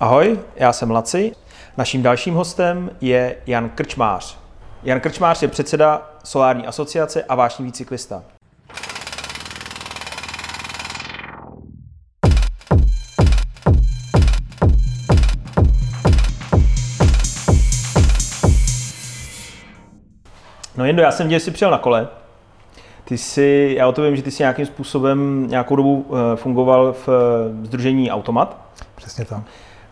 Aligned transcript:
Ahoj, 0.00 0.38
já 0.56 0.72
jsem 0.72 0.90
Laci. 0.90 1.32
Naším 1.76 2.02
dalším 2.02 2.34
hostem 2.34 2.90
je 3.00 3.36
Jan 3.46 3.68
Krčmář. 3.68 4.38
Jan 4.82 5.00
Krčmář 5.00 5.42
je 5.42 5.48
předseda 5.48 6.10
Solární 6.24 6.66
asociace 6.66 7.24
a 7.24 7.34
vášnivý 7.34 7.72
cyklista. 7.72 8.22
No 20.76 20.84
jen 20.84 20.98
já 20.98 21.10
jsem 21.10 21.28
děl, 21.28 21.40
si 21.40 21.50
přijel 21.50 21.70
na 21.70 21.78
kole. 21.78 22.08
Ty 23.04 23.18
jsi, 23.18 23.74
já 23.78 23.88
o 23.88 23.92
to 23.92 24.02
vím, 24.02 24.16
že 24.16 24.22
ty 24.22 24.30
jsi 24.30 24.42
nějakým 24.42 24.66
způsobem 24.66 25.46
nějakou 25.48 25.76
dobu 25.76 26.06
eh, 26.10 26.36
fungoval 26.36 26.92
v 26.92 27.08
Združení 27.62 28.10
Automat. 28.10 28.58
Přesně 28.94 29.24
tak. 29.24 29.42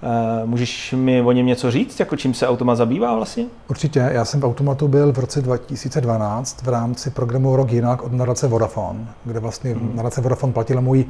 Eh, 0.04 0.46
můžeš 0.46 0.94
mi 0.98 1.22
o 1.22 1.32
něm 1.32 1.46
něco 1.46 1.70
říct, 1.70 2.00
jako 2.00 2.16
čím 2.16 2.34
se 2.34 2.48
Automat 2.48 2.74
zabývá 2.74 3.14
vlastně? 3.14 3.44
Určitě. 3.68 4.08
Já 4.12 4.24
jsem 4.24 4.40
v 4.40 4.44
Automatu 4.44 4.88
byl 4.88 5.12
v 5.12 5.18
roce 5.18 5.42
2012 5.42 6.62
v 6.62 6.68
rámci 6.68 7.10
programu 7.10 7.56
Rok 7.56 7.72
jinak 7.72 8.02
od 8.02 8.12
nadace 8.12 8.48
Vodafone, 8.48 8.98
kde 9.24 9.40
vlastně 9.40 9.74
hmm. 9.74 9.92
nadace 9.94 10.20
Vodafone 10.20 10.52
platila 10.52 10.80
můj 10.80 11.04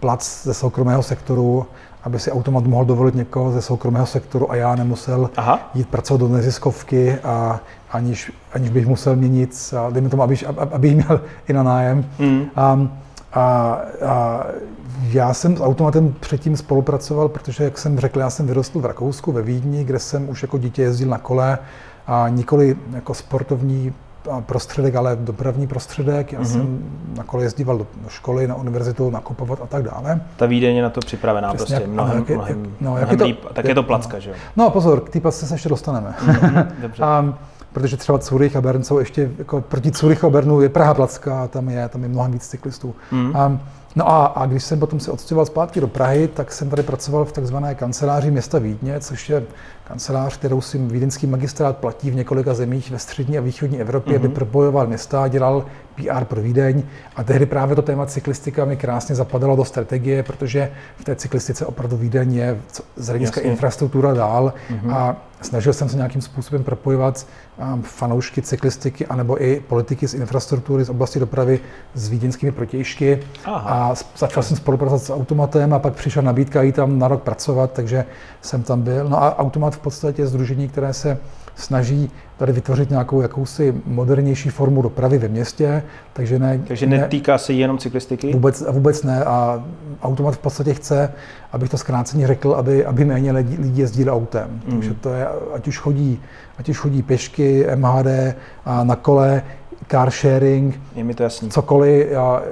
plac 0.00 0.42
ze 0.42 0.54
soukromého 0.54 1.02
sektoru, 1.02 1.66
aby 2.02 2.18
si 2.18 2.32
automat 2.32 2.64
mohl 2.64 2.84
dovolit 2.84 3.14
někoho 3.14 3.52
ze 3.52 3.62
soukromého 3.62 4.06
sektoru 4.06 4.50
a 4.50 4.56
já 4.56 4.74
nemusel 4.74 5.30
Aha. 5.36 5.70
jít 5.74 5.88
pracovat 5.88 6.20
do 6.20 6.28
neziskovky 6.28 7.14
a 7.14 7.60
aniž, 7.90 8.32
aniž 8.52 8.70
bych 8.70 8.86
musel 8.86 9.16
měnit, 9.16 9.74
a 9.78 9.90
dejme 9.90 10.08
tomu, 10.08 10.22
abych, 10.22 10.44
abych 10.46 10.94
měl 10.94 11.20
i 11.48 11.52
na 11.52 11.62
nájem. 11.62 12.04
Mm. 12.18 12.44
A, 12.56 12.88
a, 13.32 13.78
a 14.06 14.44
já 15.12 15.34
jsem 15.34 15.56
s 15.56 15.60
automatem 15.60 16.14
předtím 16.20 16.56
spolupracoval, 16.56 17.28
protože, 17.28 17.64
jak 17.64 17.78
jsem 17.78 17.98
řekl, 17.98 18.20
já 18.20 18.30
jsem 18.30 18.46
vyrostl 18.46 18.80
v 18.80 18.84
Rakousku, 18.84 19.32
ve 19.32 19.42
Vídni, 19.42 19.84
kde 19.84 19.98
jsem 19.98 20.28
už 20.28 20.42
jako 20.42 20.58
dítě 20.58 20.82
jezdil 20.82 21.08
na 21.08 21.18
kole 21.18 21.58
a 22.06 22.28
nikoli 22.28 22.76
jako 22.92 23.14
sportovní 23.14 23.94
prostředek, 24.40 24.94
ale 24.94 25.16
dopravní 25.20 25.66
prostředek. 25.66 26.32
Já 26.32 26.40
mm-hmm. 26.40 26.52
jsem 26.52 26.84
na 27.16 27.24
kole 27.24 27.42
jezdíval 27.42 27.78
do, 27.78 27.86
školy, 28.08 28.48
na 28.48 28.54
univerzitu, 28.54 29.10
nakupovat 29.10 29.58
a 29.62 29.66
tak 29.66 29.82
dále. 29.82 30.20
Ta 30.36 30.46
Vídeň 30.46 30.76
je 30.76 30.82
na 30.82 30.90
to 30.90 31.00
připravená 31.00 31.54
Přesně, 31.54 31.76
prostě 31.76 31.92
mnohem, 31.92 32.18
jak, 32.18 32.28
mnohem, 32.28 32.58
jak, 32.58 32.80
no, 32.80 32.90
mnohem 32.90 33.08
jak 33.08 33.18
to, 33.18 33.24
líp, 33.24 33.44
tak 33.52 33.64
je 33.64 33.74
to 33.74 33.82
placka, 33.82 34.16
no. 34.16 34.20
že 34.20 34.30
jo? 34.30 34.36
No 34.56 34.70
pozor, 34.70 35.00
k 35.00 35.10
té 35.10 35.20
placce 35.20 35.46
se 35.46 35.54
ještě 35.54 35.68
dostaneme. 35.68 36.14
Mm-hmm, 36.26 36.66
dobře. 36.80 37.02
a, 37.04 37.34
protože 37.76 37.96
třeba 37.96 38.18
Zurich 38.18 38.56
a 38.56 38.60
Bern 38.60 38.84
jsou 38.84 38.98
ještě, 38.98 39.30
jako 39.38 39.60
proti 39.60 39.90
Zurichu 39.94 40.26
a 40.26 40.30
Bernu 40.30 40.60
je 40.60 40.68
Praha 40.68 40.94
placka 40.94 41.42
a 41.42 41.48
tam 41.48 41.68
je, 41.68 41.88
tam 41.88 42.02
je 42.02 42.08
mnohem 42.08 42.32
víc 42.32 42.46
cyklistů. 42.46 42.94
Mm. 43.12 43.36
A, 43.36 43.58
No 43.96 44.08
a, 44.08 44.26
a 44.26 44.46
když 44.46 44.64
jsem 44.64 44.80
potom 44.80 45.00
se 45.00 45.10
odstěhoval 45.10 45.46
zpátky 45.46 45.80
do 45.80 45.88
Prahy, 45.88 46.28
tak 46.28 46.52
jsem 46.52 46.70
tady 46.70 46.82
pracoval 46.82 47.24
v 47.24 47.32
takzvané 47.32 47.74
kanceláři 47.74 48.30
města 48.30 48.58
Vídně, 48.58 49.00
což 49.00 49.30
je 49.30 49.42
kancelář, 49.84 50.36
kterou 50.36 50.60
si 50.60 50.78
vídeňský 50.78 51.26
magistrát 51.26 51.76
platí 51.76 52.10
v 52.10 52.14
několika 52.14 52.54
zemích 52.54 52.90
ve 52.90 52.98
střední 52.98 53.38
a 53.38 53.40
východní 53.40 53.80
Evropě, 53.80 54.12
mm-hmm. 54.12 54.16
aby 54.16 54.28
mhm. 54.28 54.34
propojoval 54.34 54.86
města, 54.86 55.28
dělal 55.28 55.64
PR 55.96 56.24
pro 56.24 56.40
Vídeň. 56.40 56.82
A 57.16 57.24
tehdy 57.24 57.46
právě 57.46 57.76
to 57.76 57.82
téma 57.82 58.06
cyklistika 58.06 58.64
mi 58.64 58.76
krásně 58.76 59.14
zapadalo 59.14 59.56
do 59.56 59.64
strategie, 59.64 60.22
protože 60.22 60.70
v 60.96 61.04
té 61.04 61.16
cyklistice 61.16 61.66
opravdu 61.66 61.96
Vídeň 61.96 62.34
je 62.34 62.60
z 62.96 63.08
hlediska 63.08 63.40
infrastruktura 63.40 64.14
dál. 64.14 64.52
Mm-hmm. 64.70 64.94
A 64.94 65.16
snažil 65.40 65.72
jsem 65.72 65.88
se 65.88 65.96
nějakým 65.96 66.22
způsobem 66.22 66.64
propojovat 66.64 67.26
um, 67.56 67.82
fanoušky 67.82 68.42
cyklistiky 68.42 69.06
anebo 69.06 69.42
i 69.42 69.60
politiky 69.60 70.08
z 70.08 70.14
infrastruktury, 70.14 70.84
z 70.84 70.90
oblasti 70.90 71.20
dopravy 71.20 71.60
s 71.94 72.08
vídeňskými 72.08 72.52
protějšky. 72.52 73.20
A 73.46 73.94
začal 74.16 74.42
jsem 74.42 74.56
spolupracovat 74.56 75.02
s 75.02 75.12
automatem 75.12 75.74
a 75.74 75.78
pak 75.78 75.94
přišla 75.94 76.22
nabídka 76.22 76.62
jít 76.62 76.74
tam 76.74 76.98
na 76.98 77.08
rok 77.08 77.22
pracovat, 77.22 77.72
takže 77.72 78.04
jsem 78.40 78.62
tam 78.62 78.82
byl. 78.82 79.08
No 79.08 79.22
a 79.22 79.38
automat 79.38 79.74
v 79.74 79.78
podstatě 79.78 80.22
je 80.22 80.26
združení, 80.26 80.68
které 80.68 80.92
se 80.92 81.18
snaží 81.56 82.10
tady 82.36 82.52
vytvořit 82.52 82.90
nějakou 82.90 83.20
jakousi 83.20 83.74
modernější 83.86 84.48
formu 84.48 84.82
dopravy 84.82 85.18
ve 85.18 85.28
městě, 85.28 85.82
takže 86.12 86.38
ne... 86.38 86.60
Takže 86.66 86.86
netýká 86.86 87.32
ne, 87.32 87.38
se 87.38 87.52
jenom 87.52 87.78
cyklistiky? 87.78 88.32
Vůbec, 88.32 88.64
vůbec 88.70 89.02
ne 89.02 89.24
a 89.24 89.64
automat 90.02 90.34
v 90.34 90.38
podstatě 90.38 90.74
chce, 90.74 91.12
abych 91.52 91.70
to 91.70 91.78
zkráceně 91.78 92.26
řekl, 92.26 92.52
aby, 92.52 92.84
aby 92.84 93.04
méně 93.04 93.32
lidí, 93.32 93.56
lidí 93.56 93.80
jezdili 93.80 94.10
autem. 94.10 94.60
Mm. 94.66 94.72
Takže 94.72 94.94
to 94.94 95.08
je, 95.08 95.26
ať 95.54 95.68
už 95.68 95.78
chodí, 95.78 96.20
ať 96.58 96.68
už 96.68 96.78
chodí 96.78 97.02
pěšky, 97.02 97.66
MHD, 97.74 98.06
a 98.64 98.84
na 98.84 98.96
kole, 98.96 99.42
car 99.88 100.10
sharing, 100.10 100.80
je 100.94 101.04
mi 101.04 101.14
to 101.14 101.22
jasný. 101.22 101.50
cokoliv. 101.50 102.16
A, 102.16 102.42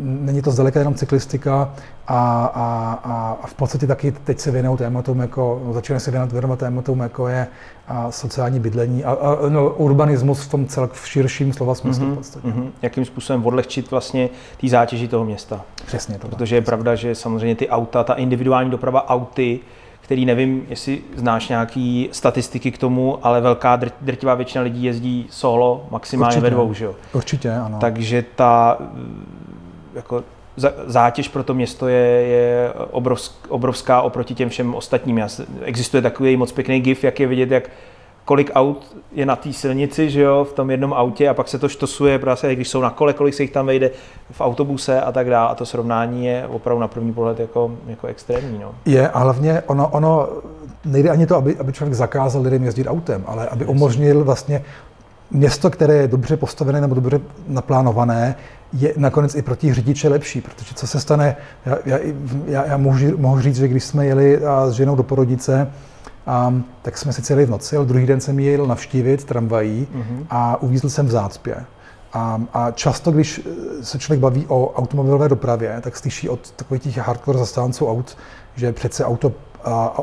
není 0.00 0.42
to 0.42 0.50
zdaleka 0.50 0.78
jenom 0.78 0.94
cyklistika 0.94 1.72
a, 2.06 2.44
a, 2.54 2.98
a, 3.04 3.46
v 3.46 3.54
podstatě 3.54 3.86
taky 3.86 4.12
teď 4.12 4.38
se 4.38 4.50
věnují 4.50 4.78
tématům, 4.78 5.20
jako, 5.20 5.62
no, 5.64 5.72
začínají 5.72 6.00
se 6.00 6.10
věnovat, 6.10 6.32
věnovat 6.32 6.58
tématům, 6.58 7.00
jako 7.00 7.28
je 7.28 7.46
a 7.88 8.10
sociální 8.10 8.60
bydlení 8.60 9.04
a, 9.04 9.10
a 9.10 9.48
no, 9.48 9.70
urbanismus 9.70 10.40
v 10.42 10.50
tom 10.50 10.66
celk 10.66 10.92
v 10.92 11.08
širším 11.08 11.52
slova 11.52 11.74
smyslu 11.74 12.06
mm-hmm, 12.06 12.12
v 12.12 12.16
podstatě. 12.16 12.48
Mm-hmm. 12.48 12.70
Jakým 12.82 13.04
způsobem 13.04 13.46
odlehčit 13.46 13.90
vlastně 13.90 14.28
té 14.60 14.68
zátěži 14.68 15.08
toho 15.08 15.24
města. 15.24 15.60
Přesně 15.86 16.18
to. 16.18 16.28
Protože 16.28 16.56
je 16.56 16.62
pravda, 16.62 16.94
že 16.94 17.14
samozřejmě 17.14 17.54
ty 17.54 17.68
auta, 17.68 18.04
ta 18.04 18.14
individuální 18.14 18.70
doprava 18.70 19.08
auty, 19.08 19.60
který 20.10 20.24
nevím, 20.24 20.66
jestli 20.68 21.00
znáš 21.16 21.48
nějaký 21.48 22.08
statistiky 22.12 22.70
k 22.70 22.78
tomu, 22.78 23.18
ale 23.26 23.40
velká 23.40 23.80
drtivá 24.00 24.34
většina 24.34 24.64
lidí 24.64 24.84
jezdí 24.84 25.26
solo, 25.30 25.86
maximálně 25.90 26.36
Určitě. 26.36 26.42
ve 26.42 26.50
dvou, 26.50 26.74
že 26.74 26.84
jo? 26.84 26.94
Určitě, 27.12 27.52
ano. 27.52 27.78
Takže 27.80 28.24
ta 28.34 28.78
jako 29.94 30.24
zátěž 30.86 31.28
pro 31.28 31.42
to 31.44 31.54
město 31.54 31.88
je, 31.88 32.06
je 32.06 32.72
obrovská 33.48 34.02
oproti 34.02 34.34
těm 34.34 34.48
všem 34.48 34.74
ostatním. 34.74 35.24
Existuje 35.62 36.02
takový 36.02 36.36
moc 36.36 36.52
pěkný 36.52 36.80
gif, 36.80 37.04
jak 37.04 37.20
je 37.20 37.26
vidět, 37.26 37.50
jak 37.50 37.70
kolik 38.30 38.50
aut 38.54 38.96
je 39.12 39.26
na 39.26 39.36
té 39.36 39.52
silnici, 39.52 40.10
že 40.10 40.20
jo, 40.20 40.46
v 40.50 40.52
tom 40.52 40.70
jednom 40.70 40.92
autě 40.92 41.28
a 41.28 41.34
pak 41.34 41.48
se 41.48 41.58
to 41.58 41.68
štosuje, 41.68 42.18
prostě, 42.18 42.54
když 42.54 42.68
jsou 42.68 42.80
na 42.80 42.90
kole, 42.90 43.12
kolik 43.12 43.34
se 43.34 43.42
jich 43.42 43.50
tam 43.50 43.66
vejde 43.66 43.90
v 44.30 44.40
autobuse 44.40 45.00
a 45.00 45.12
tak 45.12 45.30
dále. 45.30 45.50
A 45.50 45.54
to 45.54 45.66
srovnání 45.66 46.26
je 46.26 46.46
opravdu 46.46 46.80
na 46.80 46.88
první 46.88 47.12
pohled 47.12 47.40
jako, 47.40 47.72
jako 47.86 48.06
extrémní. 48.06 48.58
No. 48.58 48.74
Je 48.84 49.08
a 49.08 49.18
hlavně 49.18 49.62
ono, 49.66 49.88
ono 49.88 50.28
nejde 50.84 51.10
ani 51.10 51.26
to, 51.26 51.36
aby, 51.36 51.56
aby 51.58 51.72
člověk 51.72 51.94
zakázal 51.94 52.42
lidem 52.42 52.64
jezdit 52.64 52.86
autem, 52.86 53.24
ale 53.26 53.48
aby 53.48 53.64
umožnil 53.64 54.24
vlastně 54.24 54.64
město, 55.30 55.70
které 55.70 55.94
je 55.94 56.08
dobře 56.08 56.36
postavené 56.36 56.80
nebo 56.80 56.94
dobře 56.94 57.20
naplánované, 57.48 58.34
je 58.72 58.94
nakonec 58.96 59.34
i 59.34 59.42
pro 59.42 59.56
těch 59.56 59.74
řidiče 59.74 60.08
lepší, 60.08 60.40
protože 60.40 60.74
co 60.74 60.86
se 60.86 61.00
stane, 61.00 61.36
já, 61.66 61.78
já, 61.84 61.98
já, 62.46 62.66
já 62.66 62.76
můžu, 62.76 63.18
mohu 63.18 63.40
říct, 63.40 63.56
že 63.56 63.68
když 63.68 63.84
jsme 63.84 64.06
jeli 64.06 64.44
a 64.44 64.70
s 64.70 64.72
ženou 64.72 64.96
do 64.96 65.02
porodice, 65.02 65.70
um, 66.48 66.64
tak 66.82 66.98
jsme 66.98 67.12
si 67.12 67.22
celý 67.22 67.44
v 67.44 67.50
noci, 67.50 67.76
ale 67.76 67.86
druhý 67.86 68.06
den 68.06 68.20
jsem 68.20 68.38
jel 68.38 68.66
navštívit 68.66 69.24
tramvají 69.24 69.88
mm-hmm. 69.94 70.26
a 70.30 70.62
uvízl 70.62 70.90
jsem 70.90 71.06
v 71.06 71.10
zácpě. 71.10 71.64
A, 72.12 72.42
a 72.52 72.70
často, 72.70 73.10
když 73.12 73.40
se 73.82 73.98
člověk 73.98 74.20
baví 74.20 74.44
o 74.48 74.72
automobilové 74.72 75.28
dopravě, 75.28 75.80
tak 75.80 75.96
slyší 75.96 76.28
od 76.28 76.50
takových 76.50 76.82
těch 76.82 76.98
hardcore 76.98 77.38
zastánců 77.38 77.88
aut, 77.88 78.16
že 78.56 78.72
přece 78.72 79.04
auto 79.04 79.32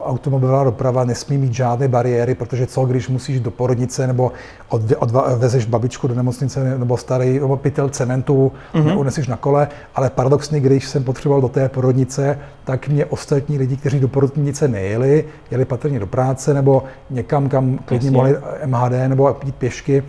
automobilová 0.05 0.63
doprava 0.63 1.03
nesmí 1.03 1.37
mít 1.37 1.53
žádné 1.53 1.87
bariéry, 1.87 2.35
protože 2.35 2.67
co, 2.67 2.85
když 2.85 3.09
musíš 3.09 3.39
do 3.39 3.51
porodnice 3.51 4.07
nebo 4.07 4.31
odve, 4.69 4.95
odvezeš 4.95 5.65
babičku 5.65 6.07
do 6.07 6.15
nemocnice 6.15 6.77
nebo 6.77 6.97
starý 6.97 7.39
nebo 7.39 7.57
pytel 7.57 7.89
cementu, 7.89 8.51
mm-hmm. 8.73 8.97
uneseš 8.97 9.27
na 9.27 9.37
kole, 9.37 9.67
ale 9.95 10.09
paradoxně, 10.09 10.59
když 10.59 10.87
jsem 10.87 11.03
potřeboval 11.03 11.41
do 11.41 11.49
té 11.49 11.69
porodnice, 11.69 12.39
tak 12.63 12.87
mě 12.87 13.05
ostatní 13.05 13.57
lidi, 13.57 13.77
kteří 13.77 13.99
do 13.99 14.07
porodnice 14.07 14.67
nejeli, 14.67 15.25
jeli 15.51 15.65
patrně 15.65 15.99
do 15.99 16.07
práce 16.07 16.53
nebo 16.53 16.83
někam, 17.09 17.49
kam 17.49 17.77
klidně 17.77 18.11
mohli 18.11 18.35
MHD 18.65 18.91
nebo 19.07 19.37
jít 19.43 19.55
pěšky, 19.55 20.03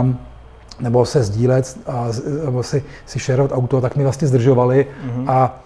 um, 0.00 0.18
nebo 0.80 1.04
se 1.06 1.22
sdílet, 1.22 1.78
a, 1.86 2.08
nebo 2.44 2.62
si, 2.62 2.82
si 3.06 3.18
šerovat 3.18 3.52
auto, 3.52 3.80
tak 3.80 3.96
mi 3.96 4.02
vlastně 4.02 4.28
zdržovali 4.28 4.86
mm-hmm. 5.06 5.30
a 5.30 5.60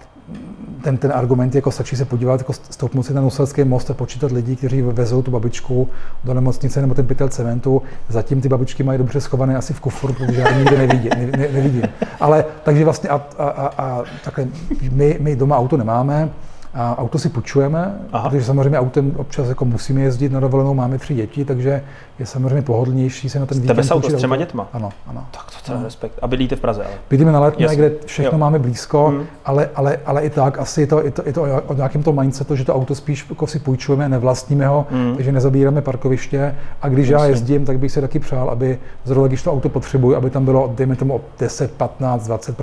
ten, 0.83 0.97
ten 0.97 1.13
argument, 1.15 1.55
jako 1.55 1.71
stačí 1.71 1.97
se 1.97 2.05
podívat, 2.05 2.41
jako 2.41 2.53
stoupnout 2.53 3.03
si 3.03 3.15
na 3.15 3.21
Nuselský 3.21 3.65
most 3.65 3.91
a 3.91 3.95
počítat 3.95 4.33
lidí, 4.33 4.57
kteří 4.57 4.83
vezou 4.83 5.23
tu 5.23 5.31
babičku 5.31 5.89
do 6.25 6.35
nemocnice 6.35 6.81
nebo 6.81 6.95
ten 6.95 7.07
pytel 7.07 7.29
cementu. 7.29 7.83
Zatím 8.09 8.41
ty 8.41 8.49
babičky 8.49 8.83
mají 8.83 8.99
dobře 8.99 9.21
schované 9.21 9.57
asi 9.57 9.75
v 9.75 9.81
kufru, 9.81 10.13
protože 10.13 10.41
já 10.41 10.59
nikdy 10.59 10.79
nevidím. 10.79 11.11
Ne, 11.17 11.27
ne, 11.27 11.49
nevidím. 11.53 11.83
Ale 12.21 12.45
takže 12.63 12.85
vlastně 12.85 13.09
a, 13.09 13.23
a, 13.39 13.49
a, 13.49 13.67
a 13.67 14.05
takhle, 14.25 14.47
my, 14.91 15.19
my 15.21 15.37
doma 15.37 15.59
auto 15.59 15.77
nemáme, 15.77 16.31
a 16.75 16.99
auto 16.99 17.19
si 17.19 17.29
půjčujeme, 17.29 17.99
Aha. 18.13 18.29
protože 18.29 18.45
samozřejmě 18.45 18.79
autem 18.79 19.13
občas 19.17 19.49
jako 19.49 19.65
musíme 19.65 20.01
jezdit 20.01 20.33
na 20.33 20.41
dovolenou, 20.41 20.75
máme 20.75 20.99
tři 20.99 21.15
děti, 21.15 21.45
takže 21.45 21.83
je 22.19 22.27
samozřejmě 22.27 22.63
pohodlnější 22.63 23.29
se 23.29 23.41
na 23.41 23.47
ten 23.47 23.61
víkend 23.61 23.77
Tebe 23.77 23.89
auto 23.89 24.11
s 24.11 24.15
třema 24.15 24.37
dětma? 24.37 24.69
Ano, 24.73 24.91
ano. 25.07 25.27
Tak 25.31 25.45
to 25.67 25.73
je 25.73 25.85
respekt. 25.85 26.19
A 26.23 26.27
bydlíte 26.27 26.57
v 26.57 26.61
Praze, 26.61 26.85
ale? 26.85 26.95
Bydlíme 27.11 27.33
na 27.33 27.41
Letné, 27.41 27.77
kde 27.77 27.93
všechno 28.07 28.33
jo. 28.33 28.39
máme 28.39 28.59
blízko, 28.59 29.07
hmm. 29.07 29.27
ale, 29.45 29.71
ale, 29.75 29.99
ale, 30.07 30.23
i 30.23 30.31
tak 30.31 30.59
asi 30.59 30.81
je 30.81 30.87
to, 30.87 31.05
je 31.05 31.11
to, 31.11 31.23
je 31.27 31.33
to 31.33 31.43
o 31.67 31.75
nějakém 31.75 32.03
tom 32.03 32.21
mindsetu, 32.21 32.57
že 32.57 32.65
to 32.65 32.75
auto 32.75 32.95
spíš 32.95 33.27
jako 33.31 33.47
si 33.47 33.59
půjčujeme, 33.59 34.09
nevlastníme 34.09 34.67
ho, 34.67 34.87
hmm. 34.91 35.15
takže 35.15 35.33
nezabíráme 35.33 35.83
parkoviště 35.83 36.55
a 36.83 36.89
když 36.89 37.09
Myslím. 37.09 37.19
já 37.19 37.27
jezdím, 37.27 37.65
tak 37.65 37.79
bych 37.79 37.93
si 37.93 38.01
taky 38.01 38.19
přál, 38.19 38.51
aby 38.51 38.79
zrovna 39.05 39.29
když 39.29 39.43
to 39.43 39.53
auto 39.53 39.69
potřebuji, 39.69 40.17
aby 40.17 40.31
tam 40.31 40.45
bylo, 40.45 40.73
dejme 40.77 40.97
tomu 40.97 41.21
10, 41.39 41.73
15, 41.73 42.27
20 42.27 42.57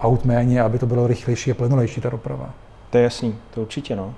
aut 0.00 0.24
méně, 0.24 0.62
aby 0.62 0.78
to 0.78 0.86
bylo 0.86 1.06
rychlejší 1.06 1.50
a 1.50 1.54
plynulejší 1.54 2.00
ta 2.00 2.10
doprava. 2.10 2.50
To 2.94 2.98
je 2.98 3.04
jasný, 3.04 3.34
to 3.54 3.60
určitě 3.60 3.96
no. 3.96 4.14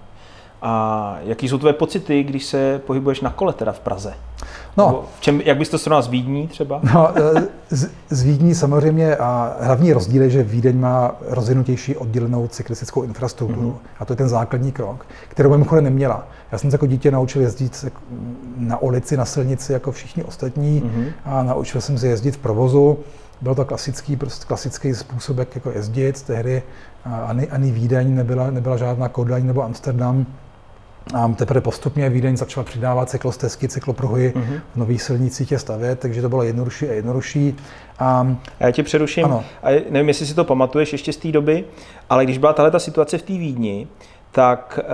A 0.63 1.17
jaký 1.23 1.49
jsou 1.49 1.59
tvoje 1.59 1.73
pocity, 1.73 2.23
když 2.23 2.45
se 2.45 2.81
pohybuješ 2.87 3.21
na 3.21 3.31
kole 3.31 3.53
teda 3.53 3.73
v 3.73 3.81
Praze? 3.81 4.15
No, 4.77 5.05
v 5.19 5.21
čem, 5.21 5.41
jak 5.41 5.59
bys 5.59 5.69
to 5.69 5.79
srovnal 5.79 6.03
s 6.03 6.09
Vídní 6.09 6.49
třeba? 6.49 6.81
No, 6.95 7.09
z, 7.71 7.89
z 8.11 8.23
Vídní 8.23 8.55
samozřejmě 8.55 9.17
a 9.17 9.57
hlavní 9.61 9.93
rozdíl 9.93 10.23
je, 10.23 10.31
že 10.31 10.43
Vídeň 10.43 10.81
má 10.81 11.17
rozvinutější 11.21 11.97
oddělenou 11.97 12.49
cyklistickou 12.49 13.03
infrastrukturu. 13.03 13.71
Mm-hmm. 13.71 13.89
A 14.01 14.05
to 14.05 14.13
je 14.13 14.17
ten 14.17 14.29
základní 14.29 14.73
krok, 14.73 15.07
kterou 15.29 15.51
mimochodem 15.51 15.85
neměla. 15.85 16.29
Já 16.53 16.59
jsem 16.59 16.71
se 16.71 16.75
jako 16.75 16.87
dítě 16.87 17.11
naučil 17.11 17.43
jezdit 17.43 17.85
na 18.57 18.79
ulici, 18.79 19.17
na 19.17 19.25
silnici 19.25 19.73
jako 19.73 19.93
všichni 19.93 20.25
ostatní 20.25 20.83
mm-hmm. 20.83 21.13
a 21.25 21.43
naučil 21.43 21.81
jsem 21.81 21.99
se 21.99 22.07
jezdit 22.07 22.31
v 22.31 22.39
provozu. 22.39 22.99
Byl 23.41 23.55
to 23.55 23.65
klasický, 23.65 24.17
prostě 24.17 24.45
klasický 24.47 24.95
způsob, 24.95 25.39
jak 25.39 25.55
jako 25.55 25.71
jezdit. 25.71 26.23
Tehdy 26.23 26.63
ani, 27.27 27.49
ani 27.49 27.71
Vídeň 27.71 28.15
nebyla, 28.15 28.51
nebyla 28.51 28.77
žádná 28.77 29.09
Kodaň 29.09 29.47
nebo 29.47 29.65
Amsterdam. 29.65 30.27
A 31.15 31.29
teprve 31.29 31.61
postupně 31.61 32.11
Vídeň 32.11 32.37
začala 32.37 32.65
přidávat 32.65 33.11
cyklostezky, 33.11 33.69
cyklopruhy 33.69 34.33
mm-hmm. 34.37 34.61
v 34.75 34.77
nových 34.77 35.03
silnicích 35.03 35.53
je 35.53 35.59
stavět, 35.59 35.99
takže 35.99 36.23
to 36.23 36.29
bylo 36.29 36.43
jednodušší 36.43 36.89
a 36.89 36.93
jednodušší. 36.93 37.57
A, 37.99 38.37
já 38.61 38.71
tě 38.71 38.83
přeruším, 38.83 39.25
ano. 39.25 39.45
a 39.63 39.85
nevím, 39.91 40.09
jestli 40.09 40.27
si 40.27 40.35
to 40.35 40.45
pamatuješ 40.45 40.93
ještě 40.93 41.13
z 41.13 41.17
té 41.17 41.33
doby, 41.33 41.65
ale 42.11 42.25
když 42.25 42.39
byla 42.39 42.53
tahle 42.53 42.71
ta 42.71 42.79
situace 42.79 43.19
v 43.19 43.23
té 43.23 43.33
Vídni, 43.33 43.89
tak 44.33 44.81
e, 44.83 44.87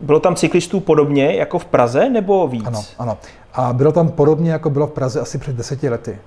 bylo 0.00 0.20
tam 0.20 0.34
cyklistů 0.34 0.80
podobně 0.80 1.34
jako 1.34 1.58
v 1.58 1.64
Praze 1.64 2.08
nebo 2.08 2.48
víc? 2.48 2.66
Ano, 2.66 2.82
ano. 2.98 3.18
A 3.54 3.72
bylo 3.72 3.92
tam 3.92 4.08
podobně, 4.08 4.52
jako 4.52 4.70
bylo 4.70 4.86
v 4.86 4.90
Praze 4.90 5.20
asi 5.20 5.38
před 5.38 5.56
deseti 5.56 5.88
lety. 5.88 6.18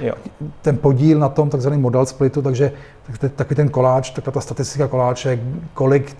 Jo. 0.00 0.14
Ten 0.62 0.76
podíl 0.76 1.18
na 1.18 1.28
tom 1.28 1.50
takzvaný 1.50 1.78
model 1.78 2.06
splitu, 2.06 2.42
takže 2.42 2.72
takový 3.36 3.56
ten 3.56 3.68
koláč, 3.68 4.10
taková 4.10 4.34
ta 4.34 4.40
statistika 4.40 4.88
koláče, 4.88 5.40
kolik, 5.74 6.16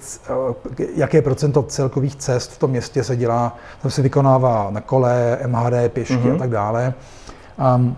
eh, 0.80 0.84
jaké 0.94 1.22
procento 1.22 1.62
celkových 1.62 2.16
cest 2.16 2.52
v 2.52 2.58
tom 2.58 2.70
městě 2.70 3.04
se 3.04 3.16
dělá, 3.16 3.56
tam 3.82 3.90
se 3.90 4.02
vykonává 4.02 4.70
na 4.70 4.80
kole, 4.80 5.38
MHD, 5.46 5.88
pěšky 5.88 6.14
mm-hmm. 6.14 6.34
a 6.34 6.38
tak 6.38 6.50
dále. 6.50 6.94
Um, 7.76 7.96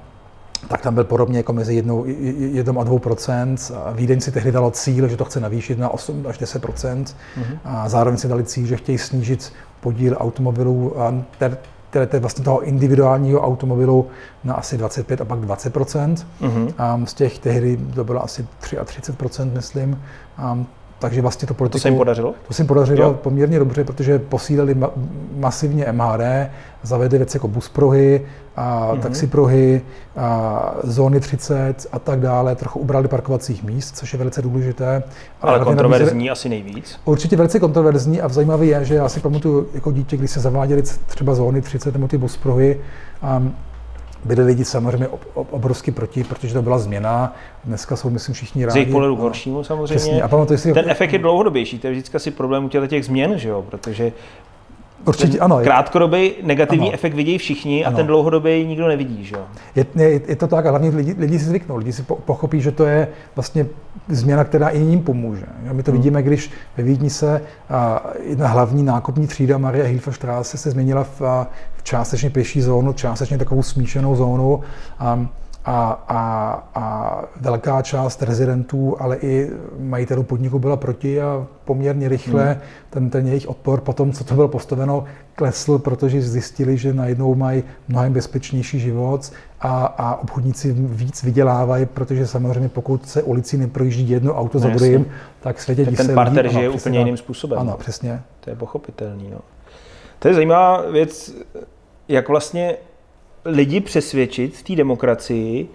tak 0.68 0.80
tam 0.80 0.94
byl 0.94 1.04
podobně 1.04 1.36
jako 1.36 1.52
mezi 1.52 1.74
jednou, 1.74 2.04
jednou 2.36 2.80
a 2.80 2.84
dvou 2.84 2.98
procent. 2.98 3.72
Vídeň 3.94 4.20
si 4.20 4.32
tehdy 4.32 4.52
dalo 4.52 4.70
cíl, 4.70 5.08
že 5.08 5.16
to 5.16 5.24
chce 5.24 5.40
navýšit 5.40 5.78
na 5.78 5.88
8 5.88 6.26
až 6.28 6.38
10 6.38 6.62
procent. 6.62 7.16
Mm-hmm. 7.36 7.58
A 7.64 7.88
zároveň 7.88 8.18
si 8.18 8.28
dali 8.28 8.44
cíl, 8.44 8.66
že 8.66 8.76
chtějí 8.76 8.98
snížit 8.98 9.52
podíl 9.80 10.16
automobilů, 10.20 10.94
které 11.90 12.08
je 12.12 12.20
vlastně 12.20 12.44
toho 12.44 12.60
individuálního 12.60 13.40
automobilu 13.40 14.06
na 14.44 14.54
asi 14.54 14.78
25 14.78 15.20
a 15.20 15.24
pak 15.24 15.40
20 15.40 15.76
mm-hmm. 15.76 16.74
A 16.78 17.00
z 17.04 17.14
těch 17.14 17.38
tehdy 17.38 17.76
to 17.94 18.04
bylo 18.04 18.24
asi 18.24 18.46
33 18.84 19.42
myslím. 19.54 20.02
A 20.38 20.64
takže 21.00 21.22
vlastně 21.22 21.48
to 21.48 21.54
politiku... 21.54 21.78
To 21.78 21.82
se 21.82 21.88
jim 21.88 21.98
podařilo? 21.98 22.34
To 22.48 22.54
se 22.54 22.62
jim 22.62 22.66
podařilo 22.66 23.02
jo. 23.02 23.14
poměrně 23.14 23.58
dobře, 23.58 23.84
protože 23.84 24.18
posílili 24.18 24.74
ma- 24.74 24.90
masivně 25.36 25.86
MHD, 25.92 26.50
zavedli 26.82 27.18
věci 27.18 27.36
jako 27.36 27.48
buspruhy, 27.48 28.26
a 28.56 28.92
mm-hmm. 28.92 29.00
taxipruhy, 29.00 29.82
a 30.16 30.74
zóny 30.82 31.20
30 31.20 31.86
a 31.92 31.98
tak 31.98 32.20
dále, 32.20 32.54
trochu 32.54 32.78
ubrali 32.78 33.08
parkovacích 33.08 33.62
míst, 33.62 33.96
což 33.96 34.12
je 34.12 34.18
velice 34.18 34.42
důležité. 34.42 35.02
Ale 35.42 35.64
kontroverzní 35.64 36.04
nabízeli... 36.06 36.30
asi 36.30 36.48
nejvíc? 36.48 37.00
Určitě 37.04 37.36
velice 37.36 37.60
kontroverzní 37.60 38.20
a 38.20 38.28
zajímavé 38.28 38.66
je, 38.66 38.84
že 38.84 38.94
já 38.94 39.08
si 39.08 39.20
pamatuju 39.20 39.68
jako 39.74 39.92
dítě, 39.92 40.16
když 40.16 40.30
se 40.30 40.40
zaváděly 40.40 40.82
třeba 41.06 41.34
zóny 41.34 41.62
30 41.62 41.94
nebo 41.94 42.08
ty 42.08 42.18
buspruhy, 42.18 42.80
um, 43.36 43.54
byli 44.24 44.44
lidi 44.44 44.64
samozřejmě 44.64 45.08
obrovsky 45.34 45.90
proti, 45.90 46.24
protože 46.24 46.54
to 46.54 46.62
byla 46.62 46.78
změna. 46.78 47.36
Dneska 47.64 47.96
jsou, 47.96 48.10
myslím, 48.10 48.34
všichni 48.34 48.64
rádi. 48.64 48.72
Z 48.72 48.76
jejich 48.76 48.92
pohledu 48.92 49.16
k 49.16 49.20
horšímu 49.20 49.64
samozřejmě. 49.64 49.96
Přesně. 49.96 50.22
A 50.22 50.28
pamatuj 50.28 50.58
si, 50.58 50.72
Ten 50.72 50.90
efekt 50.90 51.12
je 51.12 51.18
dlouhodobější, 51.18 51.78
to 51.78 51.86
je 51.86 51.92
vždycky 51.92 52.16
asi 52.16 52.30
problém 52.30 52.64
u 52.64 52.68
těch 52.68 53.04
změn, 53.04 53.38
že 53.38 53.48
jo? 53.48 53.64
protože 53.70 54.12
Určitě 55.04 55.32
ten 55.32 55.42
ano. 55.42 55.60
Krátkodobý 55.62 56.32
negativní 56.42 56.86
ano. 56.86 56.94
efekt 56.94 57.14
vidějí 57.14 57.38
všichni 57.38 57.84
ano. 57.84 57.94
a 57.94 57.96
ten 57.96 58.06
dlouhodobý 58.06 58.64
nikdo 58.66 58.88
nevidí, 58.88 59.24
že 59.24 59.36
jo? 59.36 59.42
Je, 59.74 59.86
je, 59.94 60.20
je 60.28 60.36
to 60.36 60.46
tak 60.46 60.66
a 60.66 60.70
hlavně 60.70 60.90
lidi, 60.90 61.14
lidi 61.18 61.38
si 61.38 61.44
zvyknou, 61.44 61.76
lidi 61.76 61.92
si 61.92 62.02
pochopí, 62.02 62.60
že 62.60 62.70
to 62.70 62.84
je 62.84 63.08
vlastně 63.36 63.66
změna, 64.08 64.44
která 64.44 64.68
i 64.68 64.78
jim 64.78 65.02
pomůže. 65.02 65.46
My 65.72 65.82
to 65.82 65.90
hmm. 65.90 66.00
vidíme, 66.00 66.22
když 66.22 66.50
ve 66.76 66.82
Vídni 66.82 67.10
se 67.10 67.42
a, 67.70 68.02
jedna 68.22 68.48
hlavní 68.48 68.82
nákupní 68.82 69.26
třída 69.26 69.58
Maria 69.58 69.84
Hilferstraße 69.84 70.58
se 70.58 70.70
změnila 70.70 71.04
v, 71.04 71.20
v 71.76 71.82
částečně 71.82 72.30
pěší 72.30 72.60
zónu, 72.60 72.92
částečně 72.92 73.38
takovou 73.38 73.62
smíšenou 73.62 74.16
zónu. 74.16 74.60
A, 74.98 75.26
a, 75.64 76.04
a, 76.08 76.52
a 76.74 77.24
velká 77.40 77.82
část 77.82 78.22
rezidentů, 78.22 78.96
ale 79.00 79.16
i 79.16 79.50
majitelů 79.78 80.22
podniku 80.22 80.58
byla 80.58 80.76
proti 80.76 81.22
a 81.22 81.46
poměrně 81.64 82.08
rychle 82.08 82.46
hmm. 82.46 82.60
ten, 82.90 83.10
ten 83.10 83.26
jejich 83.26 83.48
odpor 83.48 83.80
po 83.80 83.92
tom, 83.92 84.12
co 84.12 84.24
to 84.24 84.34
bylo 84.34 84.48
postaveno, 84.48 85.04
klesl, 85.34 85.78
protože 85.78 86.22
zjistili, 86.22 86.76
že 86.76 86.94
najednou 86.94 87.34
mají 87.34 87.64
mnohem 87.88 88.12
bezpečnější 88.12 88.80
život 88.80 89.32
a, 89.60 89.86
a 89.86 90.16
obchodníci 90.16 90.72
víc 90.78 91.22
vydělávají, 91.22 91.86
protože 91.86 92.26
samozřejmě 92.26 92.68
pokud 92.68 93.08
se 93.08 93.22
ulicí 93.22 93.56
neprojíždí 93.56 94.10
jedno 94.10 94.34
auto 94.34 94.58
no, 94.58 94.62
za 94.62 94.68
druhým, 94.68 95.06
tak 95.40 95.60
světě 95.60 95.84
ten, 95.84 95.94
ten 95.94 96.14
parter 96.14 96.48
žije 96.48 96.66
ano, 96.66 96.76
úplně 96.76 96.98
jiným 96.98 97.16
způsobem. 97.16 97.58
Ano, 97.58 97.76
přesně. 97.78 98.22
To 98.40 98.50
je 98.50 98.56
pochopitelný. 98.56 99.30
No. 99.30 99.38
To 100.18 100.28
je 100.28 100.34
zajímavá 100.34 100.90
věc, 100.90 101.32
jak 102.08 102.28
vlastně 102.28 102.76
lidi 103.44 103.80
přesvědčit 103.80 104.56
v 104.56 104.62
té 104.62 104.76
demokracii, 104.76 105.68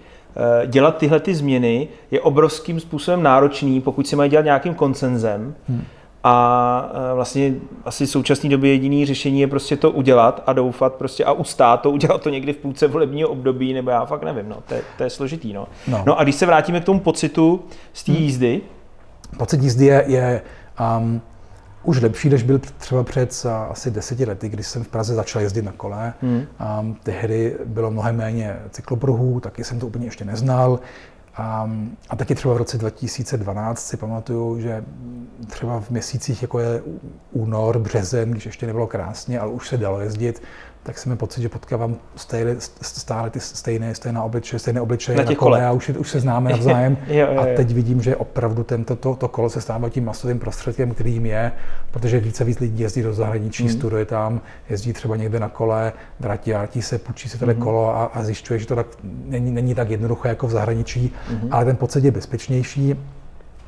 eh, 0.64 0.68
dělat 0.68 0.98
tyhle 0.98 1.20
ty 1.20 1.36
změny 1.36 1.88
je 2.12 2.22
obrovským 2.22 2.80
způsobem 2.80 3.24
náročný, 3.24 3.82
pokud 3.82 4.08
si 4.08 4.16
mají 4.16 4.30
dělat 4.30 4.46
nějakým 4.46 4.74
koncenzem. 4.74 5.56
Hmm. 5.70 5.84
A 6.24 6.92
eh, 7.12 7.16
vlastně 7.16 7.54
asi 7.86 8.06
v 8.06 8.10
současné 8.10 8.50
době 8.50 8.72
jediný 8.72 9.06
řešení 9.06 9.42
je 9.42 9.48
prostě 9.48 9.78
to 9.78 9.92
udělat 9.92 10.44
a 10.48 10.54
doufat 10.54 10.94
prostě 10.94 11.26
a 11.26 11.32
ustát 11.32 11.82
to, 11.82 11.92
udělat 11.98 12.22
to 12.22 12.30
někdy 12.30 12.54
v 12.54 12.58
půlce 12.58 12.88
volebního 12.88 13.30
období, 13.30 13.74
nebo 13.74 13.90
já 13.90 14.06
fakt 14.06 14.24
nevím, 14.24 14.50
no, 14.50 14.58
to 14.68 14.74
je, 14.74 14.82
to 14.98 15.04
je 15.04 15.10
složitý. 15.10 15.54
No. 15.54 15.68
No. 15.88 16.04
no 16.06 16.20
a 16.20 16.24
když 16.24 16.36
se 16.36 16.46
vrátíme 16.46 16.80
k 16.80 16.86
tomu 16.86 17.00
pocitu 17.00 17.64
z 17.94 18.04
té 18.04 18.12
hmm. 18.12 18.22
jízdy. 18.22 18.62
Pocit 19.38 19.62
jízdy 19.62 19.86
je, 19.86 20.04
je 20.08 20.42
um, 21.00 21.22
už 21.86 22.02
lepší, 22.02 22.30
než 22.30 22.44
byl 22.44 22.60
třeba 22.78 23.04
před 23.04 23.46
asi 23.70 23.92
deseti 23.92 24.26
lety, 24.26 24.50
když 24.50 24.68
jsem 24.68 24.84
v 24.84 24.88
Praze 24.88 25.16
začal 25.16 25.42
jezdit 25.42 25.62
na 25.62 25.72
kole. 25.72 26.14
Hmm. 26.22 26.44
A 26.60 26.86
tehdy 27.04 27.58
bylo 27.66 27.92
mnohem 27.92 28.16
méně 28.16 28.60
cyklopruhů, 28.70 29.40
taky 29.40 29.64
jsem 29.64 29.80
to 29.80 29.88
úplně 29.88 30.06
ještě 30.08 30.26
neznal. 30.26 30.80
A, 31.38 31.70
a 32.10 32.16
taky 32.16 32.36
třeba 32.36 32.54
v 32.54 32.58
roce 32.58 32.78
2012 32.78 33.88
si 33.88 33.98
pamatuju, 33.98 34.60
že 34.60 34.84
třeba 35.48 35.80
v 35.80 35.90
měsících, 35.90 36.42
jako 36.42 36.60
je 36.60 36.82
únor, 37.32 37.80
březen, 37.80 38.32
když 38.32 38.46
ještě 38.46 38.68
nebylo 38.68 38.88
krásně, 38.88 39.40
ale 39.40 39.52
už 39.52 39.68
se 39.68 39.78
dalo 39.78 40.00
jezdit, 40.00 40.42
tak 40.86 40.98
jsem 40.98 41.10
měl 41.10 41.18
pocit, 41.18 41.42
že 41.42 41.50
potkávám 41.50 41.96
stále, 42.16 42.56
stále 42.82 43.30
ty 43.30 43.40
stejné, 43.40 43.96
stejné 43.96 44.22
obličeje, 44.22 44.60
stejné 44.60 44.82
obličeje 44.82 45.18
na, 45.18 45.24
na 45.24 45.36
kole 45.36 45.66
a 45.66 45.72
už, 45.72 45.90
už 45.90 46.10
se 46.10 46.20
známe 46.20 46.50
navzájem. 46.52 46.98
jo, 47.08 47.16
jo, 47.16 47.28
jo. 47.34 47.40
A 47.42 47.46
teď 47.56 47.74
vidím, 47.74 48.02
že 48.02 48.16
opravdu 48.16 48.64
tento, 48.64 48.96
to, 48.96 49.16
to 49.16 49.28
kolo 49.28 49.50
se 49.50 49.62
stává 49.62 49.90
tím 49.90 50.06
masovým 50.06 50.40
prostředkem, 50.40 50.92
kterým 50.92 51.26
je, 51.26 51.52
protože 51.92 52.20
více 52.20 52.44
víc 52.44 52.60
lidí 52.60 52.84
jezdí 52.84 53.02
do 53.02 53.14
zahraničí, 53.14 53.64
mm. 53.64 53.70
studuje 53.70 54.06
tam, 54.06 54.42
jezdí 54.70 54.94
třeba 54.94 55.16
někde 55.16 55.40
na 55.40 55.50
kole, 55.50 55.94
vrátí, 56.20 56.52
vrátí 56.52 56.82
se, 56.82 56.98
půjčí 56.98 57.30
se 57.30 57.38
tady 57.38 57.54
mm. 57.54 57.62
kolo 57.62 57.96
a, 57.96 58.06
a 58.06 58.24
zjišťuje, 58.24 58.60
že 58.60 58.68
to 58.68 58.76
tak 58.76 58.88
není, 59.04 59.52
není 59.52 59.76
tak 59.76 59.90
jednoduché 59.90 60.30
jako 60.30 60.48
v 60.48 60.52
zahraničí, 60.52 61.14
mm. 61.30 61.48
ale 61.52 61.66
ten 61.66 61.76
pocit 61.76 62.04
je 62.04 62.12
bezpečnější. 62.12 62.96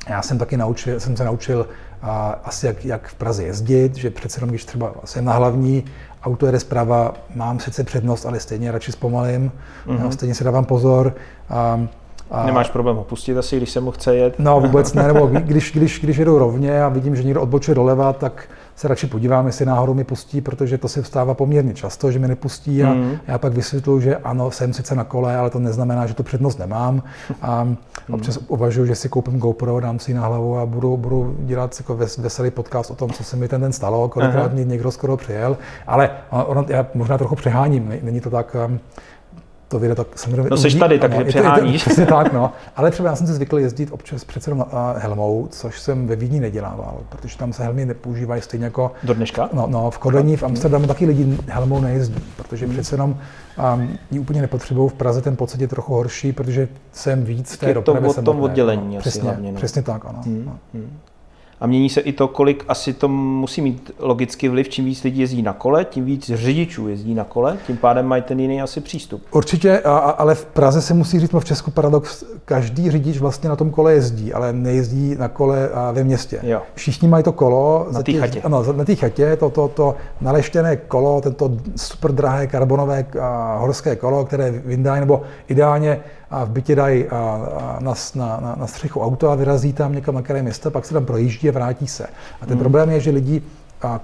Já 0.08 0.22
jsem 0.22 0.38
taky 0.38 0.56
naučil, 0.56 1.00
jsem 1.00 1.16
se 1.16 1.24
naučil 1.24 1.66
a, 2.02 2.40
asi 2.44 2.66
jak, 2.66 2.84
jak 2.84 3.08
v 3.08 3.14
Praze 3.14 3.44
jezdit, 3.44 3.94
že 3.94 4.10
přece 4.10 4.38
jenom, 4.38 4.50
když 4.50 4.64
třeba 4.64 4.94
jsem 5.04 5.24
na 5.24 5.32
hlavní, 5.32 5.84
auto 6.24 6.46
jede 6.46 6.60
zprava, 6.60 7.14
mám 7.34 7.60
sice 7.60 7.84
přednost, 7.84 8.26
ale 8.26 8.40
stejně 8.40 8.72
radši 8.72 8.92
zpomalím, 8.92 9.52
mm-hmm. 9.86 10.08
stejně 10.08 10.34
si 10.34 10.44
dávám 10.44 10.64
pozor. 10.64 11.14
A, 11.50 11.80
a... 12.30 12.46
Nemáš 12.46 12.70
problém 12.70 12.96
ho 12.96 13.04
pustit 13.04 13.38
asi, 13.38 13.56
když 13.56 13.70
se 13.70 13.80
mu 13.80 13.90
chce 13.90 14.16
jet? 14.16 14.38
No 14.38 14.60
vůbec 14.60 14.94
ne, 14.94 15.06
nebo 15.06 15.26
když, 15.32 15.72
když, 15.72 16.00
když 16.00 16.16
jedu 16.16 16.38
rovně 16.38 16.82
a 16.82 16.88
vidím, 16.88 17.16
že 17.16 17.22
někdo 17.22 17.42
odbočuje 17.42 17.74
doleva, 17.74 18.12
tak 18.12 18.48
se 18.78 18.88
radši 18.88 19.06
podívám, 19.06 19.46
jestli 19.46 19.66
náhodou 19.66 19.94
mi 19.94 20.04
pustí, 20.04 20.40
protože 20.40 20.78
to 20.78 20.88
se 20.88 21.02
vstává 21.02 21.34
poměrně 21.34 21.74
často, 21.74 22.10
že 22.10 22.18
mi 22.18 22.28
nepustí 22.28 22.84
a 22.84 22.94
mm. 22.94 23.18
já 23.26 23.38
pak 23.38 23.52
vysvětluji, 23.52 24.00
že 24.00 24.16
ano, 24.16 24.50
jsem 24.50 24.72
sice 24.72 24.94
na 24.94 25.04
kole, 25.04 25.36
ale 25.36 25.50
to 25.50 25.58
neznamená, 25.58 26.06
že 26.06 26.14
tu 26.14 26.22
přednost 26.22 26.58
nemám. 26.58 27.02
A 27.42 27.64
mm. 27.64 27.76
občas 28.10 28.38
uvažuji, 28.48 28.86
že 28.86 28.94
si 28.94 29.08
koupím 29.08 29.38
GoPro, 29.38 29.80
dám 29.80 29.98
si 29.98 30.10
ji 30.10 30.14
na 30.14 30.26
hlavu 30.26 30.58
a 30.58 30.66
budu, 30.66 30.96
budu 30.96 31.36
dělat 31.38 31.74
jako 31.78 31.96
veselý 32.18 32.50
podcast 32.50 32.90
o 32.90 32.94
tom, 32.94 33.10
co 33.10 33.24
se 33.24 33.36
mi 33.36 33.48
ten 33.48 33.60
den 33.60 33.72
stalo, 33.72 34.08
kolikrát 34.08 34.52
mě 34.52 34.64
někdo 34.64 34.90
skoro 34.90 35.16
přijel, 35.16 35.56
ale 35.86 36.10
ono, 36.30 36.64
já 36.68 36.86
možná 36.94 37.18
trochu 37.18 37.34
přeháním, 37.34 37.92
není 38.02 38.20
to 38.20 38.30
tak, 38.30 38.56
um, 38.68 38.80
to 39.68 39.78
vyjde 39.78 39.94
tak 39.94 40.06
samozřejmě. 40.18 40.48
No 40.50 40.56
jsi 40.56 40.78
tady, 40.78 40.98
takže 40.98 41.24
přeháníš. 41.24 41.82
Přesně 41.84 42.06
tak, 42.06 42.32
no. 42.32 42.52
Ale 42.76 42.90
třeba 42.90 43.08
já 43.08 43.16
jsem 43.16 43.26
si 43.26 43.32
zvykl 43.32 43.58
jezdit 43.58 43.92
občas 43.92 44.24
přece 44.24 44.50
jenom 44.50 44.66
helmou, 44.96 45.48
což 45.50 45.80
jsem 45.80 46.06
ve 46.06 46.16
Vídni 46.16 46.40
nedělával, 46.40 46.98
protože 47.08 47.38
tam 47.38 47.52
se 47.52 47.64
helmy 47.64 47.86
nepoužívají 47.86 48.42
stejně 48.42 48.64
jako... 48.64 48.92
Do 49.02 49.14
dneška? 49.14 49.48
No, 49.52 49.66
no 49.66 49.90
v 49.90 49.98
Kodani, 49.98 50.36
v 50.36 50.42
Amsterdamu 50.42 50.86
taky 50.86 51.06
lidi 51.06 51.38
helmou 51.48 51.80
nejezdí, 51.80 52.24
protože 52.36 52.66
hmm. 52.66 52.74
přece 52.74 52.94
jenom 52.94 53.18
um, 53.74 53.98
ji 54.10 54.18
úplně 54.18 54.40
nepotřebují. 54.40 54.90
V 54.90 54.94
Praze 54.94 55.22
ten 55.22 55.36
pocit 55.36 55.60
je 55.60 55.68
trochu 55.68 55.94
horší, 55.94 56.32
protože 56.32 56.68
jsem 56.92 57.24
víc 57.24 57.52
v 57.52 57.58
té 57.58 57.74
dopravě. 57.74 58.08
Je 58.08 58.14
to 58.14 58.20
o 58.20 58.24
tom 58.24 58.40
oddělení 58.40 58.94
no. 58.94 59.00
přesně, 59.00 59.22
hlavně, 59.22 59.52
no. 59.52 59.56
přesně 59.56 59.82
tak, 59.82 60.04
ano. 60.04 60.22
Hmm. 60.24 60.42
No. 60.46 60.58
Hmm. 60.74 60.98
A 61.60 61.66
mění 61.66 61.88
se 61.88 62.00
i 62.00 62.12
to, 62.12 62.28
kolik 62.28 62.64
asi 62.68 62.92
to 62.92 63.08
musí 63.08 63.60
mít 63.60 63.90
logicky 63.98 64.48
vliv. 64.48 64.68
Čím 64.68 64.84
víc 64.84 65.04
lidí 65.04 65.20
jezdí 65.20 65.42
na 65.42 65.52
kole, 65.52 65.84
tím 65.84 66.04
víc 66.04 66.30
řidičů 66.34 66.88
jezdí 66.88 67.14
na 67.14 67.24
kole, 67.24 67.56
tím 67.66 67.76
pádem 67.76 68.06
mají 68.06 68.22
ten 68.22 68.40
jiný 68.40 68.62
asi 68.62 68.80
přístup. 68.80 69.22
Určitě, 69.30 69.80
a, 69.80 69.98
ale 69.98 70.34
v 70.34 70.44
Praze 70.44 70.82
se 70.82 70.94
musí 70.94 71.20
říct, 71.20 71.32
no 71.32 71.40
v 71.40 71.44
Česku 71.44 71.70
paradox, 71.70 72.24
každý 72.44 72.90
řidič 72.90 73.18
vlastně 73.18 73.48
na 73.48 73.56
tom 73.56 73.70
kole 73.70 73.92
jezdí, 73.92 74.32
ale 74.32 74.52
nejezdí 74.52 75.14
na 75.18 75.28
kole 75.28 75.70
ve 75.92 76.04
městě. 76.04 76.40
Jo. 76.42 76.62
Všichni 76.74 77.08
mají 77.08 77.24
to 77.24 77.32
kolo. 77.32 77.86
Na 77.92 78.02
té 78.02 78.12
chatě. 78.12 78.40
Ano, 78.42 78.72
na 78.72 78.84
té 78.84 78.94
chatě, 78.94 79.36
to, 79.36 79.50
to, 79.50 79.68
to 79.68 79.94
naleštěné 80.20 80.76
kolo, 80.76 81.20
tento 81.20 81.50
super 81.76 82.12
drahé 82.12 82.46
karbonové 82.46 83.06
a, 83.20 83.56
horské 83.56 83.96
kolo, 83.96 84.24
které 84.24 84.50
vyndají, 84.50 85.00
nebo 85.00 85.22
ideálně 85.48 86.00
a 86.30 86.44
v 86.44 86.50
bytě 86.50 86.76
dají 86.76 87.04
na, 87.80 87.94
na, 88.14 88.40
na, 88.40 88.54
na 88.58 88.66
střechu 88.66 89.00
auto 89.00 89.30
a 89.30 89.34
vyrazí 89.34 89.72
tam 89.72 89.94
někam 89.94 90.14
na 90.14 90.22
kraje 90.22 90.42
města, 90.42 90.70
pak 90.70 90.84
se 90.84 90.94
tam 90.94 91.04
projíždí 91.04 91.47
a 91.48 91.52
vrátí 91.52 91.86
se. 91.86 92.06
A 92.40 92.46
ten 92.46 92.54
hmm. 92.54 92.58
problém 92.58 92.90
je, 92.90 93.00
že 93.00 93.10
lidi 93.10 93.42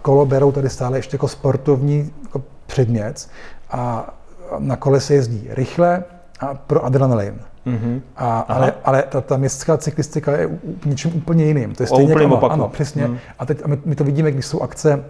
kolo 0.02 0.26
berou 0.26 0.52
tady 0.52 0.70
stále 0.70 0.98
ještě 0.98 1.14
jako 1.14 1.28
sportovní 1.28 2.10
jako 2.22 2.42
předmět 2.66 3.28
a 3.70 4.14
na 4.58 4.76
kole 4.76 5.00
se 5.00 5.14
jezdí 5.14 5.46
rychle 5.50 6.04
a 6.40 6.54
pro 6.54 6.84
adrenalin. 6.84 7.34
Mm-hmm. 7.66 8.00
A, 8.16 8.40
ale 8.40 8.74
ale 8.84 9.02
ta, 9.02 9.20
ta 9.20 9.36
městská 9.36 9.76
cyklistika 9.76 10.36
je 10.36 10.58
něčím 10.84 11.16
úplně 11.16 11.44
jiným. 11.44 11.74
To 11.74 11.82
je 11.82 11.86
stejně 11.86 12.12
jako, 12.12 12.50
ano, 12.50 12.68
přesně. 12.68 13.06
Mm. 13.06 13.18
A 13.38 13.46
teď 13.46 13.62
a 13.64 13.68
my, 13.68 13.78
my 13.84 13.94
to 13.94 14.04
vidíme, 14.04 14.32
když 14.32 14.46
jsou 14.46 14.60
akce 14.60 15.04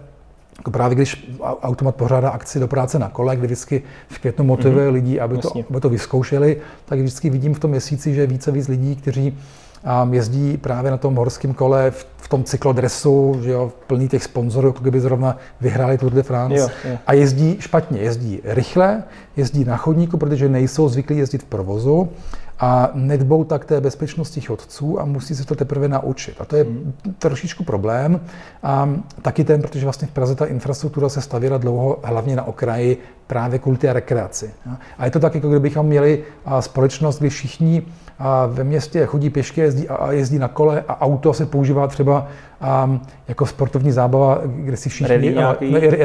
jako 0.59 0.71
právě 0.71 0.95
když 0.95 1.31
automat 1.63 1.95
pořádá 1.95 2.31
akci 2.31 2.61
do 2.61 2.69
práce 2.69 2.99
na 2.99 3.09
kole, 3.09 3.37
kdy 3.37 3.47
vždycky 3.47 3.83
v 4.09 4.19
květnu 4.19 4.45
motivuje 4.45 4.89
mm-hmm. 4.89 4.93
lidi, 4.93 5.21
aby 5.21 5.39
to, 5.39 5.51
aby 5.71 5.81
to 5.81 5.89
vyzkoušeli, 5.89 6.57
tak 6.85 6.99
vždycky 6.99 7.31
vidím 7.31 7.55
v 7.55 7.59
tom 7.59 7.71
měsíci, 7.71 8.15
že 8.15 8.21
je 8.21 8.27
více 8.27 8.51
víc 8.51 8.69
lidí, 8.69 8.97
kteří 8.97 9.39
um, 10.05 10.15
jezdí 10.15 10.57
právě 10.57 10.91
na 10.91 10.97
tom 10.97 11.15
horském 11.15 11.55
kole 11.55 11.91
v, 11.91 12.07
v 12.17 12.29
tom 12.29 12.45
cyklodresu, 12.45 13.41
že 13.43 13.51
jo, 13.51 13.73
plný 13.87 14.09
těch 14.09 14.25
sponzorů, 14.25 14.69
jako 14.69 14.81
kdyby 14.81 15.01
zrovna 15.01 15.37
vyhráli 15.61 15.99
Tour 15.99 16.13
de 16.13 16.23
France. 16.23 16.57
Jo, 16.57 16.69
jo. 16.85 16.99
A 17.07 17.13
jezdí 17.13 17.57
špatně, 17.61 18.01
jezdí 18.01 18.41
rychle, 18.45 19.03
jezdí 19.37 19.65
na 19.65 19.77
chodníku, 19.77 20.17
protože 20.17 20.49
nejsou 20.49 20.89
zvyklí 20.89 21.19
jezdit 21.19 21.43
v 21.43 21.47
provozu 21.47 22.09
a 22.61 22.91
nedbou 22.95 23.45
tak 23.45 23.65
té 23.65 23.81
bezpečnosti 23.81 24.41
chodců 24.41 25.01
a 25.01 25.05
musí 25.05 25.35
se 25.35 25.45
to 25.45 25.55
teprve 25.55 25.89
naučit. 25.89 26.37
A 26.41 26.45
to 26.45 26.57
je 26.57 26.65
hmm. 26.65 26.93
trošičku 27.19 27.65
problém. 27.65 28.21
A 28.63 28.91
taky 29.23 29.45
ten, 29.45 29.63
protože 29.63 29.87
vlastně 29.87 30.09
v 30.09 30.11
Praze 30.11 30.35
ta 30.35 30.47
infrastruktura 30.47 31.09
se 31.09 31.21
stavěla 31.21 31.59
dlouho 31.59 31.99
hlavně 32.05 32.37
na 32.37 32.43
okraji 32.43 32.99
právě 33.27 33.59
kvůli 33.59 33.79
té 33.79 33.93
rekreaci. 33.93 34.51
A 34.99 35.05
je 35.05 35.11
to 35.11 35.21
tak, 35.21 35.35
jako 35.35 35.49
kdybychom 35.49 35.87
měli 35.87 36.25
společnost, 36.61 37.19
kdy 37.19 37.29
všichni 37.31 37.83
a 38.19 38.47
ve 38.47 38.65
městě 38.65 39.07
chodí 39.07 39.31
pěšky 39.31 39.61
jezdí, 39.61 39.89
a 39.89 40.13
jezdí 40.13 40.39
na 40.39 40.49
kole 40.49 40.85
a 40.89 41.01
auto 41.01 41.33
se 41.33 41.47
používá 41.47 41.87
třeba 41.87 42.27
um, 42.85 43.01
jako 43.29 43.47
sportovní 43.47 43.93
zábava, 43.93 44.41
kde 44.45 44.77
si 44.77 44.89
všichni 44.89 45.35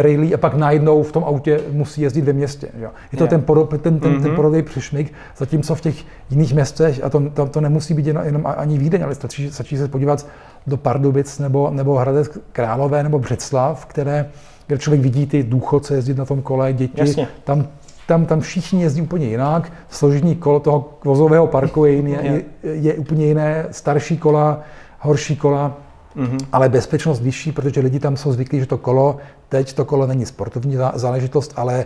rally 0.01 0.34
a 0.34 0.38
pak 0.38 0.54
najednou 0.54 1.04
v 1.04 1.12
tom 1.12 1.24
autě 1.24 1.60
musí 1.72 2.01
jezdit 2.01 2.22
ve 2.22 2.34
městě. 2.34 2.68
Jo. 2.80 2.89
Je 3.12 3.18
to 3.18 3.24
yeah. 3.24 3.30
ten, 3.30 3.42
podo, 3.42 3.63
ten, 3.63 3.80
ten, 3.80 3.94
mm-hmm. 3.94 4.22
ten 4.22 4.28
mhm. 4.28 4.36
podobný 4.36 4.62
přišmik, 4.62 5.13
zatímco 5.38 5.75
v 5.75 5.82
těch 5.82 5.96
jiných 6.30 6.54
městech, 6.54 7.04
a 7.04 7.10
to, 7.10 7.30
to, 7.30 7.46
to 7.46 7.62
nemusí 7.62 7.94
být 7.94 8.06
jenom, 8.06 8.25
jenom 8.25 8.44
ani 8.46 8.78
Vídeň, 8.78 9.04
ale 9.04 9.16
stačí, 9.16 9.51
stačí 9.51 9.78
se 9.78 9.88
podívat 9.88 10.28
do 10.68 10.78
Pardubic 10.78 11.39
nebo, 11.39 11.70
nebo 11.72 11.96
Hradec 11.96 12.30
Králové 12.51 13.04
nebo 13.04 13.20
Břeclav, 13.20 13.86
které 13.86 14.30
kde 14.68 14.78
člověk 14.78 15.01
vidí 15.01 15.25
ty 15.25 15.44
důchodce 15.44 15.96
jezdit 15.96 16.18
na 16.18 16.25
tom 16.25 16.42
kole, 16.42 16.74
děti, 16.74 17.01
Jasně. 17.01 17.28
tam 17.44 17.68
tam, 18.10 18.25
tam 18.25 18.42
všichni 18.42 18.82
jezdí 18.82 19.01
úplně 19.01 19.25
jinak. 19.25 19.72
Složení 19.89 20.36
kolo 20.36 20.60
toho 20.60 20.89
vozového 21.06 21.48
parku 21.48 21.86
je, 21.86 21.92
jiný, 21.92 22.12
je, 22.12 22.44
je 22.63 22.94
úplně 22.94 23.25
jiné. 23.25 23.66
Starší 23.72 24.18
kola, 24.18 24.62
horší 25.00 25.36
kola, 25.36 25.78
mm-hmm. 26.18 26.38
ale 26.51 26.70
bezpečnost 26.70 27.22
vyšší, 27.22 27.51
protože 27.51 27.82
lidi 27.82 28.00
tam 28.00 28.18
jsou 28.18 28.32
zvyklí, 28.34 28.60
že 28.60 28.66
to 28.66 28.78
kolo, 28.78 29.18
teď 29.50 29.74
to 29.74 29.86
kolo 29.86 30.08
není 30.08 30.25
sportovní 30.25 30.78
záležitost, 30.96 31.54
ale, 31.56 31.86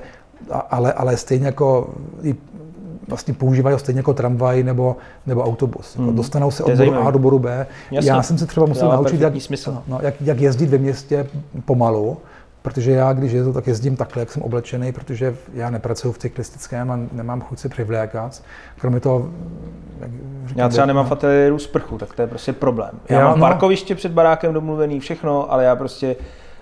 ale, 0.69 0.93
ale 0.93 1.17
stejně 1.17 1.45
jako 1.45 1.89
vlastně 3.07 3.33
používají 3.33 3.73
ho 3.73 3.79
stejně 3.79 3.99
jako 3.99 4.13
tramvaj 4.13 4.63
nebo, 4.63 4.95
nebo 5.27 5.43
autobus. 5.43 5.97
Mm. 5.97 6.15
Dostanou 6.15 6.51
se 6.51 6.63
od 6.63 6.77
bodu 6.77 6.97
A 6.97 7.11
do 7.11 7.19
bodu 7.19 7.39
B. 7.39 7.67
Jasně. 7.91 8.11
Já 8.11 8.23
jsem 8.23 8.37
se 8.37 8.45
třeba 8.45 8.65
musel 8.65 8.89
naučit, 8.89 9.21
jak, 9.21 9.33
no, 9.87 9.99
jak, 10.01 10.13
jak 10.21 10.39
jezdit 10.39 10.69
ve 10.69 10.77
městě 10.77 11.27
pomalu, 11.65 12.17
Protože 12.63 12.91
já, 12.91 13.13
když 13.13 13.31
jedu, 13.31 13.53
tak 13.53 13.67
jezdím 13.67 13.95
takhle, 13.95 14.21
jak 14.21 14.31
jsem 14.31 14.41
oblečený, 14.41 14.91
protože 14.91 15.35
já 15.53 15.69
nepracuji 15.69 16.11
v 16.11 16.17
cyklistickém 16.17 16.91
a 16.91 16.99
nemám 17.11 17.41
chuť 17.41 17.59
se 17.59 17.69
přivlékat. 17.69 18.43
Kromě 18.79 18.99
toho, 18.99 19.29
jak 19.99 20.11
říkám, 20.45 20.59
já 20.59 20.69
třeba 20.69 20.85
nemám 20.85 21.05
v 21.05 21.11
ateliéru 21.11 21.59
sprchu, 21.59 21.97
tak 21.97 22.13
to 22.13 22.21
je 22.21 22.27
prostě 22.27 22.53
problém. 22.53 22.99
Já, 23.09 23.19
já 23.19 23.27
mám 23.27 23.39
no. 23.39 23.45
parkoviště 23.45 23.95
před 23.95 24.11
barákem 24.11 24.53
domluvený, 24.53 24.99
všechno, 24.99 25.51
ale 25.51 25.63
já 25.63 25.75
prostě 25.75 26.15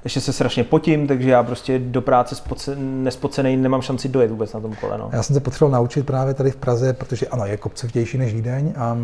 ještě 0.04 0.22
se 0.22 0.34
strašně 0.34 0.64
potím, 0.64 1.08
takže 1.08 1.30
já 1.30 1.44
prostě 1.44 1.80
do 1.80 2.02
práce 2.02 2.36
nespocený 2.78 3.58
nemám 3.58 3.82
šanci 3.82 4.10
dojet 4.10 4.32
vůbec 4.32 4.54
na 4.54 4.60
tom 4.60 4.76
kole. 4.76 4.98
No. 4.98 5.10
Já 5.14 5.24
jsem 5.24 5.34
se 5.34 5.40
potřeboval 5.40 5.82
naučit 5.82 6.06
právě 6.06 6.34
tady 6.34 6.52
v 6.52 6.56
Praze, 6.56 6.94
protože 6.94 7.28
ano, 7.28 7.46
je 7.46 7.58
kopcovitější 7.58 8.18
než 8.18 8.34
Vídeň, 8.34 8.74
a, 8.78 8.98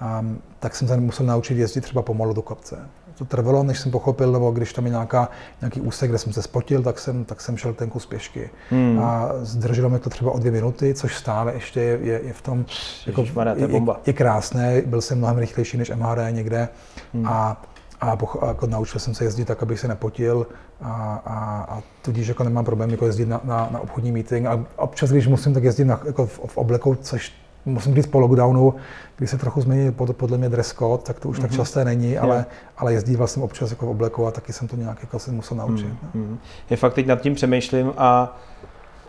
a, 0.00 0.24
tak 0.58 0.74
jsem 0.74 0.88
se 0.88 0.96
musel 0.96 1.26
naučit 1.26 1.58
jezdit 1.58 1.80
třeba 1.80 2.02
pomalu 2.02 2.32
do 2.32 2.42
kopce 2.42 2.78
to 3.22 3.36
trvalo, 3.36 3.62
než 3.62 3.78
jsem 3.78 3.92
pochopil, 3.92 4.32
nebo 4.32 4.50
když 4.50 4.72
tam 4.72 4.84
je 4.84 4.90
nějaká, 4.90 5.28
nějaký 5.60 5.80
úsek, 5.80 6.10
kde 6.10 6.18
jsem 6.18 6.32
se 6.32 6.42
spotil, 6.42 6.82
tak 6.82 6.98
jsem, 6.98 7.24
tak 7.24 7.40
jsem 7.40 7.56
šel 7.56 7.74
ten 7.74 7.90
kus 7.90 8.06
pěšky. 8.06 8.50
Hmm. 8.70 8.98
A 9.02 9.30
zdrželo 9.42 9.88
mi 9.88 9.98
to 9.98 10.10
třeba 10.10 10.30
o 10.30 10.38
dvě 10.38 10.52
minuty, 10.52 10.94
což 10.94 11.16
stále 11.16 11.54
ještě 11.54 11.80
je, 11.80 11.98
je, 12.02 12.20
je 12.24 12.32
v 12.32 12.42
tom, 12.42 12.64
jako, 13.06 13.20
je, 13.20 13.68
je, 13.68 13.80
je, 14.06 14.12
krásné, 14.12 14.82
byl 14.86 15.00
jsem 15.00 15.18
mnohem 15.18 15.38
rychlejší 15.38 15.76
než 15.76 15.90
MHD 15.90 16.18
někde 16.30 16.68
hmm. 17.14 17.26
a 17.26 17.62
a 18.00 18.18
jako 18.46 18.66
naučil 18.66 19.00
jsem 19.00 19.14
se 19.14 19.24
jezdit 19.24 19.44
tak, 19.44 19.62
abych 19.62 19.80
se 19.80 19.88
nepotil 19.88 20.46
a, 20.80 21.22
a, 21.26 21.66
a 21.76 21.82
tudíž 22.02 22.28
jako 22.28 22.44
nemám 22.44 22.64
problém 22.64 22.90
jako 22.90 23.06
jezdit 23.06 23.28
na, 23.28 23.40
na, 23.44 23.68
na 23.70 23.80
obchodní 23.80 24.12
meeting 24.12 24.46
a 24.46 24.64
občas, 24.76 25.10
když 25.10 25.26
musím, 25.26 25.54
tak 25.54 25.64
jezdit 25.64 25.84
na, 25.84 26.00
jako 26.04 26.26
v, 26.26 26.40
v 26.46 26.56
obleku, 26.56 26.94
což 26.94 27.32
musím 27.64 27.94
říct 27.94 28.06
po 28.06 28.20
lockdownu, 28.20 28.74
kdy 29.16 29.26
se 29.26 29.38
trochu 29.38 29.60
změnil 29.60 29.92
podle 29.92 30.38
mě 30.38 30.48
dress 30.48 30.72
code, 30.72 31.02
tak 31.02 31.20
to 31.20 31.28
už 31.28 31.38
mm-hmm. 31.38 31.40
tak 31.40 31.50
mhm. 31.50 31.56
časté 31.56 31.84
není, 31.84 32.18
ale, 32.18 32.46
ale 32.76 32.92
jezdíval 32.92 33.26
jsem 33.26 33.42
občas 33.42 33.70
jako 33.70 33.86
v 33.86 33.88
obleku 33.88 34.26
a 34.26 34.30
taky 34.30 34.52
jsem 34.52 34.68
to 34.68 34.76
nějak 34.76 34.98
jako 35.00 35.18
se 35.18 35.32
musel 35.32 35.56
naučit. 35.56 35.86
Mm-hmm. 35.86 36.36
Je 36.70 36.76
fakt 36.76 36.94
teď 36.94 37.06
nad 37.06 37.20
tím 37.20 37.34
přemýšlím 37.34 37.92
a 37.96 38.38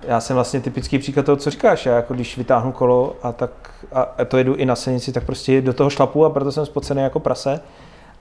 já 0.07 0.19
jsem 0.19 0.35
vlastně 0.35 0.61
typický 0.61 0.99
příklad 0.99 1.25
toho, 1.25 1.35
co 1.35 1.49
říkáš. 1.49 1.85
Já 1.85 1.95
jako 1.95 2.13
když 2.13 2.37
vytáhnu 2.37 2.71
kolo 2.71 3.15
a 3.23 3.31
tak 3.31 3.51
a 3.91 4.25
to 4.25 4.37
jedu 4.37 4.55
i 4.55 4.65
na 4.65 4.75
silnici, 4.75 5.11
tak 5.11 5.23
prostě 5.23 5.61
do 5.61 5.73
toho 5.73 5.89
šlapu 5.89 6.25
a 6.25 6.29
proto 6.29 6.51
jsem 6.51 6.65
spocený 6.65 7.01
jako 7.01 7.19
prase. 7.19 7.59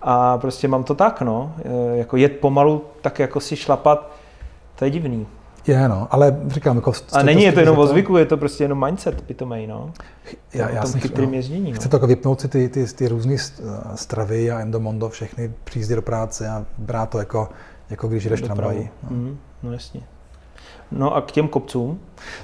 A 0.02 0.38
prostě 0.38 0.68
mám 0.68 0.84
to 0.84 0.94
tak, 0.94 1.20
no. 1.20 1.54
E, 1.64 1.96
jako 1.96 2.16
jet 2.16 2.40
pomalu, 2.40 2.84
tak 3.00 3.18
jako 3.18 3.40
si 3.40 3.56
šlapat, 3.56 4.10
to 4.78 4.84
je 4.84 4.90
divný. 4.90 5.26
Je, 5.66 5.88
no, 5.88 6.08
ale 6.10 6.40
říkám, 6.46 6.76
jako... 6.76 6.92
A 7.12 7.22
není 7.22 7.42
je 7.42 7.52
to 7.52 7.60
jenom 7.60 7.78
o 7.78 7.86
zvyku, 7.86 8.16
je 8.16 8.26
to 8.26 8.36
prostě 8.36 8.64
jenom 8.64 8.84
mindset 8.84 9.22
pitomej, 9.22 9.66
no. 9.66 9.92
Já, 10.54 10.70
já 10.70 10.86
jsem 10.86 11.00
chytrým 11.00 11.30
no, 11.30 11.36
ježdění, 11.36 11.72
no. 11.72 11.76
Chci 11.76 11.88
to 11.88 11.96
jako 11.96 12.06
vypnout 12.06 12.40
si 12.40 12.48
ty, 12.48 12.68
ty, 12.68 12.86
ty 12.86 13.08
různé 13.08 13.36
stravy 13.94 14.50
a 14.50 14.60
endomondo, 14.60 15.08
všechny 15.08 15.52
příjezdy 15.64 15.94
do 15.94 16.02
práce 16.02 16.48
a 16.48 16.66
brát 16.78 17.10
to 17.10 17.18
jako, 17.18 17.48
jako 17.90 18.08
když 18.08 18.26
jdeš 18.26 18.42
tramvají. 18.42 18.88
No. 19.02 19.16
Mm, 19.16 19.38
no 19.62 19.72
jasně. 19.72 20.00
No 20.92 21.16
a 21.16 21.20
k 21.20 21.32
těm 21.32 21.48
kopcům? 21.48 22.00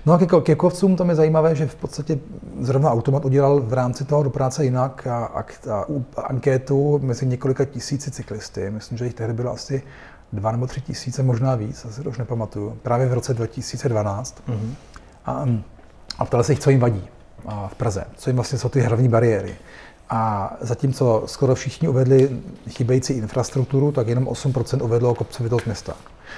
No 0.07 0.13
a 0.13 0.19
ke, 0.19 0.27
ke 0.41 0.55
kopcům 0.55 0.97
tam 0.97 1.09
je 1.09 1.15
zajímavé, 1.15 1.55
že 1.55 1.67
v 1.67 1.75
podstatě 1.75 2.19
zrovna 2.61 2.91
Automat 2.91 3.25
udělal 3.25 3.61
v 3.61 3.73
rámci 3.73 4.05
toho 4.05 4.23
do 4.23 4.31
práce 4.31 4.65
jinak 4.65 5.07
a, 5.07 5.25
a, 5.25 5.41
a, 5.71 5.85
a 6.17 6.21
ankétu 6.21 7.01
mezi 7.03 7.27
několika 7.27 7.65
tisíci 7.65 8.11
cyklisty. 8.11 8.71
Myslím, 8.71 8.99
že 8.99 9.05
jich 9.05 9.15
tehdy 9.15 9.33
bylo 9.33 9.53
asi 9.53 9.83
dva 10.33 10.53
nebo 10.53 10.67
tři 10.67 10.81
tisíce, 10.81 11.23
možná 11.23 11.55
víc, 11.55 11.85
asi 11.85 12.03
to 12.03 12.11
už 12.11 12.19
nepamatuju, 12.19 12.79
právě 12.83 13.07
v 13.07 13.13
roce 13.13 13.35
2012. 13.35 14.43
Mm-hmm. 14.49 14.75
A, 15.27 15.47
a 16.19 16.25
ptali 16.25 16.45
se 16.45 16.53
jich, 16.53 16.61
co 16.61 16.71
jim 16.71 16.81
vadí 16.81 17.09
a 17.47 17.69
v 17.69 17.75
Praze, 17.75 18.05
co 18.17 18.31
jim 18.31 18.37
vlastně 18.37 18.59
jsou 18.59 18.69
ty 18.69 18.81
hlavní 18.81 19.09
bariéry. 19.09 19.57
A 20.11 20.53
zatímco 20.61 21.23
skoro 21.27 21.55
všichni 21.55 21.89
uvedli 21.89 22.41
chybějící 22.69 23.13
infrastrukturu, 23.13 23.93
tak 23.93 24.09
jenom 24.09 24.25
8% 24.25 24.85
uvedlo 24.85 25.15
kopcovitost 25.15 25.67
města. 25.67 25.95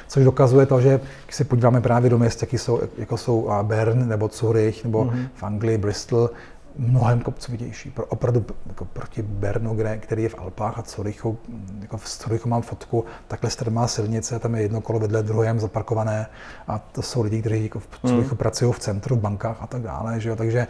Což 0.08 0.24
dokazuje 0.24 0.66
to, 0.66 0.80
že 0.80 1.00
když 1.24 1.36
se 1.36 1.44
podíváme 1.44 1.80
právě 1.80 2.10
do 2.10 2.18
měst, 2.18 2.42
jaký 2.42 2.58
jsou, 2.58 2.80
jako 2.98 3.16
jsou 3.16 3.50
Bern 3.62 4.08
nebo 4.08 4.30
Zurich 4.32 4.84
nebo 4.84 5.04
mm-hmm. 5.04 5.28
v 5.34 5.42
Anglii 5.42 5.78
Bristol, 5.78 6.30
mnohem 6.76 7.20
kopcovitější. 7.20 7.90
Pro, 7.90 8.06
opravdu 8.06 8.46
jako 8.66 8.84
proti 8.84 9.22
Bernu, 9.22 9.74
kde, 9.74 9.96
který 9.98 10.22
je 10.22 10.28
v 10.28 10.38
Alpách 10.38 10.78
a 10.78 10.82
Curychu, 10.82 11.38
jako 11.80 11.96
v 11.96 12.04
Curychu 12.04 12.48
mám 12.48 12.62
fotku, 12.62 13.04
takhle 13.28 13.50
strmá 13.50 13.88
silnice, 13.88 14.38
tam 14.38 14.54
je 14.54 14.62
jedno 14.62 14.80
kolo 14.80 14.98
vedle 14.98 15.22
druhém 15.22 15.60
zaparkované 15.60 16.26
a 16.68 16.78
to 16.78 17.02
jsou 17.02 17.22
lidi, 17.22 17.40
kteří 17.40 17.62
jako 17.62 17.78
v 17.78 17.88
Curychu 18.06 18.34
mm. 18.34 18.36
pracují 18.36 18.72
v 18.72 18.78
centru, 18.78 19.16
v 19.16 19.20
bankách 19.20 19.62
a 19.62 19.66
tak 19.66 19.82
dále. 19.82 20.20
Že 20.20 20.28
jo? 20.28 20.36
Takže 20.36 20.66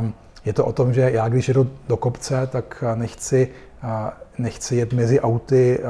um, 0.00 0.14
je 0.44 0.52
to 0.52 0.66
o 0.66 0.72
tom, 0.72 0.92
že 0.92 1.00
já 1.00 1.28
když 1.28 1.48
jedu 1.48 1.70
do 1.88 1.96
kopce, 1.96 2.46
tak 2.46 2.84
nechci 2.94 3.48
nechci 4.38 4.76
jet 4.76 4.92
mezi 4.92 5.20
auty, 5.20 5.80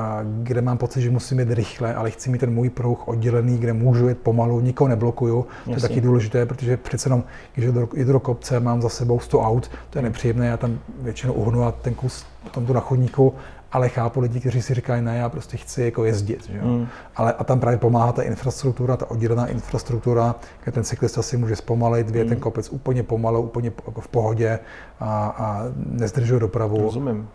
kde 0.42 0.62
mám 0.62 0.78
pocit, 0.78 1.00
že 1.00 1.10
musím 1.10 1.38
jet 1.38 1.50
rychle, 1.50 1.94
ale 1.94 2.10
chci 2.10 2.30
mít 2.30 2.38
ten 2.38 2.54
můj 2.54 2.70
pruh 2.70 3.08
oddělený, 3.08 3.58
kde 3.58 3.72
můžu 3.72 4.08
jet 4.08 4.18
pomalu, 4.18 4.60
nikoho 4.60 4.88
neblokuju. 4.88 5.46
To 5.64 5.70
je 5.70 5.80
taky 5.80 6.00
důležité, 6.00 6.46
protože 6.46 6.76
přece 6.76 7.08
jenom, 7.08 7.24
když 7.54 7.66
jdu 7.66 8.12
do 8.12 8.20
kopce, 8.20 8.60
mám 8.60 8.82
za 8.82 8.88
sebou 8.88 9.20
100 9.20 9.40
aut, 9.40 9.70
to 9.90 9.98
je 9.98 10.02
nepříjemné, 10.02 10.46
já 10.46 10.56
tam 10.56 10.78
většinou 11.02 11.32
uhnu 11.32 11.64
a 11.64 11.72
ten 11.72 11.94
kus 11.94 12.26
tam 12.54 12.66
tu 12.66 12.72
na 12.72 12.80
chodníku 12.80 13.34
ale 13.72 13.88
chápu 13.88 14.20
lidi, 14.20 14.40
kteří 14.40 14.62
si 14.62 14.74
říkají, 14.74 15.02
ne, 15.02 15.16
já 15.16 15.28
prostě 15.28 15.56
chci 15.56 15.82
jako 15.82 16.04
jezdit. 16.04 16.46
Že 16.46 16.56
jo? 16.56 16.64
Mm. 16.64 16.86
Ale 17.16 17.32
a 17.32 17.44
tam 17.44 17.60
právě 17.60 17.78
pomáhá 17.78 18.12
ta 18.12 18.22
infrastruktura, 18.22 18.96
ta 18.96 19.10
oddělená 19.10 19.46
infrastruktura, 19.46 20.34
kde 20.62 20.72
ten 20.72 20.84
cyklista 20.84 21.22
si 21.22 21.36
může 21.36 21.56
zpomalit, 21.56 22.10
vě 22.10 22.22
mm. 22.22 22.28
ten 22.28 22.40
kopec 22.40 22.68
úplně 22.68 23.02
pomalu, 23.02 23.42
úplně 23.42 23.72
jako 23.86 24.00
v 24.00 24.08
pohodě 24.08 24.58
a, 25.00 25.34
a 25.38 25.64
nezdržuje 25.76 26.40
dopravu. 26.40 26.82
Rozumím. 26.82 27.28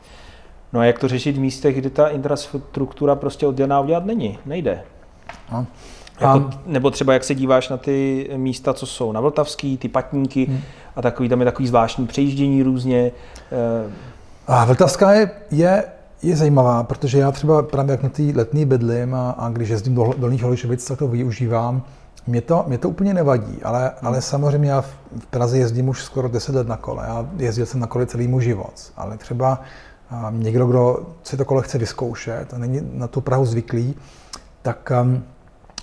No 0.76 0.82
a 0.82 0.86
jak 0.86 1.00
to 1.00 1.08
řešit 1.08 1.38
v 1.38 1.40
místech, 1.40 1.76
kde 1.78 1.90
ta 1.90 2.08
infrastruktura 2.08 3.16
prostě 3.16 3.48
oddělená 3.48 3.80
udělat 3.80 4.06
není? 4.06 4.40
Nejde. 4.46 4.82
No. 5.52 5.66
Jako, 6.22 6.50
nebo 6.66 6.92
třeba 6.92 7.14
jak 7.14 7.24
se 7.24 7.36
díváš 7.36 7.70
na 7.70 7.78
ty 7.78 8.30
místa, 8.36 8.74
co 8.74 8.86
jsou 8.86 9.12
na 9.12 9.22
Vltavský, 9.22 9.78
ty 9.78 9.88
patníky 9.88 10.46
hmm. 10.46 10.60
a 10.96 11.02
takový, 11.02 11.30
tam 11.30 11.40
je 11.40 11.46
takový 11.46 11.68
zvláštní 11.68 12.08
přejíždění 12.08 12.64
různě. 12.64 13.12
Eh. 13.52 13.92
A 14.48 14.66
Vltavská 14.66 15.12
je, 15.12 15.32
je, 15.52 15.84
je 16.24 16.36
zajímavá, 16.36 16.84
protože 16.84 17.20
já 17.20 17.32
třeba 17.32 17.64
právě 17.64 17.92
jak 17.92 18.04
na 18.04 18.10
té 18.10 18.24
letní 18.36 18.66
bydlím 18.66 19.16
a, 19.16 19.32
a 19.32 19.50
když 19.50 19.70
jezdím 19.70 19.96
do 19.96 20.14
Dolních 20.18 20.44
Holišovic, 20.44 20.86
tak 20.86 21.00
to 21.00 21.08
využívám. 21.08 21.82
Mě 22.28 22.42
to, 22.42 22.64
mě 22.68 22.78
to 22.78 22.90
úplně 22.90 23.14
nevadí, 23.14 23.64
ale, 23.64 23.82
hmm. 23.84 24.08
ale 24.08 24.22
samozřejmě 24.22 24.70
já 24.70 24.82
v 24.82 25.26
Praze 25.30 25.58
jezdím 25.58 25.90
už 25.90 26.04
skoro 26.04 26.28
10 26.28 26.56
let 26.56 26.68
na 26.68 26.78
kole. 26.78 27.04
Já 27.08 27.28
jezdil 27.38 27.66
jsem 27.66 27.80
na 27.80 27.88
kole 27.88 28.06
celý 28.06 28.28
můj 28.28 28.44
život, 28.44 28.74
ale 28.98 29.18
třeba 29.18 29.60
někdo, 30.32 30.68
kdo 30.68 31.08
si 31.24 31.38
to 31.38 31.46
kolo 31.46 31.62
chce 31.62 31.78
vyzkoušet 31.78 32.54
a 32.54 32.58
není 32.58 32.82
na 32.94 33.08
tu 33.08 33.22
Prahu 33.22 33.46
zvyklý, 33.46 33.96
tak 34.62 34.92
um, 35.02 35.24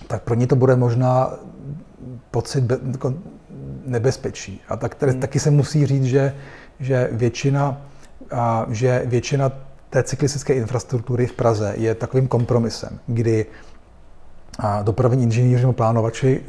tak 0.06 0.22
pro 0.22 0.34
ně 0.34 0.46
to 0.46 0.56
bude 0.56 0.76
možná 0.76 1.30
pocit 2.30 2.64
be, 2.64 2.78
jako 2.92 3.14
nebezpečí. 3.86 4.60
A 4.68 4.76
tak 4.76 4.94
tady, 4.94 5.12
hmm. 5.12 5.20
taky 5.20 5.40
se 5.40 5.50
musí 5.50 5.86
říct, 5.86 6.04
že, 6.04 6.34
že, 6.80 7.08
většina, 7.12 7.80
a, 8.30 8.66
že 8.70 9.02
většina 9.06 9.52
té 9.90 10.02
cyklistické 10.02 10.54
infrastruktury 10.54 11.26
v 11.26 11.32
Praze 11.32 11.74
je 11.76 11.94
takovým 11.94 12.28
kompromisem, 12.28 12.98
kdy 13.06 13.46
a 14.58 14.82
dopravní 14.82 15.22
inženýři 15.22 15.60
nebo 15.60 15.72
plánovači 15.72 16.40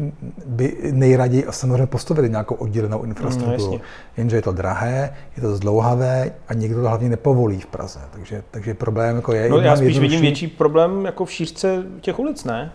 by 0.45 0.77
nejraději 0.91 1.45
samozřejmě 1.49 1.85
postavili 1.85 2.29
nějakou 2.29 2.55
oddělenou 2.55 3.03
infrastrukturu. 3.03 3.73
No, 3.73 3.81
Jenže 4.17 4.35
je 4.35 4.41
to 4.41 4.51
drahé, 4.51 5.13
je 5.35 5.41
to 5.41 5.55
zdlouhavé 5.55 6.31
a 6.47 6.53
nikdo 6.53 6.81
to 6.81 6.87
hlavně 6.87 7.09
nepovolí 7.09 7.59
v 7.59 7.65
Praze. 7.65 7.99
Takže, 8.11 8.43
takže 8.51 8.73
problém 8.73 9.15
jako 9.15 9.33
je. 9.33 9.49
No, 9.49 9.59
já 9.59 9.75
spíš 9.75 9.99
vidím 9.99 10.21
větší 10.21 10.47
problém 10.47 11.05
jako 11.05 11.25
v 11.25 11.31
šířce 11.31 11.83
těch 12.01 12.19
ulic, 12.19 12.43
ne? 12.43 12.71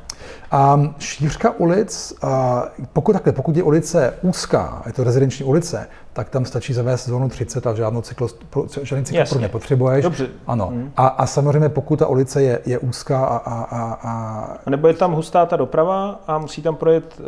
A 0.50 0.80
šířka 0.98 1.50
ulic, 1.50 2.14
a 2.22 2.64
pokud 2.92 3.12
takhle, 3.12 3.32
pokud 3.32 3.56
je 3.56 3.62
ulice 3.62 4.14
úzká, 4.22 4.82
je 4.86 4.92
to 4.92 5.04
rezidenční 5.04 5.44
ulice, 5.44 5.86
tak 6.18 6.28
tam 6.28 6.44
stačí 6.44 6.72
zavést 6.72 7.08
zónu 7.08 7.28
30 7.28 7.66
a 7.66 7.74
žádnou 7.74 8.02
cyklost, 8.02 8.44
žádný 8.82 9.04
cyklopruh 9.04 9.40
nepotřebuješ. 9.40 10.02
Dobře. 10.02 10.28
Ano. 10.46 10.66
Hmm. 10.66 10.90
A, 10.96 11.06
a, 11.06 11.26
samozřejmě 11.26 11.68
pokud 11.68 11.98
ta 11.98 12.06
ulice 12.06 12.42
je, 12.42 12.60
je 12.66 12.78
úzká 12.78 13.24
a, 13.26 13.36
a, 13.36 13.62
a, 13.62 13.98
a... 14.02 14.70
Nebo 14.70 14.88
je 14.88 14.94
tam 14.94 15.12
hustá 15.12 15.46
ta 15.46 15.56
doprava 15.56 16.20
a 16.26 16.38
musí 16.38 16.62
tam 16.62 16.76
projet 16.76 17.20
uh, 17.20 17.26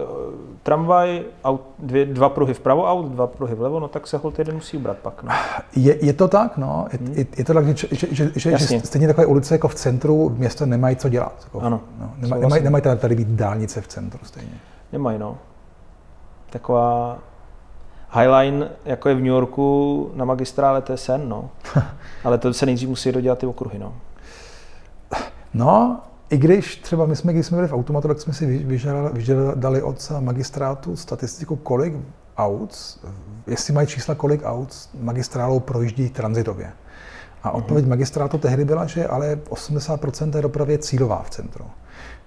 tramvaj, 0.62 1.22
aut, 1.44 1.60
dvě, 1.78 2.06
dva 2.06 2.28
pruhy 2.28 2.54
vpravo 2.54 2.90
aut, 2.90 3.06
dva 3.06 3.26
pruhy 3.26 3.54
vlevo, 3.54 3.80
no 3.80 3.88
tak 3.88 4.06
se 4.06 4.16
holt 4.16 4.38
jeden 4.38 4.54
musí 4.54 4.76
ubrat 4.76 4.96
pak. 4.98 5.22
No. 5.22 5.30
Je, 5.76 6.06
je, 6.06 6.12
to 6.12 6.28
tak, 6.28 6.56
no. 6.56 6.86
Je, 6.92 6.98
hmm. 6.98 7.14
je, 7.14 7.26
je 7.36 7.44
to 7.44 7.54
tak, 7.54 7.76
že, 7.76 7.86
že, 7.90 8.06
že, 8.10 8.30
že, 8.36 8.58
že 8.58 8.80
stejně 8.80 9.06
takové 9.06 9.26
ulice 9.26 9.54
jako 9.54 9.68
v 9.68 9.74
centru 9.74 10.30
města 10.36 10.66
nemají 10.66 10.96
co 10.96 11.08
dělat. 11.08 11.34
Jako, 11.44 11.60
ano. 11.60 11.80
No, 12.00 12.12
nemají, 12.16 12.42
nemají, 12.42 12.62
nemají 12.64 12.82
tady, 12.90 13.00
tady 13.00 13.14
být 13.14 13.28
dálnice 13.28 13.80
v 13.80 13.88
centru 13.88 14.20
stejně. 14.24 14.60
Nemají, 14.92 15.18
no. 15.18 15.38
Taková 16.50 17.18
Highline, 18.18 18.70
jako 18.84 19.08
je 19.08 19.14
v 19.14 19.18
New 19.18 19.26
Yorku 19.26 20.10
na 20.14 20.24
magistrále, 20.24 20.82
to 20.82 20.92
je 20.92 20.98
sen, 20.98 21.28
no. 21.28 21.50
Ale 22.24 22.38
to 22.38 22.54
se 22.54 22.66
nejdřív 22.66 22.88
musí 22.88 23.12
dodělat 23.12 23.38
ty 23.38 23.46
okruhy, 23.46 23.78
no. 23.78 23.94
No, 25.54 26.00
i 26.30 26.38
když 26.38 26.76
třeba 26.76 27.06
my 27.06 27.16
jsme, 27.16 27.32
když 27.32 27.46
jsme 27.46 27.56
byli 27.56 27.68
v 27.68 27.72
automatu, 27.72 28.08
tak 28.08 28.20
jsme 28.20 28.32
si 28.32 28.46
vyžadali, 28.46 29.10
vyžadali 29.12 29.82
od 29.82 30.12
magistrátu 30.20 30.96
statistiku, 30.96 31.56
kolik 31.56 31.94
aut, 32.36 32.98
jestli 33.46 33.72
mají 33.74 33.86
čísla, 33.86 34.14
kolik 34.14 34.40
aut 34.44 34.88
magistrálou 35.00 35.60
projíždí 35.60 36.10
transitově. 36.10 36.72
A 37.42 37.50
odpověď 37.50 37.84
uh-huh. 37.84 37.88
magistrátu 37.88 38.38
tehdy 38.38 38.64
byla, 38.64 38.86
že 38.86 39.06
ale 39.06 39.38
80% 39.50 40.30
té 40.30 40.42
dopravy 40.42 40.72
je 40.72 40.78
cílová 40.78 41.22
v 41.22 41.30
centru. 41.30 41.64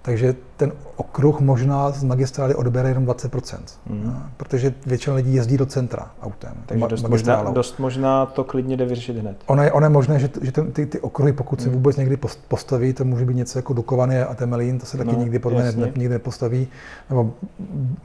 Takže 0.05 0.35
ten 0.57 0.71
okruh 0.95 1.39
možná 1.39 1.91
z 1.91 2.03
magistrály 2.03 2.55
odbere 2.55 2.89
jenom 2.89 3.05
20%, 3.05 3.57
mm. 3.89 4.15
protože 4.37 4.73
většina 4.85 5.15
lidí 5.15 5.35
jezdí 5.35 5.57
do 5.57 5.65
centra 5.65 6.11
autem. 6.21 6.53
Takže 6.65 6.87
dost 6.87 7.07
možná, 7.07 7.43
dost 7.43 7.79
možná 7.79 8.25
to 8.25 8.43
klidně 8.43 8.77
jde 8.77 8.85
vyřešit 8.85 9.17
hned. 9.17 9.37
Ono 9.45 9.63
je, 9.63 9.71
ono 9.71 9.85
je 9.85 9.89
možné, 9.89 10.19
že, 10.19 10.29
že 10.41 10.51
ten, 10.51 10.71
ty, 10.71 10.85
ty 10.85 10.99
okruhy, 10.99 11.33
pokud 11.33 11.59
mm. 11.59 11.63
se 11.63 11.69
hmm. 11.69 11.77
vůbec 11.77 11.97
někdy 11.97 12.17
postaví, 12.47 12.93
to 12.93 13.05
může 13.05 13.25
být 13.25 13.35
něco 13.35 13.59
jako 13.59 13.73
Dukovaný 13.73 14.17
a 14.17 14.35
Temelín, 14.35 14.79
to 14.79 14.85
se 14.85 14.97
taky 14.97 15.11
no, 15.11 15.19
nikdy 15.19 15.39
podle 15.39 15.61
mě 15.61 15.71
ne, 15.71 15.85
nikdy 15.85 16.09
nepostaví, 16.09 16.67
nebo 17.09 17.33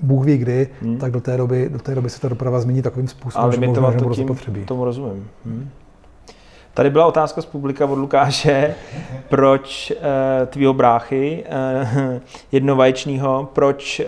Bůh 0.03 0.25
ví 0.25 0.39
kdy, 0.39 0.69
mm. 0.83 0.99
tak 0.99 1.13
do 1.13 1.21
té, 1.21 1.37
doby, 1.37 1.69
do 1.73 1.79
té 1.79 1.95
doby 1.95 2.11
se 2.11 2.21
ta 2.21 2.29
doprava 2.29 2.61
změní 2.61 2.83
takovým 2.83 3.09
způsobem, 3.09 3.53
že 3.53 3.67
možná, 3.67 3.91
že 3.91 3.99
to 3.99 4.05
tím, 4.05 4.27
zapotřebí. 4.27 4.65
Tomu 4.65 4.85
rozumím. 4.85 5.29
Mm. 5.45 5.69
Tady 6.79 6.91
byla 6.91 7.07
otázka 7.07 7.43
z 7.43 7.47
publika 7.47 7.87
od 7.87 7.95
Lukáše, 7.95 8.75
proč 9.29 9.93
uh, 9.97 10.47
tvýho 10.47 10.75
bráchy 10.75 11.45
uh, 11.85 12.21
jednovaječního, 12.53 13.49
proč 13.53 14.01
uh, 14.01 14.07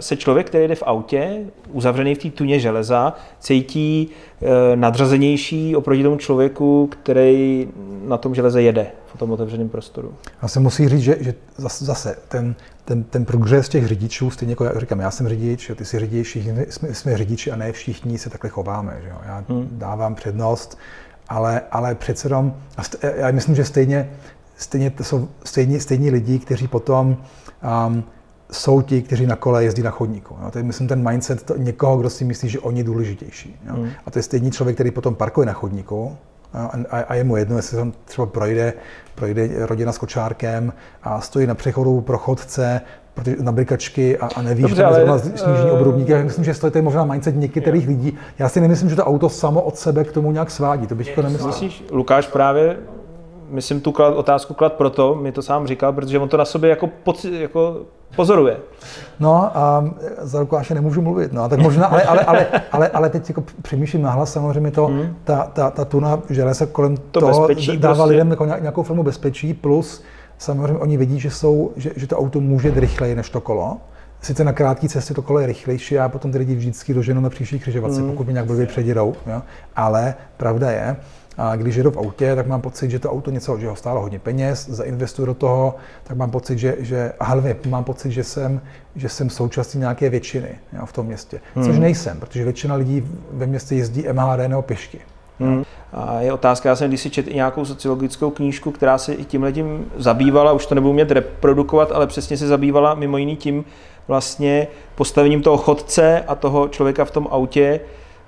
se 0.00 0.16
člověk, 0.16 0.46
který 0.46 0.68
jde 0.68 0.74
v 0.74 0.82
autě, 0.86 1.38
uzavřený 1.72 2.14
v 2.14 2.18
té 2.18 2.30
tuně 2.30 2.60
železa, 2.60 3.14
cítí 3.38 4.08
uh, 4.40 4.48
nadřazenější 4.74 5.76
oproti 5.76 6.02
tomu 6.02 6.16
člověku, 6.16 6.90
který 7.02 7.68
na 8.06 8.16
tom 8.16 8.34
železe 8.34 8.62
jede 8.62 8.86
v 9.14 9.18
tom 9.18 9.30
otevřeném 9.30 9.68
prostoru. 9.68 10.14
Já 10.42 10.48
se 10.48 10.60
musí 10.60 10.88
říct, 10.88 11.02
že, 11.02 11.16
že 11.20 11.34
zase 11.58 12.16
ten, 12.28 12.54
ten, 12.84 13.04
ten 13.04 13.24
progres 13.24 13.68
těch 13.68 13.86
řidičů, 13.86 14.30
stejně 14.30 14.52
jako 14.52 14.64
já 14.64 14.80
říkám, 14.80 15.00
já 15.00 15.10
jsem 15.10 15.28
řidič, 15.28 15.70
ty 15.76 15.84
jsi 15.84 15.98
řidič, 15.98 16.36
jsme, 16.68 16.94
jsme 16.94 17.16
řidiči 17.16 17.50
a 17.50 17.56
ne 17.56 17.72
všichni 17.72 18.18
se 18.18 18.30
takhle 18.30 18.50
chováme. 18.50 18.98
Že 19.02 19.08
jo? 19.08 19.16
Já 19.26 19.44
hmm. 19.48 19.68
dávám 19.72 20.14
přednost 20.14 20.78
ale, 21.30 21.62
ale 21.70 21.94
přece 21.94 22.26
jenom, 22.26 22.54
já 23.16 23.30
myslím, 23.30 23.54
že 23.54 23.64
stejně, 23.64 24.10
stejně 24.56 24.90
to 24.90 25.04
jsou 25.04 25.28
stejní, 25.44 25.80
stejní 25.80 26.10
lidi, 26.10 26.38
kteří 26.38 26.68
potom 26.68 27.16
um, 27.86 28.04
jsou 28.52 28.82
ti, 28.82 29.02
kteří 29.02 29.26
na 29.26 29.36
kole 29.36 29.64
jezdí 29.64 29.82
na 29.82 29.90
chodníku. 29.90 30.36
Jo. 30.42 30.50
To 30.50 30.58
je, 30.58 30.64
myslím, 30.64 30.88
ten 30.88 31.08
mindset 31.08 31.42
to, 31.42 31.56
někoho, 31.56 31.96
kdo 31.96 32.10
si 32.10 32.24
myslí, 32.24 32.48
že 32.48 32.60
oni 32.60 32.80
je 32.80 32.84
důležitější. 32.84 33.60
Jo. 33.66 33.76
Mm. 33.76 33.88
A 34.06 34.10
to 34.10 34.18
je 34.18 34.22
stejný 34.22 34.50
člověk, 34.50 34.76
který 34.76 34.90
potom 34.90 35.14
parkuje 35.14 35.46
na 35.46 35.52
chodníku 35.52 36.16
a, 36.52 36.70
a, 36.90 36.98
a 36.98 37.14
je 37.14 37.24
mu 37.24 37.36
jedno, 37.36 37.56
jestli 37.56 37.76
tam 37.76 37.92
třeba 38.04 38.26
projde, 38.26 38.72
projde 39.14 39.66
rodina 39.66 39.92
s 39.92 39.98
kočárkem 39.98 40.72
a 41.02 41.20
stojí 41.20 41.46
na 41.46 41.54
přechodu 41.54 42.00
pro 42.00 42.18
chodce, 42.18 42.80
na 43.40 43.52
brikačky 43.52 44.18
a, 44.18 44.28
a 44.36 44.42
nevíš, 44.42 44.62
Dobře, 44.62 44.86
že 44.94 45.00
je 45.00 45.18
snížení 45.18 45.70
uh, 45.70 45.76
obrubník. 45.76 46.08
Já 46.08 46.22
myslím, 46.22 46.44
že 46.44 46.54
to 46.54 46.78
je 46.78 46.82
možná 46.82 47.04
mindset 47.04 47.36
některých 47.36 47.84
jo. 47.84 47.90
lidí. 47.90 48.18
Já 48.38 48.48
si 48.48 48.60
nemyslím, 48.60 48.90
že 48.90 48.96
to 48.96 49.04
auto 49.04 49.28
samo 49.28 49.62
od 49.62 49.76
sebe 49.76 50.04
k 50.04 50.12
tomu 50.12 50.32
nějak 50.32 50.50
svádí. 50.50 50.86
To 50.86 50.94
bych 50.94 51.14
to 51.14 51.22
nemyslel. 51.22 51.48
Myslíš, 51.48 51.84
Lukáš 51.90 52.26
právě 52.26 52.76
myslím 53.50 53.80
tu 53.80 53.92
klad, 53.92 54.14
otázku 54.14 54.54
klad 54.54 54.72
proto, 54.72 55.14
mi 55.14 55.32
to 55.32 55.42
sám 55.42 55.66
říkal, 55.66 55.92
protože 55.92 56.18
on 56.18 56.28
to 56.28 56.36
na 56.36 56.44
sobě 56.44 56.70
jako, 56.70 56.86
poci, 56.86 57.30
jako 57.40 57.76
pozoruje. 58.16 58.56
No 59.20 59.56
a 59.58 59.84
za 60.18 60.40
Lukáše 60.40 60.74
nemůžu 60.74 61.02
mluvit, 61.02 61.32
no, 61.32 61.48
tak 61.48 61.58
možná, 61.58 61.86
ale, 61.86 62.02
ale, 62.02 62.20
ale, 62.20 62.46
ale, 62.72 62.88
ale 62.88 63.10
teď 63.10 63.28
jako 63.28 63.44
přemýšlím 63.62 64.02
nahlas, 64.02 64.32
samozřejmě 64.32 64.70
to, 64.70 64.86
hmm. 64.86 65.16
ta, 65.24 65.50
ta, 65.52 65.70
ta 65.70 65.84
tuna 65.84 66.22
se 66.52 66.66
kolem 66.66 66.96
to 66.96 67.20
toho 67.20 67.48
dává 67.76 67.94
prostě. 67.94 68.10
lidem 68.10 68.30
jako 68.30 68.44
nějakou 68.44 68.82
formu 68.82 69.02
bezpečí, 69.02 69.54
plus 69.54 70.02
Samozřejmě 70.40 70.78
oni 70.78 70.96
vidí, 70.96 71.20
že, 71.20 71.30
jsou, 71.30 71.72
že, 71.76 71.90
že 71.96 72.06
to 72.06 72.18
auto 72.18 72.40
může 72.40 72.68
jít 72.68 72.76
rychleji 72.76 73.14
než 73.14 73.30
to 73.30 73.40
kolo. 73.40 73.76
Sice 74.22 74.44
na 74.44 74.52
krátké 74.52 74.88
cestě 74.88 75.14
to 75.14 75.22
kolo 75.22 75.38
je 75.38 75.46
rychlejší 75.46 75.98
a 75.98 76.08
potom 76.08 76.32
ty 76.32 76.38
lidi 76.38 76.54
vždycky 76.54 76.94
doženou 76.94 77.20
na 77.20 77.30
příští 77.30 77.58
křižovatce, 77.58 78.00
mm. 78.00 78.10
pokud 78.10 78.24
mě 78.24 78.32
nějak 78.32 78.46
blbě 78.46 78.66
předjedou. 78.66 79.14
Jo? 79.26 79.42
Ale 79.76 80.14
pravda 80.36 80.70
je, 80.70 80.96
a 81.38 81.56
když 81.56 81.76
jedu 81.76 81.90
v 81.90 81.98
autě, 81.98 82.36
tak 82.36 82.46
mám 82.46 82.60
pocit, 82.60 82.90
že 82.90 82.98
to 82.98 83.12
auto 83.12 83.30
něco, 83.30 83.58
že 83.58 83.68
ho 83.68 83.76
stálo 83.76 84.00
hodně 84.00 84.18
peněz, 84.18 84.68
zainvestuju 84.68 85.26
do 85.26 85.34
toho, 85.34 85.74
tak 86.04 86.16
mám 86.16 86.30
pocit, 86.30 86.58
že, 86.58 86.76
že 86.78 87.12
a 87.20 87.24
hlavně 87.24 87.56
mám 87.68 87.84
pocit, 87.84 88.10
že 88.10 88.24
jsem, 88.24 88.60
že 88.96 89.08
jsem 89.08 89.30
součástí 89.30 89.78
nějaké 89.78 90.10
většiny 90.10 90.48
jo, 90.72 90.86
v 90.86 90.92
tom 90.92 91.06
městě. 91.06 91.40
Což 91.54 91.72
hmm. 91.72 91.80
nejsem, 91.80 92.20
protože 92.20 92.44
většina 92.44 92.74
lidí 92.74 93.08
ve 93.32 93.46
městě 93.46 93.74
jezdí 93.74 94.04
MHD 94.12 94.48
nebo 94.48 94.62
pěšky. 94.62 95.00
Hmm. 95.40 95.64
A 95.92 96.20
je 96.20 96.32
otázka, 96.32 96.68
já 96.68 96.76
jsem 96.76 96.88
když 96.88 97.00
si 97.00 97.10
četl 97.10 97.30
i 97.30 97.34
nějakou 97.34 97.64
sociologickou 97.64 98.30
knížku, 98.30 98.70
která 98.70 98.98
se 98.98 99.14
i 99.14 99.24
tím 99.24 99.52
tím 99.52 99.90
zabývala, 99.96 100.52
už 100.52 100.66
to 100.66 100.74
nebudu 100.74 100.92
mět 100.92 101.10
reprodukovat, 101.10 101.92
ale 101.92 102.06
přesně 102.06 102.36
se 102.36 102.46
zabývala 102.46 102.94
mimo 102.94 103.18
jiný 103.18 103.36
tím 103.36 103.64
vlastně 104.08 104.66
postavením 104.94 105.42
toho 105.42 105.56
chodce 105.56 106.20
a 106.20 106.34
toho 106.34 106.68
člověka 106.68 107.04
v 107.04 107.10
tom 107.10 107.28
autě, 107.30 107.80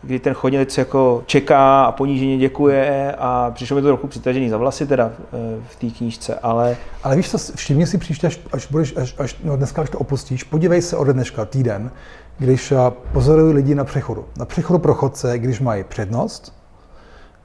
kdy 0.03 0.19
ten 0.19 0.35
chodněc 0.35 0.79
jako 0.79 1.23
čeká 1.27 1.85
a 1.85 1.93
poníženě 1.93 2.39
děkuje 2.39 3.15
a 3.19 3.51
přišlo 3.55 3.77
mi 3.77 3.83
to 3.83 3.89
trochu 3.89 4.07
přitažený 4.07 4.49
za 4.49 4.57
vlasy 4.57 4.87
teda 4.87 5.11
eh, 5.17 5.61
v 5.69 5.77
té 5.77 5.87
knížce, 5.87 6.35
ale... 6.35 6.77
Ale 7.03 7.17
víš 7.17 7.31
co, 7.31 7.39
všimni 7.55 7.87
si 7.87 7.99
příště, 7.99 8.27
až, 8.27 8.41
až 8.53 8.67
budeš, 8.67 8.97
až, 8.97 9.15
až 9.19 9.37
no 9.45 9.57
dneska, 9.57 9.83
až 9.83 9.91
to 9.91 9.99
opustíš, 9.99 10.45
podívej 10.45 10.83
se 10.83 10.97
ode 10.97 11.13
dneška 11.13 11.45
týden, 11.45 11.91
když 12.39 12.73
eh, 12.73 12.77
pozorují 13.13 13.55
lidi 13.55 13.75
na 13.75 13.85
přechodu. 13.85 14.25
Na 14.39 14.45
přechodu 14.45 14.79
pro 14.79 14.95
chodce, 14.95 15.39
když 15.39 15.61
mají 15.61 15.85
přednost, 15.85 16.62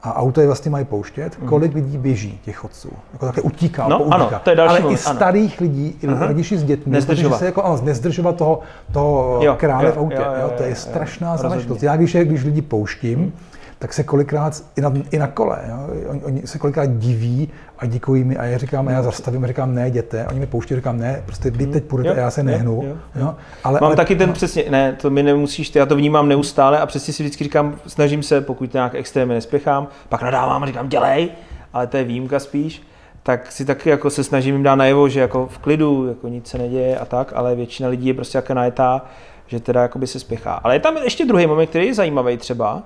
a 0.08 0.16
auto 0.20 0.42
je 0.42 0.48
vlastně 0.48 0.72
mají 0.72 0.86
pouštět, 0.86 1.36
kolik 1.46 1.76
lidí 1.76 1.98
běží 1.98 2.40
těch 2.46 2.56
chodců. 2.56 2.90
Jako 3.14 3.26
takhle 3.26 3.44
utíká, 3.44 3.88
No, 3.88 3.98
poutíká. 3.98 4.16
ano, 4.16 4.30
to 4.44 4.50
je 4.50 4.56
další 4.56 4.70
Ale 4.70 4.80
moment, 4.80 4.98
i 4.98 5.06
ano. 5.06 5.16
starých 5.16 5.62
lidí, 5.62 5.96
i 6.02 6.08
Aha. 6.08 6.28
rodiči 6.28 6.58
s 6.58 6.64
dětmi, 6.64 6.92
Nezdržovat. 6.92 7.30
protože 7.30 7.40
se 7.40 7.46
jako, 7.46 7.64
ano, 7.64 7.80
nezdržovat 7.84 8.36
toho, 8.36 8.60
toho 8.94 9.40
Jo, 9.44 9.56
krále 9.60 9.86
jo, 9.86 9.92
v 9.92 9.98
autě. 9.98 10.16
jo, 10.16 10.22
Jo, 10.26 10.42
jo, 10.42 10.52
to 10.58 10.64
je 10.64 10.70
jo, 10.70 10.76
strašná 10.76 11.38
záležitost. 11.38 11.84
Já 11.84 11.96
když, 11.96 12.16
je- 12.16 12.26
když 12.26 12.44
lidi 12.44 12.62
pouštím, 12.62 13.34
tak 13.80 13.94
se 13.94 14.04
kolikrát 14.04 14.64
i 14.76 14.82
na, 14.82 14.94
i 15.12 15.18
na 15.18 15.28
kole, 15.28 15.60
jo, 15.70 16.10
oni, 16.10 16.24
oni, 16.24 16.42
se 16.48 16.58
kolikrát 16.58 16.86
diví 16.86 17.50
a 17.80 17.86
děkují 17.86 18.24
mi 18.24 18.38
a 18.38 18.46
já 18.46 18.58
říkám, 18.58 18.88
a 18.88 18.92
já 18.92 19.04
zastavím 19.04 19.44
a 19.44 19.48
říkám, 19.48 19.76
ne, 19.76 19.88
jděte, 19.88 20.28
oni 20.28 20.40
mi 20.40 20.48
pouští, 20.48 20.76
říkám, 20.76 21.00
ne, 21.00 21.24
prostě 21.26 21.52
vy 21.52 21.68
teď 21.68 21.84
půjdete, 21.84 22.10
Jo, 22.10 22.16
a 22.16 22.20
já 22.20 22.32
se 22.32 22.42
jo, 22.42 22.46
nehnu. 22.46 22.84
jo, 22.86 22.96
Jo, 23.16 23.36
ale, 23.64 23.80
Mám 23.82 23.88
ale, 23.88 23.96
taky 23.96 24.16
ten 24.16 24.30
no, 24.30 24.34
přesně, 24.34 24.64
ne, 24.70 24.94
to 25.02 25.10
mi 25.10 25.24
nemusíš, 25.24 25.76
já 25.76 25.86
to 25.86 25.96
vnímám 25.96 26.30
neustále 26.30 26.80
a 26.80 26.86
přesně 26.86 27.14
si 27.14 27.24
vždycky 27.24 27.44
říkám, 27.44 27.76
snažím 27.88 28.24
se, 28.24 28.42
pokud 28.42 28.74
nějak 28.74 28.96
extrémně 28.96 29.36
nespěchám, 29.36 29.88
pak 30.10 30.22
nadávám 30.22 30.64
a 30.64 30.66
říkám, 30.66 30.90
dělej, 30.90 31.30
ale 31.74 31.88
to 31.88 31.98
je 31.98 32.04
výjimka 32.04 32.40
spíš, 32.40 32.84
tak 33.24 33.52
si 33.52 33.66
taky 33.66 33.90
jako 33.90 34.10
se 34.10 34.24
snažím 34.24 34.56
jim 34.56 34.64
dát 34.64 34.76
najevo, 34.76 35.10
že 35.10 35.20
jako 35.20 35.48
v 35.48 35.58
klidu, 35.58 36.08
jako 36.08 36.28
nic 36.28 36.48
se 36.48 36.58
neděje 36.58 36.98
a 36.98 37.06
tak, 37.06 37.32
ale 37.36 37.56
většina 37.56 37.90
lidí 37.90 38.08
je 38.08 38.14
prostě 38.14 38.38
jako 38.38 38.54
najetá, 38.54 39.06
že 39.48 39.60
teda 39.60 39.82
jakoby 39.82 40.08
se 40.08 40.20
spěchá. 40.20 40.54
Ale 40.54 40.76
je 40.76 40.80
tam 40.80 40.98
ještě 40.98 41.26
druhý 41.26 41.48
moment, 41.48 41.68
který 41.68 41.88
je 41.88 41.94
zajímavý 41.94 42.38
třeba, 42.38 42.84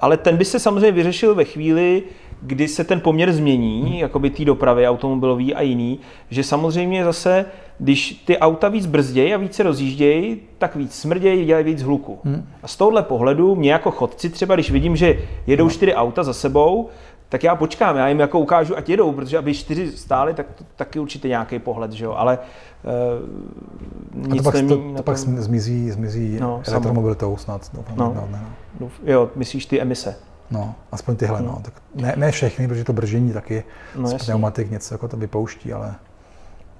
ale 0.00 0.16
ten 0.16 0.36
by 0.36 0.44
se 0.44 0.58
samozřejmě 0.58 0.92
vyřešil 0.92 1.34
ve 1.34 1.44
chvíli, 1.44 2.02
kdy 2.42 2.68
se 2.68 2.84
ten 2.84 3.00
poměr 3.00 3.32
změní, 3.32 3.98
jakoby 3.98 4.30
té 4.30 4.44
dopravy 4.44 4.88
automobilový 4.88 5.54
a 5.54 5.62
jiný, 5.62 5.98
že 6.30 6.42
samozřejmě 6.44 7.04
zase, 7.04 7.44
když 7.78 8.12
ty 8.12 8.38
auta 8.38 8.68
víc 8.68 8.86
brzdějí 8.86 9.34
a 9.34 9.36
více 9.36 9.62
rozjíždějí, 9.62 10.40
tak 10.58 10.76
víc 10.76 10.94
smrdějí, 10.94 11.44
dělají 11.44 11.64
víc 11.64 11.82
hluku. 11.82 12.18
A 12.62 12.68
z 12.68 12.76
tohohle 12.76 13.02
pohledu 13.02 13.56
mě 13.56 13.72
jako 13.72 13.90
chodci 13.90 14.30
třeba, 14.30 14.54
když 14.54 14.70
vidím, 14.70 14.96
že 14.96 15.18
jedou 15.46 15.70
čtyři 15.70 15.94
auta 15.94 16.22
za 16.22 16.32
sebou, 16.32 16.88
tak 17.30 17.44
já 17.44 17.54
počkám, 17.56 17.96
já 17.96 18.08
jim 18.08 18.20
jako 18.20 18.38
ukážu, 18.40 18.76
ať 18.78 18.88
jedou, 18.88 19.12
protože 19.12 19.38
aby 19.38 19.54
čtyři 19.54 19.92
stály, 19.92 20.34
tak 20.34 20.46
to 20.54 20.64
taky 20.76 20.98
určitě 20.98 21.28
nějaký 21.28 21.58
pohled, 21.58 21.92
že 21.92 22.04
jo, 22.04 22.12
ale 22.12 22.38
uh, 22.84 24.24
a 24.24 24.28
to 24.28 24.34
nic 24.34 24.42
pak, 24.42 24.52
to, 24.54 24.58
nemění 24.58 24.90
to 24.92 24.96
na 24.96 25.02
pak 25.02 25.24
tom. 25.24 25.36
zmizí, 25.38 25.90
zmizí 25.90 26.38
No, 26.40 26.46
no, 26.48 26.62
elektromobilitou 26.68 27.36
snad. 27.36 27.70
Doufám, 27.74 27.96
No. 27.98 28.12
no. 28.16 28.28
Ne, 28.32 28.40
no. 28.42 28.86
Douf- 28.86 29.00
Jo, 29.10 29.30
myslíš 29.36 29.66
ty 29.66 29.80
emise. 29.80 30.16
No, 30.50 30.74
aspoň 30.92 31.16
tyhle, 31.16 31.42
no. 31.42 31.60
Tak 31.64 31.74
ne, 31.94 32.14
ne 32.16 32.30
všechny, 32.30 32.68
protože 32.68 32.84
to 32.84 32.92
bržení 32.92 33.32
taky 33.32 33.64
No, 33.96 34.08
z 34.08 34.14
pneumatik 34.24 34.70
něco 34.70 34.94
jako 34.94 35.08
to 35.08 35.16
vypouští, 35.16 35.72
ale 35.72 35.94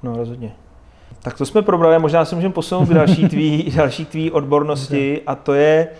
No, 0.02 0.16
rozhodně. 0.16 0.52
Tak 1.22 1.38
to 1.38 1.46
jsme 1.46 1.62
probrali, 1.62 1.98
možná 1.98 2.24
se 2.24 2.34
můžeme 2.34 2.54
posunout 2.54 2.86
k 2.88 2.94
další 2.94 3.28
tvý, 3.28 3.72
další 3.76 4.04
tvý 4.04 4.30
odbornosti 4.30 5.22
a 5.26 5.34
to 5.34 5.54
je 5.54 5.88
eh, 5.88 5.96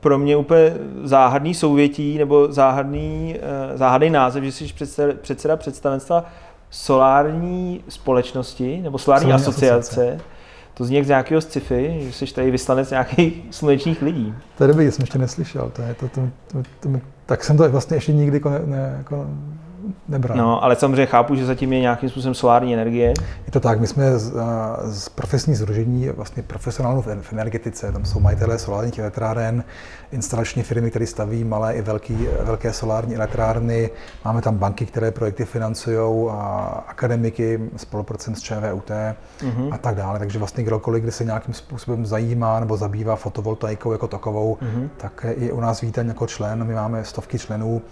pro 0.00 0.18
mě 0.18 0.36
úplně 0.36 0.72
záhadný 1.02 1.54
souvětí 1.54 2.18
nebo 2.18 2.52
záhadný, 2.52 3.36
eh, 3.72 3.76
záhadný 3.78 4.10
název, 4.10 4.44
že 4.44 4.52
jsi 4.52 4.64
předseda, 5.22 5.56
představenstva 5.56 6.24
solární 6.70 7.84
společnosti 7.88 8.80
nebo 8.82 8.98
solární 8.98 9.24
Solární 9.24 9.42
asociace. 9.46 9.74
asociace. 9.78 10.20
To 10.74 10.84
zní 10.84 10.96
jak 10.96 11.04
z 11.04 11.08
nějakého 11.08 11.40
sci-fi, 11.40 11.96
že 12.00 12.12
jsi 12.12 12.34
tady 12.34 12.50
vyslanec 12.50 12.90
nějakých 12.90 13.42
slunečních 13.50 14.02
lidí. 14.02 14.34
to 14.58 14.64
je 14.64 14.68
dobrý, 14.68 14.90
jsem 14.90 15.02
ještě 15.02 15.18
neslyšel. 15.18 15.70
To 15.76 15.82
je, 15.82 15.94
to, 15.94 16.08
to, 16.08 16.20
to, 16.52 16.62
to, 16.80 17.00
tak 17.26 17.44
jsem 17.44 17.56
to 17.56 17.68
vlastně 17.70 17.96
ještě 17.96 18.12
nikdy 18.12 18.36
jako 18.36 18.50
ne, 18.50 18.60
ne, 18.64 18.94
jako 18.98 19.26
nebral. 20.08 20.38
No, 20.38 20.64
ale 20.64 20.76
samozřejmě 20.76 21.06
chápu, 21.06 21.34
že 21.34 21.46
zatím 21.46 21.72
je 21.72 21.80
nějakým 21.80 22.08
způsobem 22.08 22.34
solární 22.34 22.74
energie. 22.74 23.08
Je 23.46 23.52
to 23.52 23.60
tak, 23.60 23.80
my 23.80 23.86
jsme 23.86 24.18
z, 24.18 24.32
z 24.84 25.08
profesní 25.08 25.54
združení, 25.54 26.08
vlastně 26.08 26.42
profesionálů 26.42 27.02
v, 27.02 27.32
energetice, 27.32 27.92
tam 27.92 28.04
jsou 28.04 28.20
majitelé 28.20 28.58
solárních 28.58 28.98
elektráren, 28.98 29.64
instalační 30.12 30.62
firmy, 30.62 30.90
které 30.90 31.06
staví 31.06 31.44
malé 31.44 31.74
i 31.74 31.82
velký, 31.82 32.28
velké 32.42 32.72
solární 32.72 33.16
elektrárny, 33.16 33.90
máme 34.24 34.42
tam 34.42 34.56
banky, 34.56 34.86
které 34.86 35.10
projekty 35.10 35.44
financují, 35.44 36.28
a 36.30 36.84
akademiky, 36.88 37.60
spolupracujeme 37.76 38.36
s 38.36 38.42
ČVUT 38.42 38.90
Mhm. 39.42 39.72
a 39.72 39.78
tak 39.78 39.94
dále, 39.94 40.18
takže 40.18 40.38
vlastně 40.38 40.64
kdokoliv, 40.64 41.02
kdy 41.02 41.12
se 41.12 41.24
nějakým 41.24 41.54
způsobem 41.54 42.06
zajímá 42.06 42.60
nebo 42.60 42.76
zabývá 42.76 43.16
fotovoltaikou 43.16 43.92
jako 43.92 44.08
takovou, 44.08 44.58
Mhm. 44.60 44.90
tak 44.96 45.26
je 45.38 45.52
u 45.52 45.60
nás 45.60 45.80
vítan 45.80 46.08
jako 46.08 46.26
člen, 46.26 46.64
my 46.64 46.74
máme 46.74 47.04
stovky 47.04 47.38
členů, 47.38 47.82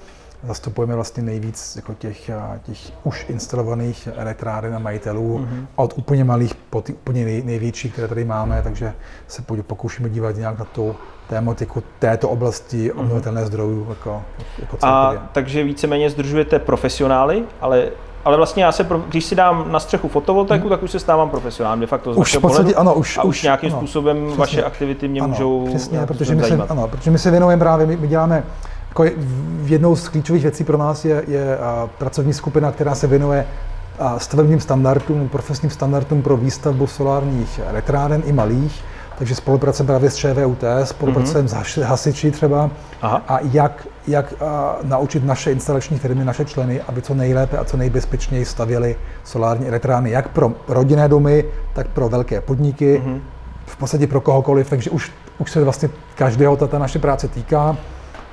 zastupujeme 0.46 0.94
vlastně 0.94 1.22
nejvíc 1.22 1.76
jako 1.76 1.94
těch, 1.94 2.30
a, 2.30 2.58
těch 2.62 2.78
už 3.04 3.26
instalovaných 3.28 4.08
elektráren 4.16 4.74
a 4.74 4.78
majitelů, 4.78 5.38
Mhm. 5.38 5.66
od 5.76 5.92
úplně 5.96 6.24
malých 6.24 6.54
po 6.54 6.80
ty 6.80 6.92
úplně 6.92 7.24
nej, 7.24 7.42
největší, 7.42 7.90
které 7.90 8.08
tady 8.08 8.24
máme, 8.24 8.60
takže 8.62 8.92
se 9.28 9.42
pokoušíme 9.66 10.08
dívat 10.10 10.36
nějak 10.36 10.58
na 10.58 10.64
tu 10.64 10.96
tématiku 11.28 11.82
této 11.98 12.28
oblasti 12.28 12.92
obnovitelné 12.92 13.46
zdrojů 13.46 13.86
jako, 13.88 14.22
jako 14.58 14.76
celkově. 14.76 15.18
A 15.18 15.28
takže 15.32 15.64
víceméně 15.64 16.10
združujete 16.10 16.58
profesionály, 16.58 17.44
ale, 17.60 17.88
ale 18.24 18.36
vlastně 18.36 18.64
já 18.64 18.72
se, 18.72 18.86
když 19.08 19.24
si 19.24 19.34
dám 19.34 19.72
na 19.72 19.80
střechu 19.80 20.08
fotovoltaiku, 20.08 20.68
tak 20.68 20.82
už 20.82 20.90
se 20.90 20.98
stávám 20.98 21.30
profesionálem 21.30 21.80
de 21.80 21.86
facto 21.86 22.14
z. 22.14 22.16
Už 22.16 22.36
v 22.36 22.40
podstatě 22.40 22.74
ano, 22.74 22.94
už, 22.94 23.18
a 23.18 23.22
už, 23.22 23.42
nějakým 23.42 23.70
ano, 23.70 23.78
způsobem 23.78 24.24
přesně. 24.26 24.38
vaše 24.38 24.64
aktivity 24.64 25.08
mě 25.08 25.20
ano, 25.20 25.28
můžou 25.28 25.66
přesně, 25.68 25.92
nějakým 25.92 26.16
protože 26.16 26.34
my, 26.34 26.42
se, 26.42 26.48
zajímat. 26.48 26.70
ano, 26.70 26.88
protože 26.88 27.10
my 27.10 27.18
se 27.18 27.30
věnujeme 27.30 27.60
právě, 27.60 27.86
my, 27.86 27.96
my 27.96 28.08
děláme, 28.08 28.44
jako 28.98 29.20
jednou 29.64 29.96
z 29.96 30.08
klíčových 30.08 30.42
věcí 30.42 30.64
pro 30.64 30.78
nás 30.78 31.04
je, 31.04 31.24
je 31.28 31.58
pracovní 31.98 32.32
skupina, 32.32 32.72
která 32.72 32.94
se 32.94 33.06
věnuje 33.06 33.46
stavebním 34.18 34.60
standardům, 34.60 35.28
profesním 35.28 35.70
standardům 35.70 36.22
pro 36.22 36.36
výstavbu 36.36 36.86
solárních 36.86 37.60
elektráren 37.66 38.22
i 38.26 38.32
malých, 38.32 38.84
takže 39.18 39.34
spolupracujeme 39.34 39.86
právě 39.86 40.10
s 40.10 40.16
ČVUT, 40.16 40.64
spolupracujeme 40.84 41.48
mm-hmm. 41.48 41.64
s 41.64 41.82
hasiči 41.82 42.30
třeba 42.30 42.70
Aha. 43.02 43.22
a 43.28 43.38
jak, 43.52 43.86
jak 44.06 44.34
a, 44.42 44.76
naučit 44.82 45.24
naše 45.24 45.52
instalační 45.52 45.98
firmy, 45.98 46.24
naše 46.24 46.44
členy, 46.44 46.80
aby 46.80 47.02
co 47.02 47.14
nejlépe 47.14 47.58
a 47.58 47.64
co 47.64 47.76
nejbezpečněji 47.76 48.44
stavěli 48.44 48.96
solární 49.24 49.68
elektrárny, 49.68 50.10
jak 50.10 50.28
pro 50.28 50.52
rodinné 50.68 51.08
domy, 51.08 51.44
tak 51.72 51.88
pro 51.88 52.08
velké 52.08 52.40
podniky, 52.40 52.98
Mhm. 53.04 53.14
mm-hmm. 53.14 53.20
v 53.66 53.76
podstatě 53.76 54.06
pro 54.06 54.20
kohokoliv, 54.20 54.70
takže 54.70 54.90
už, 54.90 55.12
už 55.38 55.50
se 55.50 55.64
vlastně 55.64 55.88
každého 56.14 56.56
ta, 56.56 56.66
ta 56.66 56.78
naše 56.78 56.98
práce 56.98 57.28
týká. 57.28 57.76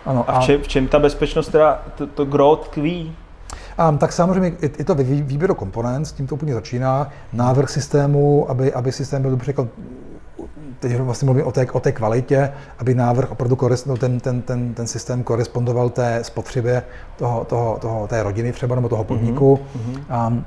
Ano, 0.06 0.26
A 0.28 0.40
v 0.40 0.44
čem, 0.44 0.62
v 0.62 0.68
čem 0.68 0.88
ta 0.88 1.00
bezpečnost, 1.00 1.48
teda 1.48 1.84
to, 1.96 2.08
to 2.08 2.26
gro 2.26 2.56
tkví? 2.56 3.16
A, 3.78 3.92
tak 3.92 4.14
samozřejmě 4.14 4.50
i, 4.62 4.66
i 4.66 4.84
to 4.84 4.96
výběru 4.96 5.56
komponent, 5.56 6.08
s 6.08 6.12
tím 6.12 6.28
to 6.28 6.36
úplně 6.36 6.54
začíná. 6.54 7.10
Návrh 7.34 7.70
systému, 7.70 8.50
aby, 8.50 8.74
aby 8.74 8.92
systém 8.92 9.22
byl 9.22 9.32
dobře, 9.32 9.54
teď 10.80 10.98
vlastně 10.98 11.26
mluvím 11.26 11.46
o 11.46 11.52
té, 11.52 11.68
o 11.72 11.80
té 11.80 11.92
kvalitě, 11.92 12.52
aby 12.80 12.96
návrh 12.96 13.32
opravdu 13.32 13.58
no, 13.86 13.98
ten, 13.98 14.20
ten, 14.20 14.42
ten, 14.42 14.74
ten 14.74 14.88
systém 14.88 15.24
korespondoval 15.24 15.90
té 15.90 16.24
spotřebě 16.24 16.84
toho, 17.16 17.46
toho, 17.46 17.78
toho, 17.82 18.08
té 18.08 18.24
rodiny 18.24 18.52
třeba 18.52 18.76
nebo 18.76 18.90
toho 18.90 19.04
podniku. 19.04 19.60
Mm-hmm. 19.60 20.44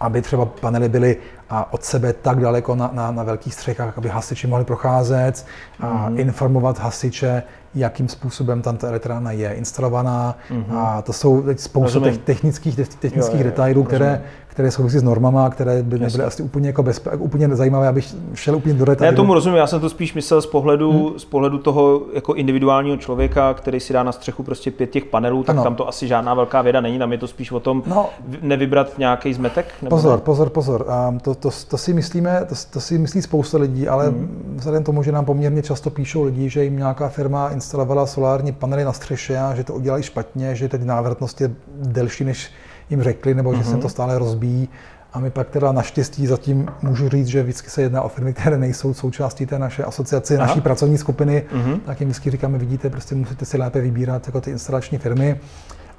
aby 0.00 0.22
třeba 0.22 0.46
panely 0.46 0.88
byly 0.88 1.16
a 1.50 1.72
od 1.72 1.84
sebe 1.84 2.12
tak 2.12 2.40
daleko 2.40 2.74
na, 2.74 2.90
na, 2.92 3.10
na 3.10 3.22
velkých 3.22 3.54
střechách, 3.54 3.98
aby 3.98 4.08
hasiči 4.08 4.46
mohli 4.46 4.64
procházet 4.64 5.46
a 5.80 5.86
mm-hmm. 5.86 6.20
informovat 6.20 6.78
hasiče, 6.78 7.42
jakým 7.76 8.08
způsobem 8.08 8.62
tam 8.62 8.76
ta 8.76 8.88
elektrárna 8.88 9.32
je 9.32 9.52
instalovaná. 9.52 10.38
Mm-hmm. 10.50 10.78
A 10.78 11.02
to 11.02 11.12
jsou 11.12 11.42
teď 11.42 11.60
spousta 11.60 12.00
těch 12.00 12.18
technických, 12.18 12.76
technických 12.76 13.16
Jo, 13.16 13.30
jo, 13.30 13.38
jo, 13.38 13.44
detailů, 13.44 13.84
které, 13.84 14.06
rozumím. 14.06 14.45
Které 14.56 14.70
souvisí 14.70 14.98
s 14.98 15.02
normama, 15.02 15.50
které 15.50 15.82
by 15.82 15.98
nebyly 15.98 16.24
asi 16.24 16.42
úplně, 16.42 16.68
jako 16.68 16.82
bezpe, 16.82 17.10
úplně 17.16 17.48
zajímavé, 17.56 17.88
abych 17.88 18.14
šel 18.34 18.56
úplně 18.56 18.74
do 18.74 18.84
detailů. 18.84 19.12
Ne, 19.12 19.16
tomu 19.16 19.34
rozumím, 19.34 19.58
já 19.58 19.66
jsem 19.66 19.80
to 19.80 19.88
spíš 19.90 20.14
myslel 20.14 20.42
z 20.42 20.46
pohledu, 20.46 20.92
Hmm. 21.08 21.18
z 21.18 21.24
pohledu 21.24 21.58
toho 21.58 22.02
jako 22.14 22.34
individuálního 22.34 22.96
člověka, 22.96 23.54
který 23.54 23.80
si 23.80 23.92
dá 23.92 24.02
na 24.02 24.12
střechu 24.12 24.42
prostě 24.42 24.70
pět 24.70 24.90
těch 24.90 25.04
panelů, 25.04 25.42
tak 25.42 25.56
Ano. 25.56 25.64
tam 25.64 25.74
to 25.74 25.88
asi 25.88 26.08
žádná 26.08 26.34
velká 26.34 26.62
věda 26.62 26.80
není, 26.80 26.98
tam 26.98 27.12
je 27.12 27.18
to 27.18 27.26
spíš 27.28 27.52
o 27.52 27.60
tom 27.60 27.82
No. 27.86 28.08
v- 28.28 28.38
nevybrat 28.42 28.98
nějaký 28.98 29.34
zmetek? 29.34 29.66
Nebo 29.82 29.96
Pozor, 29.96 30.12
ne? 30.18 30.22
pozor, 30.24 30.50
pozor. 30.50 30.86
Um, 31.08 31.18
to, 31.18 31.34
to, 31.34 31.50
to, 31.68 31.78
si 31.78 31.92
myslíme, 31.94 32.44
to, 32.48 32.54
to 32.70 32.80
si 32.80 32.98
myslí 32.98 33.22
spousta 33.22 33.58
lidí, 33.58 33.88
ale 33.88 34.10
mm. 34.10 34.54
vzhledem 34.56 34.84
tomu, 34.84 35.02
že 35.02 35.12
nám 35.12 35.24
poměrně 35.24 35.62
často 35.62 35.90
píšou 35.90 36.22
lidi, 36.24 36.48
že 36.48 36.64
jim 36.64 36.76
nějaká 36.76 37.08
firma 37.08 37.48
instalovala 37.48 38.06
solární 38.06 38.52
panely 38.52 38.84
na 38.84 38.92
střeše 38.92 39.38
a 39.38 39.54
že 39.54 39.64
to 39.64 39.74
udělali 39.74 40.02
špatně, 40.02 40.54
že 40.54 40.68
teď 40.68 40.82
návratnost 40.82 41.40
je 41.40 41.50
delší, 41.82 42.24
než 42.24 42.50
jim 42.90 43.02
řekli, 43.02 43.34
nebo 43.34 43.54
že 43.54 43.64
se 43.64 43.76
to 43.76 43.88
stále 43.88 44.18
rozbíjí. 44.18 44.68
A 45.12 45.20
my 45.20 45.30
pak 45.30 45.48
teda 45.50 45.72
naštěstí 45.72 46.26
zatím 46.26 46.66
můžu 46.82 47.08
říct, 47.08 47.26
že 47.26 47.42
vždycky 47.42 47.70
se 47.70 47.82
jedná 47.82 48.02
o 48.02 48.08
firmy, 48.08 48.32
které 48.32 48.58
nejsou 48.58 48.94
součástí 48.94 49.46
té 49.46 49.58
naše 49.58 49.84
asociace, 49.84 50.36
Aha. 50.38 50.46
naší 50.46 50.60
pracovní 50.60 50.98
skupiny, 50.98 51.44
Mhm. 51.52 51.80
tak 51.80 52.00
jim 52.00 52.08
vždycky 52.08 52.30
říkáme, 52.30 52.58
vidíte, 52.58 52.90
prostě 52.90 53.14
musíte 53.14 53.44
si 53.44 53.58
lépe 53.58 53.80
vybírat 53.80 54.26
jako 54.26 54.40
ty 54.40 54.50
instalační 54.50 54.98
firmy. 54.98 55.40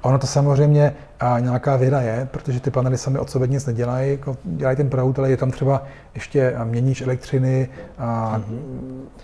A 0.02 0.04
ono 0.04 0.18
to 0.18 0.26
samozřejmě 0.26 0.94
a 1.20 1.38
nějaká 1.38 1.76
věda 1.76 2.00
je, 2.00 2.28
protože 2.30 2.60
ty 2.60 2.70
panely 2.70 2.98
sami 2.98 3.18
od 3.18 3.30
sebe 3.30 3.46
nic 3.46 3.66
nedělají, 3.66 4.10
jako 4.10 4.36
dělají 4.44 4.76
ten 4.76 4.88
proud, 4.90 5.18
ale 5.18 5.30
je 5.30 5.36
tam 5.36 5.50
třeba 5.50 5.82
ještě 6.14 6.54
měníč 6.64 7.00
elektřiny, 7.02 7.68
a 7.98 8.40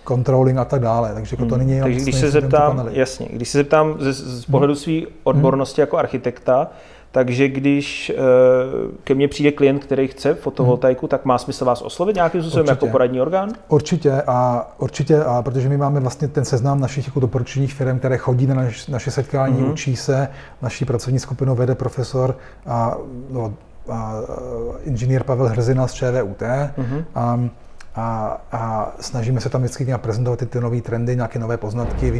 controlling 0.07 0.57
a 0.57 0.65
tak 0.65 0.81
dále. 0.81 1.11
Takže 1.13 1.33
jako 1.35 1.45
to 1.49 1.57
není 1.57 1.71
jenom 1.71 1.89
Mhm. 1.89 1.95
Takže 1.95 2.03
když 2.11 2.15
se 2.15 2.25
jenom 2.25 2.41
zeptám. 2.41 2.77
Mhm. 2.77 2.87
jasně, 2.91 3.27
když 3.31 3.49
se 3.49 3.57
zeptám 3.57 3.95
z, 3.99 4.13
z 4.41 4.45
pohledu 4.45 4.75
své 4.75 4.93
odbornosti 5.23 5.81
jako 5.81 5.97
architekta, 5.97 6.67
takže 7.15 7.47
když 7.47 8.09
eh, 8.09 8.21
ke 9.03 9.15
mně 9.15 9.27
přijde 9.27 9.51
klient, 9.51 9.79
který 9.79 10.07
chce 10.07 10.33
fotovoltaiku, 10.33 11.05
hmm. 11.05 11.09
tak 11.09 11.25
má 11.25 11.37
smysl 11.37 11.65
vás 11.65 11.81
oslovit 11.81 12.15
nějakým 12.15 12.41
způsobem 12.41 12.67
jako 12.67 12.87
poradní 12.87 13.21
orgán? 13.21 13.49
Určitě 13.67 14.21
a 14.27 14.67
určitě, 14.77 15.23
a 15.23 15.41
protože 15.41 15.69
my 15.69 15.77
máme 15.77 15.99
vlastně 15.99 16.27
ten 16.27 16.45
seznam 16.45 16.79
našich 16.79 17.05
jako 17.07 17.19
doporučených 17.19 17.73
firm, 17.73 17.99
které 17.99 18.17
chodí 18.17 18.47
na 18.47 18.55
naš, 18.55 18.87
naše 18.87 19.11
setkání, 19.11 19.61
hmm. 19.61 19.71
učí 19.71 19.95
se, 19.95 20.27
naší 20.61 20.85
pracovní 20.85 21.19
skupinu 21.19 21.55
vede 21.55 21.75
profesor 21.75 22.37
a, 22.65 22.97
no, 23.29 23.53
a, 23.89 23.93
a 23.93 24.21
inženýr 24.83 25.23
Pavel 25.23 25.47
Hrzina 25.47 25.87
z 25.87 25.93
ČVUT. 25.93 26.41
Hmm. 26.77 27.05
A, 27.15 27.39
a, 27.95 28.37
a 28.51 28.91
snažíme 28.99 29.41
se 29.41 29.49
tam 29.49 29.61
vždycky 29.61 29.85
nějak 29.85 30.01
prezentovat 30.01 30.39
ty, 30.39 30.45
ty 30.45 30.59
nové 30.59 30.81
trendy, 30.81 31.15
nějaké 31.15 31.39
nové 31.39 31.57
poznatky, 31.57 32.11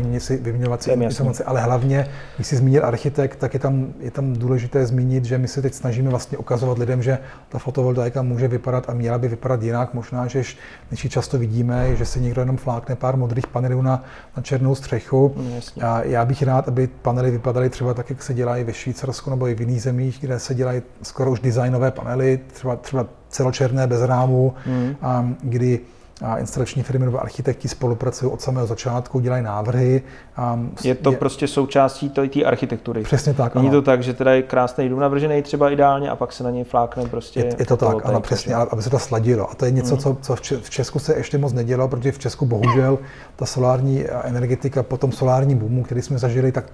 vyměňovat 0.42 0.84
si 0.84 0.92
informace, 0.92 1.44
ale 1.44 1.62
hlavně, 1.62 2.08
když 2.36 2.48
si 2.48 2.56
zmínil 2.56 2.86
architekt, 2.86 3.36
tak 3.36 3.54
je 3.54 3.60
tam, 3.60 3.94
je 4.00 4.12
tam 4.12 4.34
důležité 4.34 4.86
zmínit, 4.86 5.26
že 5.26 5.38
my 5.38 5.48
se 5.48 5.62
teď 5.62 5.74
snažíme 5.74 6.10
vlastně 6.10 6.38
ukazovat 6.38 6.78
lidem, 6.78 7.04
že 7.04 7.18
ta 7.50 7.60
fotovoltaika 7.60 8.22
může 8.22 8.48
vypadat 8.48 8.90
a 8.90 8.94
měla 8.94 9.18
by 9.18 9.28
vypadat 9.28 9.64
jinak. 9.64 9.94
Možná, 9.94 10.28
že 10.28 10.44
než 10.92 11.04
ji 11.04 11.10
často 11.10 11.38
vidíme, 11.38 11.96
že 11.96 12.06
se 12.06 12.20
někdo 12.20 12.42
jenom 12.42 12.58
flákne 12.58 12.96
pár 12.96 13.18
modrých 13.18 13.48
panelů 13.48 13.82
na, 13.82 14.04
na 14.38 14.44
černou 14.44 14.76
střechu. 14.76 15.36
No, 15.38 15.88
a 15.88 16.04
já 16.04 16.26
bych 16.26 16.44
rád, 16.44 16.68
aby 16.68 16.88
panely 16.88 17.32
vypadaly 17.32 17.70
třeba 17.70 17.94
tak, 17.94 18.10
jak 18.10 18.24
se 18.24 18.34
dělají 18.34 18.64
ve 18.64 18.74
Švýcarsku 18.74 19.30
nebo 19.30 19.48
i 19.48 19.56
v 19.56 19.60
jiných 19.60 19.82
zemích, 19.82 20.18
kde 20.22 20.40
se 20.40 20.56
dělají 20.56 20.82
skoro 21.02 21.32
už 21.32 21.40
designové 21.40 21.92
panely, 21.92 22.40
třeba, 22.54 22.76
třeba 22.76 23.06
celočerné 23.36 23.88
bez 23.88 24.02
rámu, 24.02 24.54
mm. 24.66 24.96
a 25.02 25.26
kdy 25.42 25.80
a 26.22 26.38
instalační 26.38 26.84
firmy 26.84 27.06
nebo 27.06 27.22
architekti 27.22 27.68
spolupracují 27.68 28.32
od 28.32 28.42
samého 28.42 28.68
začátku, 28.68 29.20
dělají 29.20 29.44
návrhy. 29.44 30.02
A 30.36 30.60
je 30.84 30.96
to 30.96 31.12
je, 31.12 31.18
prostě 31.18 31.48
součástí 31.48 32.10
té 32.10 32.44
architektury. 32.44 33.04
Přesně 33.04 33.34
tak. 33.34 33.56
Není 33.56 33.70
ano. 33.70 33.78
to 33.78 33.86
tak, 33.86 34.04
že 34.04 34.14
teda 34.14 34.34
je 34.34 34.42
krásný 34.42 34.90
dům 34.90 35.00
navržený 35.00 35.42
třeba 35.42 35.70
ideálně 35.70 36.10
a 36.10 36.16
pak 36.16 36.34
se 36.34 36.44
na 36.44 36.50
něj 36.50 36.64
flákne 36.64 37.06
prostě. 37.06 37.40
Je, 37.40 37.56
je 37.60 37.66
to 37.66 37.78
tak, 37.78 38.06
ano, 38.06 38.22
přesně, 38.22 38.56
ale 38.56 38.68
aby 38.72 38.82
se 38.82 38.90
to 38.90 39.00
sladilo. 39.00 39.52
A 39.52 39.56
to 39.56 39.66
je 39.66 39.72
něco, 39.72 39.96
mm. 39.96 40.02
co, 40.02 40.18
co 40.22 40.36
v 40.62 40.70
Česku 40.70 41.00
se 41.00 41.16
ještě 41.16 41.38
moc 41.38 41.54
nedělo, 41.54 41.88
protože 41.88 42.12
v 42.12 42.20
Česku 42.20 42.46
bohužel 42.46 43.00
ta 43.36 43.46
solární 43.46 44.06
energetika 44.24 44.84
po 44.84 44.98
tom 44.98 45.12
solárním 45.12 45.58
boomu, 45.58 45.84
který 45.84 46.02
jsme 46.02 46.18
zažili, 46.18 46.52
tak 46.52 46.66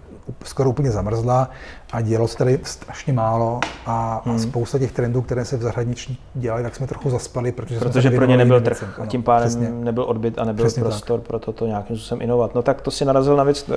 skoro 0.44 0.70
úplně 0.70 0.92
zamrzla 0.92 1.50
a 1.92 2.02
dělo 2.02 2.28
se 2.28 2.38
tady 2.38 2.60
strašně 2.64 3.14
málo 3.14 3.60
a, 3.86 4.22
hmm. 4.26 4.36
a 4.36 4.40
spousta 4.40 4.80
těch 4.80 4.92
trendů, 4.92 5.22
které 5.22 5.46
se 5.46 5.58
v 5.58 5.62
zahraničí 5.62 6.20
dělaly, 6.34 6.64
tak 6.64 6.76
jsme 6.76 6.88
trochu 6.88 7.10
zaspali, 7.10 7.52
protože, 7.52 7.80
protože 7.80 8.10
jsme 8.10 8.18
pro 8.18 8.26
ně 8.26 8.38
nebyl 8.38 8.62
trh 8.62 9.00
a 9.02 9.06
tím 9.06 9.24
pádem 9.24 9.50
přesně. 9.50 9.70
nebyl 9.70 10.04
odbyt 10.04 10.40
a 10.40 10.46
nebyl 10.46 10.66
přesně 10.66 10.84
prostor 10.84 11.20
tak. 11.20 11.28
pro 11.28 11.40
toto 11.40 11.68
nějakým 11.68 11.98
způsobem 11.98 12.22
inovat. 12.22 12.56
No 12.56 12.62
tak 12.62 12.82
to 12.82 12.92
si 12.92 13.06
narazil 13.06 13.36
na 13.36 13.44
věc, 13.44 13.72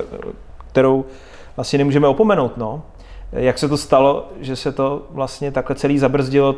kterou 0.71 1.05
asi 1.57 1.77
nemůžeme 1.77 2.07
opomenout. 2.07 2.57
No. 2.57 2.83
Jak 3.31 3.57
se 3.57 3.67
to 3.67 3.77
stalo, 3.77 4.27
že 4.39 4.55
se 4.55 4.71
to 4.71 5.07
vlastně 5.11 5.51
takhle 5.51 5.75
celý 5.75 5.99
zabrzdilo? 5.99 6.55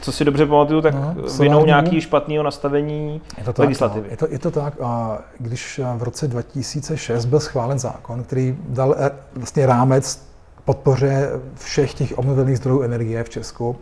Co 0.00 0.12
si 0.12 0.24
dobře 0.24 0.46
pamatuju, 0.46 0.80
tak 0.80 0.94
no, 0.94 1.14
vinou 1.38 1.64
nějaký 1.64 2.00
špatného 2.00 2.44
nastavení 2.44 3.20
je 3.38 3.44
to 3.44 3.52
tak, 3.52 3.58
legislativy. 3.58 4.06
No. 4.06 4.10
Je, 4.10 4.16
to, 4.16 4.26
je 4.30 4.38
to 4.38 4.50
tak. 4.50 4.74
A 4.82 5.18
když 5.38 5.80
v 5.96 6.02
roce 6.02 6.28
2006 6.28 7.24
byl 7.24 7.40
schválen 7.40 7.78
zákon, 7.78 8.22
který 8.22 8.56
dal 8.68 8.94
eh, 8.98 9.10
vlastně 9.34 9.66
rámec 9.66 10.28
podpoře 10.64 11.30
všech 11.54 11.94
těch 11.94 12.18
obnovitelných 12.18 12.56
zdrojů 12.56 12.82
energie 12.82 13.24
v 13.24 13.28
Česku, 13.28 13.76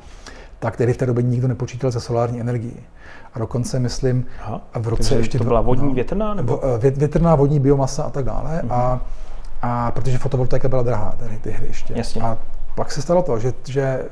tak 0.59 0.77
tedy 0.77 0.92
v 0.92 0.96
té 0.96 1.07
době 1.07 1.22
nikdo 1.22 1.49
nepočítal 1.49 1.92
se 1.92 2.01
solární 2.01 2.40
energií. 2.40 2.81
A 3.35 3.38
dokonce, 3.38 3.79
myslím, 3.79 4.27
Aha, 4.42 4.61
v 4.75 4.88
roce 4.88 5.14
ještě... 5.14 5.38
To 5.38 5.44
byla 5.44 5.61
vodní, 5.61 5.88
no, 5.88 5.94
větrná? 5.94 6.35
Nebo? 6.35 6.61
Větrná, 6.79 7.35
vodní, 7.35 7.61
biomasa 7.61 8.03
a 8.03 8.11
tak 8.11 8.25
dále. 8.25 8.62
Mm-hmm. 8.64 8.72
A 8.72 9.01
a 9.62 9.90
protože 9.90 10.18
fotovoltaika 10.18 10.68
byla 10.68 10.83
drahá 10.83 11.14
tady 11.18 11.38
ty 11.38 11.51
hry 11.51 11.66
ještě. 11.66 11.94
Jasně. 11.96 12.22
A 12.22 12.38
pak 12.75 12.92
se 12.92 13.03
stalo 13.03 13.22
to, 13.22 13.38
že, 13.38 13.53
že 13.64 14.05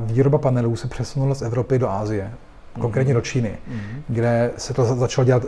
výroba 0.00 0.38
panelů 0.38 0.76
se 0.76 0.88
přesunula 0.88 1.34
z 1.34 1.42
Evropy 1.42 1.78
do 1.78 1.86
mm-hmm. 1.86 2.80
konkrétně 2.80 3.14
do 3.14 3.20
Číny, 3.20 3.48
mm-hmm. 3.50 4.02
kde 4.08 4.50
se 4.56 4.74
to 4.74 4.84
začalo 4.84 5.24
dělat 5.24 5.42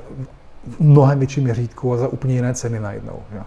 v 0.66 0.80
mnohem 0.80 1.18
větším 1.18 1.44
měřítku 1.44 1.92
a 1.92 1.96
za 1.96 2.08
úplně 2.08 2.34
jiné 2.34 2.54
ceny 2.54 2.80
najednou. 2.80 3.18
Jo. 3.34 3.42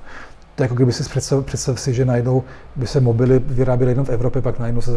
To 0.56 0.64
je 0.64 0.66
jako 0.66 0.76
kdyby 0.76 0.94
si 0.94 1.04
představ, 1.04 1.46
představ 1.46 1.80
si, 1.80 1.94
že 1.94 2.06
najednou 2.06 2.44
by 2.76 2.88
se 2.88 3.00
mobily 3.00 3.40
vyráběly 3.40 3.92
jenom 3.92 4.06
v 4.06 4.10
Evropě, 4.10 4.42
pak 4.42 4.60
najednou 4.60 4.82
se 4.82 4.92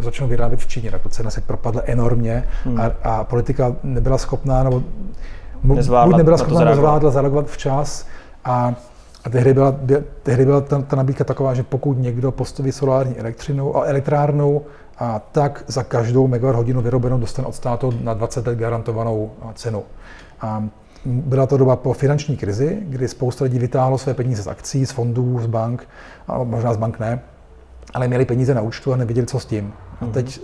začnou 0.00 0.28
vyrábět 0.28 0.60
v 0.60 0.66
Číně. 0.66 0.90
Tak 0.90 1.02
to 1.02 1.08
cena 1.08 1.30
se 1.30 1.40
propadla 1.40 1.82
enormně 1.84 2.44
mm. 2.64 2.80
a, 2.80 2.92
a 3.02 3.24
politika 3.24 3.76
nebyla 3.82 4.18
schopná, 4.18 4.62
nebo 4.62 4.82
nezvládla, 5.62 6.06
buď 6.06 6.16
nebyla 6.16 6.38
schopná, 6.38 6.64
nezvládla 6.64 7.10
zareagovat 7.10 7.46
včas 7.46 8.06
a 8.44 8.74
a 9.26 9.30
tehdy 9.30 9.54
byla, 9.54 9.74
tehdy 10.22 10.44
byla 10.44 10.60
ta, 10.60 10.82
ta 10.82 10.96
nabídka 10.96 11.24
taková, 11.24 11.54
že 11.54 11.62
pokud 11.62 11.98
někdo 11.98 12.32
postaví 12.32 12.72
solární 12.72 13.18
elektřinu 13.18 13.76
a 13.76 13.84
elektrárnu, 13.84 14.62
a 14.98 15.18
tak 15.18 15.64
za 15.66 15.82
každou 15.82 16.26
megawatt 16.26 16.56
hodinu 16.56 16.82
vyrobenou 16.82 17.18
dostane 17.18 17.48
od 17.48 17.54
státu 17.54 17.92
na 18.02 18.14
20 18.14 18.46
let 18.46 18.58
garantovanou 18.58 19.30
cenu. 19.54 19.82
A 20.40 20.64
byla 21.06 21.46
to 21.46 21.56
doba 21.56 21.76
po 21.76 21.92
finanční 21.92 22.36
krizi, 22.36 22.78
kdy 22.80 23.08
spousta 23.08 23.44
lidí 23.44 23.58
vytáhlo 23.58 23.98
své 23.98 24.14
peníze 24.14 24.42
z 24.42 24.46
akcí, 24.46 24.86
z 24.86 24.90
fondů, 24.90 25.40
z 25.40 25.46
bank, 25.46 25.88
a 26.28 26.42
možná 26.42 26.74
z 26.74 26.76
bank 26.76 26.98
ne, 26.98 27.20
ale 27.94 28.08
měli 28.08 28.24
peníze 28.24 28.54
na 28.54 28.60
účtu 28.60 28.92
a 28.92 28.96
nevěděli, 28.96 29.26
co 29.26 29.40
s 29.40 29.46
tím. 29.46 29.72
A 30.00 30.04
mhm. 30.04 30.12
teď 30.12 30.40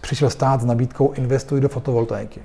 přišel 0.00 0.30
stát 0.30 0.60
s 0.60 0.64
nabídkou 0.64 1.12
investuj 1.12 1.60
do 1.60 1.68
fotovoltaiky. 1.68 2.40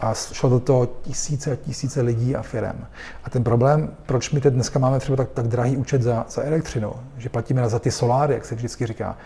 A 0.00 0.14
šlo 0.14 0.50
do 0.50 0.60
toho 0.60 0.86
tisíce 1.02 1.52
a 1.52 1.56
tisíce 1.56 2.00
lidí 2.00 2.36
a 2.36 2.42
firm. 2.42 2.84
A 3.24 3.30
ten 3.30 3.44
problém, 3.44 3.90
proč 4.06 4.30
my 4.30 4.40
teď 4.40 4.54
dneska 4.54 4.78
máme 4.78 5.00
třeba 5.00 5.16
tak, 5.16 5.28
tak 5.30 5.48
drahý 5.48 5.76
účet 5.76 6.02
za, 6.02 6.26
za 6.28 6.42
elektřinu, 6.42 6.92
že 7.18 7.28
platíme 7.28 7.68
za 7.68 7.78
ty 7.78 7.90
soláry, 7.90 8.34
jak 8.34 8.44
se 8.44 8.54
vždycky 8.54 8.86
říká, 8.86 9.16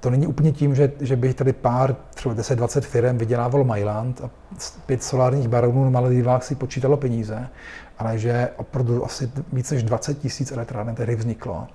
to 0.00 0.10
není 0.10 0.26
úplně 0.26 0.52
tím, 0.52 0.74
že, 0.74 0.92
že 1.00 1.16
by 1.16 1.34
tady 1.34 1.52
pár, 1.52 1.96
třeba 2.14 2.34
10-20 2.34 2.80
firm 2.80 3.18
vydělávalo 3.18 3.64
Mailand 3.64 4.20
a 4.20 4.30
pět 4.86 5.02
solárních 5.02 5.48
baronů 5.48 5.84
na 5.84 5.90
Maledivách 5.90 6.44
si 6.44 6.54
počítalo 6.54 6.96
peníze, 6.96 7.48
ale 7.98 8.18
že 8.18 8.48
opravdu 8.56 9.04
asi 9.04 9.30
více 9.52 9.74
než 9.74 9.82
20 9.82 10.18
tisíc 10.18 10.52
elektráren 10.52 10.94
tehdy 10.94 11.16
vzniklo 11.16 11.66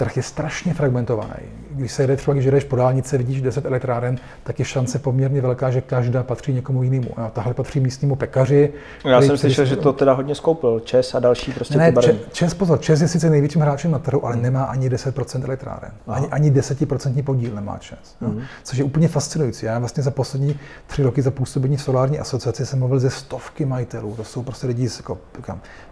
trh 0.00 0.16
je 0.16 0.22
strašně 0.22 0.74
fragmentovaný. 0.74 1.44
Když 1.70 1.92
se 1.92 2.06
jde 2.06 2.16
třeba, 2.16 2.34
když 2.34 2.46
jdeš 2.46 2.64
po 2.64 2.76
dálnici, 2.76 3.18
vidíš 3.18 3.42
10 3.42 3.64
elektráren, 3.64 4.16
tak 4.42 4.58
je 4.58 4.64
šance 4.64 4.98
poměrně 4.98 5.40
velká, 5.40 5.70
že 5.70 5.80
každá 5.80 6.22
patří 6.22 6.52
někomu 6.52 6.82
jinému. 6.82 7.08
A 7.16 7.30
tahle 7.30 7.54
patří 7.54 7.80
místnímu 7.80 8.16
pekaři. 8.16 8.72
Já 9.04 9.22
jsem 9.22 9.38
slyšel, 9.38 9.64
že 9.64 9.76
to 9.76 9.92
teda 9.92 10.12
hodně 10.12 10.34
skoupil. 10.34 10.80
Čes 10.80 11.14
a 11.14 11.20
další 11.20 11.52
prostě 11.52 11.78
ne, 11.78 11.92
ty 11.92 12.16
Čes, 12.32 12.54
pozor, 12.54 12.80
Čes 12.80 13.00
je 13.00 13.08
sice 13.08 13.30
největším 13.30 13.62
hráčem 13.62 13.90
na 13.90 13.98
trhu, 13.98 14.26
ale 14.26 14.36
nemá 14.36 14.64
ani 14.64 14.88
10% 14.88 15.44
elektráren. 15.44 15.92
Ani, 16.06 16.28
ani 16.28 16.50
10% 16.50 17.22
podíl 17.22 17.54
nemá 17.54 17.78
Čes. 17.78 18.16
No. 18.20 18.28
Mm-hmm. 18.28 18.42
Což 18.62 18.78
je 18.78 18.84
úplně 18.84 19.08
fascinující. 19.08 19.66
Já 19.66 19.78
vlastně 19.78 20.02
za 20.02 20.10
poslední 20.10 20.58
tři 20.86 21.02
roky 21.02 21.22
za 21.22 21.30
působení 21.30 21.76
v 21.76 21.82
solární 21.82 22.18
asociaci 22.18 22.66
jsem 22.66 22.78
mluvil 22.78 22.98
ze 22.98 23.10
stovky 23.10 23.64
majitelů. 23.64 24.14
To 24.16 24.24
jsou 24.24 24.42
prostě 24.42 24.66
lidi 24.66 24.88
jako, 24.96 25.18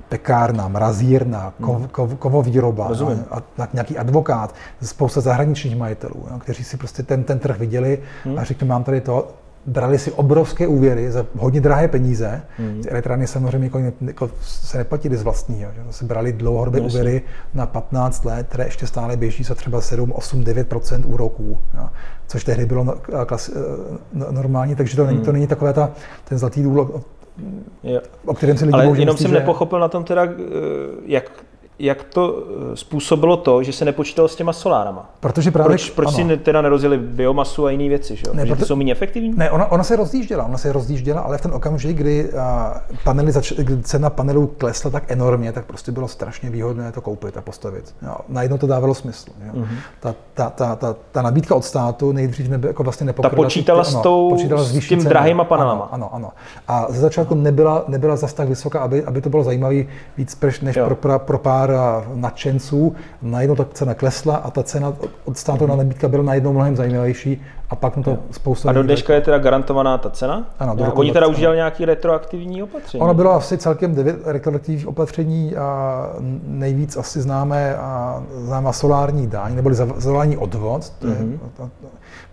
pekárna, 0.08 0.68
mrazírna, 0.68 1.52
kov, 1.60 1.76
hmm. 1.76 1.88
kov, 1.88 2.14
kovovýroba, 2.18 2.90
no, 3.00 3.10
a, 3.30 3.42
a 3.62 3.68
nějaký 3.72 3.97
advokát, 3.98 4.54
spousta 4.82 5.20
zahraničních 5.20 5.76
majitelů, 5.76 6.26
no, 6.30 6.38
kteří 6.38 6.64
si 6.64 6.76
prostě 6.76 7.02
ten, 7.02 7.24
ten 7.24 7.38
trh 7.38 7.58
viděli 7.58 7.98
hmm. 8.24 8.38
a 8.38 8.44
řekli, 8.44 8.66
mám 8.66 8.84
tady 8.84 9.00
to, 9.00 9.28
brali 9.68 9.98
si 9.98 10.12
obrovské 10.12 10.66
úvěry 10.66 11.10
za 11.10 11.26
hodně 11.36 11.60
drahé 11.60 11.88
peníze. 11.88 12.42
Hmm. 12.56 12.82
Ty 12.82 12.88
elektrárny 12.88 13.26
samozřejmě 13.26 13.66
jako, 13.66 13.80
jako 14.00 14.30
se 14.40 14.78
neplatily 14.78 15.16
z 15.16 15.22
vlastního, 15.22 15.70
že? 15.72 15.92
se 15.92 16.04
brali 16.04 16.32
dlouhodobé 16.32 16.80
úvěry 16.80 17.22
na 17.54 17.66
15 17.66 18.24
let, 18.24 18.46
které 18.48 18.64
ještě 18.64 18.86
stále 18.86 19.16
běží 19.16 19.44
za 19.44 19.54
třeba 19.54 19.80
7, 19.80 20.12
8, 20.12 20.44
9 20.44 20.74
úroků, 21.04 21.58
jo? 21.74 21.88
což 22.26 22.44
tehdy 22.44 22.66
bylo 22.66 22.84
no, 22.84 22.94
klas, 23.26 23.50
no, 24.12 24.26
normální, 24.30 24.76
takže 24.76 24.96
to, 24.96 25.02
hmm. 25.02 25.12
není, 25.12 25.24
to 25.24 25.32
není 25.32 25.46
takové 25.46 25.72
ta, 25.72 25.90
ten 26.24 26.38
zlatý 26.38 26.62
důl, 26.62 27.02
jo. 27.82 28.00
o 28.26 28.34
kterém 28.34 28.56
si 28.56 28.64
lidi 28.64 28.74
Ale 28.74 28.84
jenom 28.84 28.98
myslí, 28.98 29.22
jsem 29.22 29.30
že... 29.30 29.38
nepochopil 29.38 29.80
na 29.80 29.88
tom 29.88 30.04
teda, 30.04 30.24
eh, 30.24 30.28
jak 31.06 31.30
jak 31.78 32.04
to 32.04 32.36
eh, 32.72 32.76
způsobilo 32.76 33.36
to, 33.36 33.62
že 33.62 33.72
se 33.72 33.84
nepočítalo 33.84 34.28
s 34.28 34.36
těma 34.36 34.52
solárama? 34.52 35.10
Protože 35.20 35.50
právě, 35.50 35.68
proč, 35.68 35.90
proč 35.90 36.14
si 36.14 36.36
teda 36.36 36.62
nerozjeli 36.62 36.98
biomasu 36.98 37.66
a 37.66 37.70
jiné 37.70 37.88
věci? 37.88 38.16
Že? 38.16 38.22
Ne, 38.32 38.46
protože, 38.46 38.64
jsou 38.64 38.76
méně 38.76 38.92
efektivní? 38.92 39.34
Ne, 39.36 39.50
ona, 39.50 39.72
ona, 39.72 39.84
se 39.84 39.96
rozjížděla, 39.96 40.44
ona 40.44 40.58
se 40.58 40.72
rozjížděla, 40.72 41.20
ale 41.20 41.38
v 41.38 41.40
ten 41.40 41.54
okamžik, 41.54 41.96
kdy, 41.96 42.32
a, 42.32 42.80
panely 43.04 43.32
zač, 43.32 43.52
kdy 43.52 43.82
cena 43.82 44.10
panelů 44.10 44.46
klesla 44.46 44.90
tak 44.90 45.10
enormně, 45.10 45.52
tak 45.52 45.64
prostě 45.64 45.92
bylo 45.92 46.08
strašně 46.08 46.50
výhodné 46.50 46.92
to 46.92 47.00
koupit 47.00 47.36
a 47.36 47.40
postavit. 47.40 47.94
Jo. 48.02 48.16
Najednou 48.28 48.58
to 48.58 48.66
dávalo 48.66 48.94
smysl. 48.94 49.30
Jo. 49.46 49.52
Mm-hmm. 49.54 49.78
Ta, 50.00 50.14
ta, 50.34 50.50
ta, 50.50 50.76
ta, 50.76 50.96
ta, 51.12 51.22
nabídka 51.22 51.54
od 51.54 51.64
státu 51.64 52.12
nejdřív 52.12 52.48
neby, 52.48 52.68
jako 52.68 52.82
vlastně 52.82 53.06
nepokryla. 53.06 53.30
Ta 53.30 53.46
počítala 53.46 53.84
ty, 53.84 53.90
s, 53.90 53.94
tou, 53.94 54.30
počítala 54.30 54.62
s, 54.62 54.72
s 54.72 54.88
tím 54.88 54.98
ceny. 54.98 55.08
drahýma 55.10 55.44
panelama. 55.44 55.88
Ano, 55.92 56.14
ano, 56.14 56.14
ano. 56.14 56.32
A 56.68 56.86
ze 56.88 57.00
začátku 57.00 57.34
nebyla, 57.34 57.84
nebyla 57.88 58.16
zas 58.16 58.32
tak 58.32 58.48
vysoká, 58.48 58.80
aby, 58.80 59.04
aby 59.04 59.20
to 59.20 59.30
bylo 59.30 59.44
zajímavé 59.44 59.84
víc 60.16 60.38
než 60.62 60.78
pro, 60.84 60.96
pro, 60.96 61.18
pro 61.18 61.38
pár 61.38 61.67
armáda 61.68 62.06
nadšenců, 62.14 62.96
najednou 63.22 63.56
ta 63.56 63.64
cena 63.64 63.94
klesla 63.94 64.36
a 64.36 64.50
ta 64.50 64.62
cena 64.62 64.92
od 65.24 65.38
státu 65.38 65.66
na 65.66 65.76
nabídka 65.76 66.08
byla 66.08 66.22
najednou 66.22 66.52
mnohem 66.52 66.76
zajímavější 66.76 67.42
a 67.70 67.76
pak 67.76 67.96
na 67.96 68.02
to 68.02 68.18
spousta 68.30 68.70
A 68.70 68.72
do 68.72 68.82
dneška 68.82 69.14
je 69.14 69.20
teda 69.20 69.38
garantovaná 69.38 69.98
ta 69.98 70.10
cena? 70.10 70.46
Ano, 70.58 70.74
do 70.74 70.80
No, 70.84 70.86
roku 70.90 71.00
Oni 71.00 71.12
teda 71.12 71.26
20. 71.26 71.32
už 71.36 71.40
dělali 71.40 71.56
nějaký 71.56 71.84
retroaktivní 71.84 72.62
opatření. 72.62 73.00
Ono 73.02 73.14
bylo 73.14 73.32
asi 73.32 73.58
celkem 73.58 73.94
devět 73.94 74.16
retroaktivních 74.24 74.86
opatření 74.86 75.56
a 75.56 76.06
nejvíc 76.46 76.96
asi 76.96 77.20
známé 77.20 77.76
a 77.76 78.22
známá 78.36 78.72
solární 78.72 79.26
daň, 79.26 79.54
neboli 79.56 79.74
za- 79.74 80.00
solární 80.00 80.36
odvod. 80.36 80.90
To 80.98 81.06
je, 81.06 81.14
Mhm. 81.14 81.38
to, 81.56 81.62
to, 81.62 81.86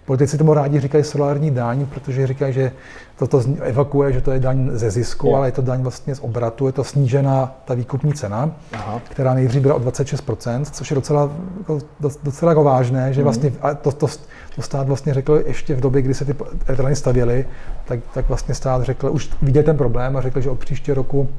politici 0.05 0.37
tomu 0.37 0.53
rádi 0.53 0.79
říkají 0.79 1.03
solární 1.03 1.51
daň, 1.51 1.85
protože 1.85 2.27
říkají, 2.27 2.53
že 2.53 2.71
toto 3.19 3.41
evakuje, 3.61 4.13
že 4.13 4.21
to 4.21 4.31
je 4.31 4.39
daň 4.39 4.69
ze 4.73 4.91
zisku, 4.91 5.27
Jo. 5.27 5.35
ale 5.35 5.47
je 5.47 5.51
to 5.51 5.61
daň 5.61 5.81
vlastně 5.81 6.15
z 6.15 6.19
obratu, 6.19 6.67
je 6.67 6.73
to 6.73 6.83
snížená 6.83 7.55
ta 7.65 7.73
výkupní 7.73 8.13
cena, 8.13 8.51
Aha. 8.73 9.01
která 9.09 9.33
nejdřív 9.33 9.61
byla 9.61 9.75
o 9.75 9.79
26%, 9.79 10.65
což 10.71 10.91
je 10.91 10.95
docela, 10.95 11.29
jako, 11.57 11.79
doc- 11.99 12.19
docela 12.23 12.51
jako 12.51 12.63
vážné, 12.63 13.13
že 13.13 13.21
Mhm. 13.21 13.23
vlastně 13.23 13.51
to, 13.81 13.91
to, 13.91 14.07
to 14.55 14.61
stát 14.61 14.87
vlastně 14.87 15.13
řekl 15.13 15.43
ještě 15.45 15.75
v 15.75 15.81
době, 15.81 16.01
kdy 16.01 16.13
se 16.13 16.25
ty 16.25 16.35
elektrárny 16.67 16.95
stavěly, 16.95 17.45
tak, 17.85 17.99
tak 18.13 18.27
vlastně 18.27 18.55
stát 18.55 18.83
řekl, 18.83 19.09
už 19.11 19.29
viděl 19.41 19.63
ten 19.63 19.77
problém 19.77 20.17
a 20.17 20.21
řekl, 20.21 20.41
že 20.41 20.49
od 20.49 20.59
příštího 20.59 20.95
roku 20.95 21.29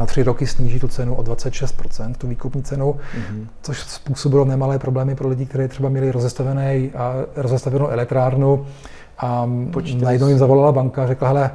na 0.00 0.06
tři 0.06 0.22
roky 0.22 0.46
sníží 0.46 0.80
tu 0.80 0.88
cenu 0.88 1.14
o 1.14 1.22
26%, 1.22 2.14
tu 2.14 2.28
výkupní 2.28 2.62
cenu, 2.62 2.96
Mhm. 3.16 3.46
což 3.62 3.78
způsobilo 3.80 4.44
nemalé 4.44 4.78
problémy 4.78 5.14
pro 5.14 5.28
lidi, 5.28 5.46
kteří 5.46 5.68
třeba 5.68 5.88
měli 5.88 6.12
rozestavený, 6.12 6.90
a 6.94 7.14
rozestavenou 7.36 7.88
elektrárnu 7.88 8.66
a 9.18 9.48
Počítali 9.72 10.04
najednou 10.04 10.28
jim 10.28 10.38
zavolala 10.38 10.72
banka 10.72 11.04
a 11.04 11.06
řekla, 11.06 11.28
hele, 11.28 11.50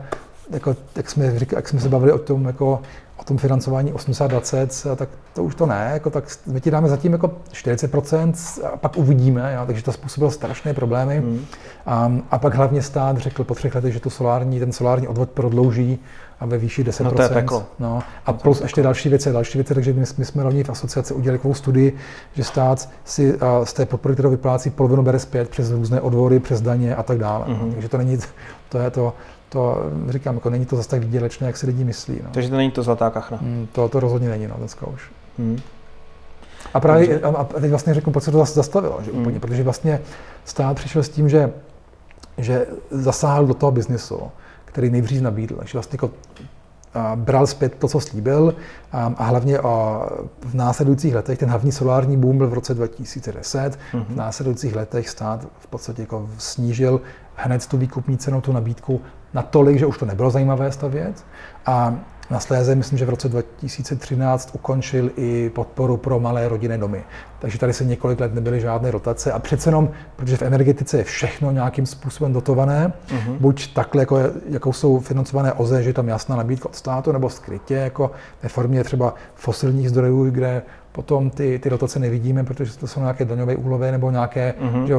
jako, 0.52 0.76
jak, 0.96 1.10
jsme, 1.10 1.34
jak 1.52 1.70
jsme 1.70 1.80
se 1.80 1.90
bavili 1.90 2.12
o 2.12 2.18
tom, 2.18 2.46
jako, 2.46 2.82
o 3.22 3.24
tom 3.24 3.38
financování 3.38 3.94
80-20, 3.94 4.92
a 4.92 4.96
tak 4.96 5.10
to 5.34 5.44
už 5.44 5.56
to 5.56 5.66
ne, 5.66 5.90
jako, 5.94 6.10
tak 6.10 6.24
my 6.46 6.62
ti 6.62 6.72
dáme 6.72 6.90
zatím 6.90 7.12
jako 7.12 7.32
40% 7.52 8.34
a 8.74 8.78
pak 8.78 8.98
uvidíme, 8.98 9.54
jo, 9.56 9.66
takže 9.66 9.84
to 9.84 9.92
způsobilo 9.92 10.32
strašné 10.32 10.74
problémy. 10.74 11.20
Mhm. 11.20 11.46
A, 11.86 12.12
a 12.32 12.38
pak 12.38 12.56
hlavně 12.56 12.82
stát 12.82 13.18
řekl 13.18 13.44
po 13.44 13.56
třech 13.56 13.76
letech, 13.76 13.94
že 13.94 14.00
tu 14.00 14.10
solární, 14.10 14.60
ten 14.60 14.72
solární 14.72 15.08
odvod 15.08 15.30
prodlouží 15.30 16.00
a 16.40 16.46
ve 16.46 16.58
výši 16.58 16.84
10%. 16.84 17.04
No 17.04 17.12
to 17.12 17.22
je 17.22 17.30
peklo. 17.30 17.66
No, 17.80 18.04
a 18.26 18.34
plus 18.34 18.62
ještě 18.62 18.84
další 18.84 19.10
věci, 19.10 19.32
další 19.32 19.58
věci, 19.58 19.74
takže 19.74 19.94
my, 19.94 20.04
my 20.18 20.26
jsme 20.26 20.44
rovně 20.44 20.64
v 20.64 20.70
asociaci 20.70 21.14
udělali 21.14 21.38
takovou 21.38 21.54
studii, 21.54 21.98
že 22.34 22.44
stát 22.44 22.90
si 23.06 23.38
a, 23.40 23.66
z 23.66 23.74
té 23.74 23.86
podpory, 23.86 24.14
kterou 24.14 24.30
vyplácí, 24.30 24.70
polovinu 24.70 25.04
bere 25.04 25.20
zpět 25.20 25.50
přes 25.50 25.72
různé 25.72 26.02
odvody, 26.02 26.40
přes 26.40 26.62
daně 26.62 26.96
a 26.96 27.04
tak 27.04 27.18
dále. 27.18 27.46
Mhm. 27.48 27.72
Takže 27.72 27.90
to 27.90 27.98
není, 27.98 28.18
to 28.70 28.78
je 28.78 28.90
to, 28.90 29.14
to 29.52 29.78
říkám, 30.10 30.36
jako 30.36 30.50
není 30.50 30.66
to 30.66 30.76
zase 30.76 30.90
tak 30.90 31.02
výdělečné, 31.04 31.48
jak 31.48 31.58
si 31.58 31.66
lidi 31.66 31.84
myslí. 31.84 32.20
No. 32.24 32.30
Takže 32.32 32.50
to 32.50 32.56
není 32.58 32.72
to 32.72 32.84
zlatá 32.84 33.10
kachna. 33.10 33.38
Mm, 33.42 33.68
To, 33.72 33.90
to 33.90 34.00
rozhodně 34.00 34.30
není, 34.30 34.48
no, 34.48 34.56
dneska 34.58 34.88
už. 34.88 35.12
Mhm. 35.38 35.58
A 36.74 36.80
právě 36.80 37.08
Takže- 37.08 37.22
a, 37.26 37.28
a 37.28 37.44
teď 37.44 37.70
vlastně 37.70 37.94
řeknu, 37.94 38.12
proč 38.14 38.24
se 38.24 38.32
to 38.32 38.38
zase 38.38 38.54
zastavilo, 38.54 39.00
že 39.06 39.12
Mm. 39.12 39.20
úplně, 39.22 39.40
protože 39.40 39.64
vlastně 39.64 40.02
stát 40.46 40.74
přišel 40.76 41.04
s 41.04 41.10
tím, 41.10 41.30
že, 41.30 41.52
že 42.38 42.66
zasáhl 42.92 43.46
do 43.46 43.54
toho 43.54 43.72
biznisu, 43.72 44.20
který 44.66 44.90
nejdřív 44.90 45.22
nabídl, 45.22 45.56
takže 45.56 45.78
vlastně 45.78 45.96
jako 45.96 46.10
a 46.94 47.16
bral 47.16 47.48
zpět 47.48 47.76
to, 47.80 47.88
co 47.88 48.00
slíbil 48.00 48.56
a, 48.92 49.14
a 49.18 49.24
hlavně 49.24 49.58
a 49.60 50.02
v 50.46 50.54
následujících 50.54 51.16
letech, 51.16 51.40
ten 51.40 51.50
hlavní 51.50 51.72
solární 51.72 52.18
boom 52.18 52.38
byl 52.38 52.48
v 52.48 52.54
roce 52.54 52.74
2010, 52.74 53.80
Mhm. 53.94 54.06
v 54.10 54.16
následujících 54.16 54.76
letech 54.76 55.10
stát 55.10 55.48
v 55.60 55.68
podstatě 55.68 56.02
jako 56.02 56.30
snížil 56.38 57.02
hned 57.36 57.68
tu 57.68 57.78
výkupní 57.78 58.18
cenu, 58.18 58.42
tu 58.42 58.52
nabídku 58.54 59.02
natolik, 59.34 59.80
že 59.80 59.86
už 59.86 59.98
to 59.98 60.06
nebylo 60.06 60.30
zajímavé 60.30 60.72
stavět 60.72 61.26
a 61.66 61.96
Nasléze, 62.30 62.76
myslím, 62.76 62.98
že 62.98 63.06
v 63.06 63.10
roce 63.10 63.30
2013 63.30 64.50
ukončil 64.54 65.12
i 65.18 65.52
podporu 65.56 65.98
pro 65.98 66.20
malé 66.20 66.48
rodinné 66.48 66.78
domy. 66.78 67.04
Takže 67.40 67.58
tady 67.60 67.74
se 67.74 67.86
několik 67.86 68.20
let 68.20 68.34
nebyly 68.34 68.62
žádné 68.62 68.92
rotace 68.92 69.32
a 69.32 69.40
přece 69.40 69.70
jenom, 69.70 69.90
protože 70.16 70.38
v 70.38 70.42
energetice 70.42 70.98
je 70.98 71.04
všechno 71.04 71.52
nějakým 71.52 71.86
způsobem 71.86 72.34
dotované, 72.34 72.94
Mhm. 73.14 73.38
buď 73.40 73.74
takhle, 73.74 74.02
jako, 74.02 74.20
jako 74.50 74.74
jsou 74.74 75.00
financované 75.00 75.54
OZE, 75.54 75.84
že 75.84 75.90
je 75.90 75.94
tam 75.94 76.08
jasná 76.08 76.36
nabídka 76.36 76.70
od 76.70 76.76
státu, 76.76 77.12
nebo 77.12 77.30
skrytě, 77.30 77.74
jako 77.76 78.12
ve 78.44 78.50
formě 78.50 78.84
třeba 78.84 79.16
fosilních 79.36 79.90
zdrojů, 79.90 80.30
kde 80.32 80.62
potom 80.92 81.30
ty, 81.30 81.60
ty 81.60 81.70
dotace 81.70 82.00
nevidíme, 82.00 82.44
protože 82.44 82.78
to 82.78 82.88
jsou 82.88 83.00
nějaké 83.00 83.26
daňové 83.26 83.56
úlovy 83.56 83.92
nebo 83.92 84.12
nějaké, 84.12 84.54
Mhm. 84.60 84.88
že, 84.88 84.96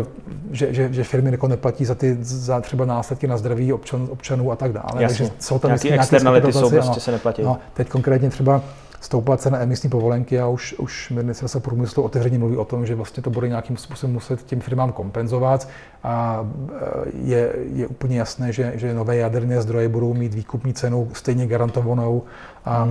že, 0.50 0.74
že, 0.74 0.88
že, 0.92 1.04
firmy 1.04 1.30
jako 1.30 1.48
neplatí 1.48 1.84
za 1.84 1.94
ty 1.94 2.16
za 2.20 2.60
třeba 2.60 2.84
následky 2.84 3.26
na 3.26 3.36
zdraví 3.36 3.72
občan, 3.72 4.08
občanů 4.10 4.52
a 4.52 4.56
tak 4.56 4.72
dále. 4.72 5.02
Jasně. 5.02 5.18
Takže 5.18 5.32
jsou 5.38 5.58
tam 5.58 5.70
vždycky 5.70 5.92
externality 5.92 6.46
dotace, 6.46 6.64
jsou, 6.64 6.70
prostě 6.70 6.90
ano. 6.90 7.00
se 7.00 7.12
neplatí. 7.12 7.42
No, 7.42 7.58
teď 7.74 7.88
konkrétně 7.88 8.30
třeba 8.30 8.62
stoupla 9.00 9.36
cena 9.36 9.60
emisní 9.60 9.90
povolenky 9.90 10.40
a 10.40 10.48
už, 10.48 10.74
už 10.78 11.10
ministerstvo 11.10 11.60
průmyslu 11.60 12.02
otevřeně 12.02 12.38
mluví 12.38 12.56
o 12.56 12.64
tom, 12.64 12.86
že 12.86 12.94
vlastně 12.94 13.22
to 13.22 13.30
bude 13.30 13.48
nějakým 13.48 13.76
způsobem 13.76 14.14
muset 14.14 14.42
těm 14.42 14.60
firmám 14.60 14.92
kompenzovat 14.92 15.68
a 16.04 16.46
e, 16.72 17.10
je, 17.22 17.52
je 17.72 17.86
úplně 17.86 18.18
jasné, 18.18 18.52
že, 18.52 18.72
že 18.74 18.94
nové 18.94 19.16
jaderné 19.16 19.62
zdroje 19.62 19.88
budou 19.88 20.14
mít 20.14 20.34
výkupní 20.34 20.74
cenu 20.74 21.08
stejně 21.12 21.46
garantovanou. 21.46 22.22
A, 22.64 22.88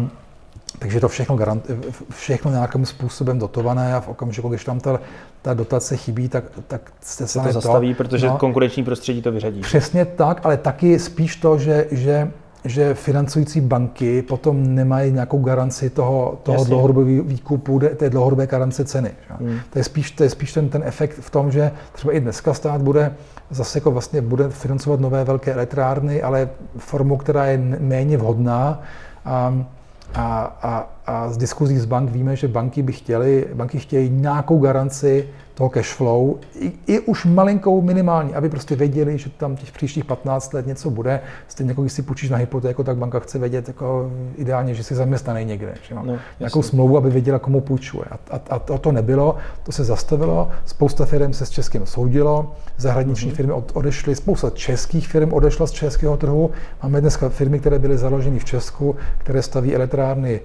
takže 0.79 0.99
to 0.99 1.09
všechno, 1.09 1.35
garant, 1.35 1.71
všechno 2.09 2.51
nějakým 2.51 2.85
způsobem 2.85 3.39
dotované 3.39 3.95
a 3.95 3.99
v 3.99 4.07
okamžiku, 4.07 4.49
když 4.49 4.63
tam 4.63 4.79
ta, 4.79 4.99
ta 5.41 5.53
dotace 5.53 5.97
chybí, 5.97 6.29
tak, 6.29 6.43
tak 6.67 6.91
se 7.01 7.27
Se 7.27 7.39
to 7.39 7.51
zastaví, 7.51 7.93
protože 7.93 8.27
no. 8.27 8.37
konkurenční 8.37 8.83
prostředí 8.83 9.21
to 9.21 9.31
vyřadí. 9.31 9.61
Přesně 9.61 10.05
tak, 10.05 10.41
ale 10.43 10.57
taky 10.57 10.99
spíš 10.99 11.35
to, 11.35 11.57
že, 11.57 11.87
že, 11.91 12.31
že 12.65 12.93
financující 12.93 13.61
banky 13.61 14.21
potom 14.21 14.75
nemají 14.75 15.11
nějakou 15.11 15.39
garanci 15.39 15.89
toho, 15.89 16.39
toho 16.43 16.65
dlouhodobého 16.65 17.23
výkupu, 17.23 17.79
té 17.95 18.09
dlouhodobé 18.09 18.47
garance 18.47 18.85
ceny. 18.85 19.11
že? 19.27 19.45
Hmm. 19.45 19.59
To 19.69 19.79
je 19.79 19.83
spíš, 19.83 20.11
to 20.11 20.23
je 20.23 20.29
spíš 20.29 20.53
ten, 20.53 20.69
ten 20.69 20.83
efekt 20.85 21.19
v 21.19 21.29
tom, 21.29 21.51
že 21.51 21.71
třeba 21.91 22.13
i 22.13 22.19
dneska 22.19 22.53
stát 22.53 22.81
bude 22.81 23.13
zase 23.49 23.77
jako 23.77 23.91
vlastně 23.91 24.21
bude 24.21 24.49
financovat 24.49 24.99
nové 24.99 25.23
velké 25.23 25.53
elektrárny, 25.53 26.21
ale 26.21 26.49
formou, 26.77 27.17
která 27.17 27.45
je 27.45 27.57
méně 27.79 28.17
vhodná. 28.17 28.81
A, 29.25 29.65
a, 30.13 30.21
a, 30.21 30.89
a 31.05 31.29
z 31.29 31.37
diskuzí 31.37 31.77
z 31.77 31.85
bank 31.85 32.11
víme, 32.11 32.35
že 32.35 32.47
banky 32.47 32.81
by 32.81 32.93
chtěly, 32.93 33.47
banky 33.53 33.79
chtějí 33.79 34.09
nějakou 34.09 34.59
garanci 34.59 35.27
toho 35.53 35.69
cash 35.69 35.93
flow, 35.93 36.35
i, 36.59 36.71
i 36.87 36.99
už 36.99 37.25
malinkou 37.25 37.81
minimální, 37.81 38.35
aby 38.35 38.49
prostě 38.49 38.75
věděli, 38.75 39.17
že 39.17 39.29
tam 39.29 39.55
těch 39.55 39.71
příštích 39.71 40.05
15 40.05 40.53
let 40.53 40.67
něco 40.67 40.89
bude. 40.89 41.21
Stejně 41.47 41.71
jako 41.71 41.81
když 41.81 41.93
si 41.93 42.01
půjčíš 42.01 42.29
na 42.29 42.37
hypotéku, 42.37 42.83
tak 42.83 42.97
banka 42.97 43.19
chce 43.19 43.39
vědět 43.39 43.67
jako 43.67 44.11
ideálně, 44.35 44.73
že 44.75 44.83
jsi 44.83 44.95
zaměstnaný 44.95 45.45
někde. 45.45 45.73
Že 45.87 45.95
no? 45.95 46.03
No, 46.05 46.17
Nějakou 46.39 46.59
jasně. 46.59 46.69
smlouvu, 46.69 46.97
aby 46.97 47.09
věděla, 47.09 47.39
komu 47.39 47.61
půjčuje. 47.61 48.05
A, 48.11 48.35
a, 48.35 48.39
a 48.49 48.59
to, 48.59 48.77
to 48.77 48.91
nebylo, 48.91 49.35
to 49.63 49.71
se 49.71 49.83
zastavilo, 49.83 50.49
spousta 50.65 51.05
firm 51.05 51.33
se 51.33 51.45
s 51.45 51.49
Českým 51.49 51.85
soudilo, 51.85 52.51
zahraniční 52.77 53.31
mm-hmm. 53.31 53.35
firmy 53.35 53.53
od, 53.53 53.71
odešly, 53.73 54.15
spousta 54.15 54.49
českých 54.49 55.07
firm 55.07 55.33
odešla 55.33 55.67
z 55.67 55.71
českého 55.71 56.17
trhu. 56.17 56.51
Máme 56.83 57.01
dneska 57.01 57.29
firmy, 57.29 57.59
které 57.59 57.79
byly 57.79 57.97
založeny 57.97 58.39
v 58.39 58.45
Česku, 58.45 58.95
které 59.17 59.41
staví 59.41 59.75
elektrárny 59.75 60.39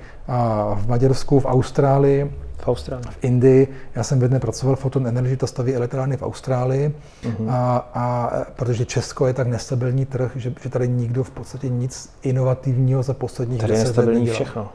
v 0.75 0.89
Maďarsku, 0.89 1.41
v 1.41 1.47
Austrálii, 1.47 2.33
V 2.59 2.69
Austrálii. 2.69 3.07
v 3.11 3.19
Indii. 3.25 3.69
Já 3.95 4.03
jsem 4.03 4.19
v 4.19 4.23
jedné 4.23 4.41
pracoval, 4.41 4.77
Photon 4.77 5.07
Energy, 5.07 5.37
ta 5.37 5.47
staví 5.47 5.75
elektrárny 5.75 6.17
v 6.17 6.23
Austrálii, 6.23 6.95
Mhm. 7.25 7.51
a, 7.51 7.77
a 7.95 8.31
protože 8.57 8.85
Česko 8.85 9.27
je 9.27 9.33
tak 9.35 9.47
nestabilní 9.47 10.07
trh, 10.07 10.33
že, 10.37 10.53
že 10.63 10.69
tady 10.71 10.89
nikdo 10.89 11.25
v 11.25 11.31
podstatě 11.31 11.69
nic 11.69 12.11
inovativního 12.23 13.03
za 13.03 13.15
posledních 13.15 13.61
Tady 13.61 13.73
je 13.73 13.79
10 13.79 13.85
let 13.85 13.89
nestabilní 13.97 14.21
nedělal. 14.21 14.35
všechno. 14.35 14.69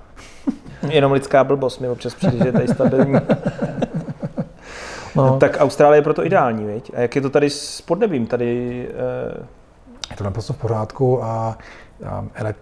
Jenom 0.89 1.11
lidská 1.11 1.43
blbost 1.43 1.79
mi 1.79 1.89
občas 1.89 2.15
přijde, 2.15 2.37
že 2.37 2.45
je 2.47 2.51
tady 2.51 2.67
stabilní. 2.67 3.13
No. 5.15 5.37
Tak 5.37 5.57
Austrálie 5.59 5.97
je 5.97 6.01
proto 6.01 6.25
ideální, 6.25 6.65
viď? 6.65 6.91
A 6.95 6.99
jak 7.01 7.15
je 7.15 7.21
to 7.21 7.29
tady 7.29 7.49
s 7.49 7.81
podnebím? 7.81 8.27
Tady 8.27 8.87
eh, 8.89 9.37
Je 10.11 10.15
to 10.17 10.23
naprosto 10.23 10.53
v 10.53 10.57
pořádku 10.57 11.23
a, 11.23 11.57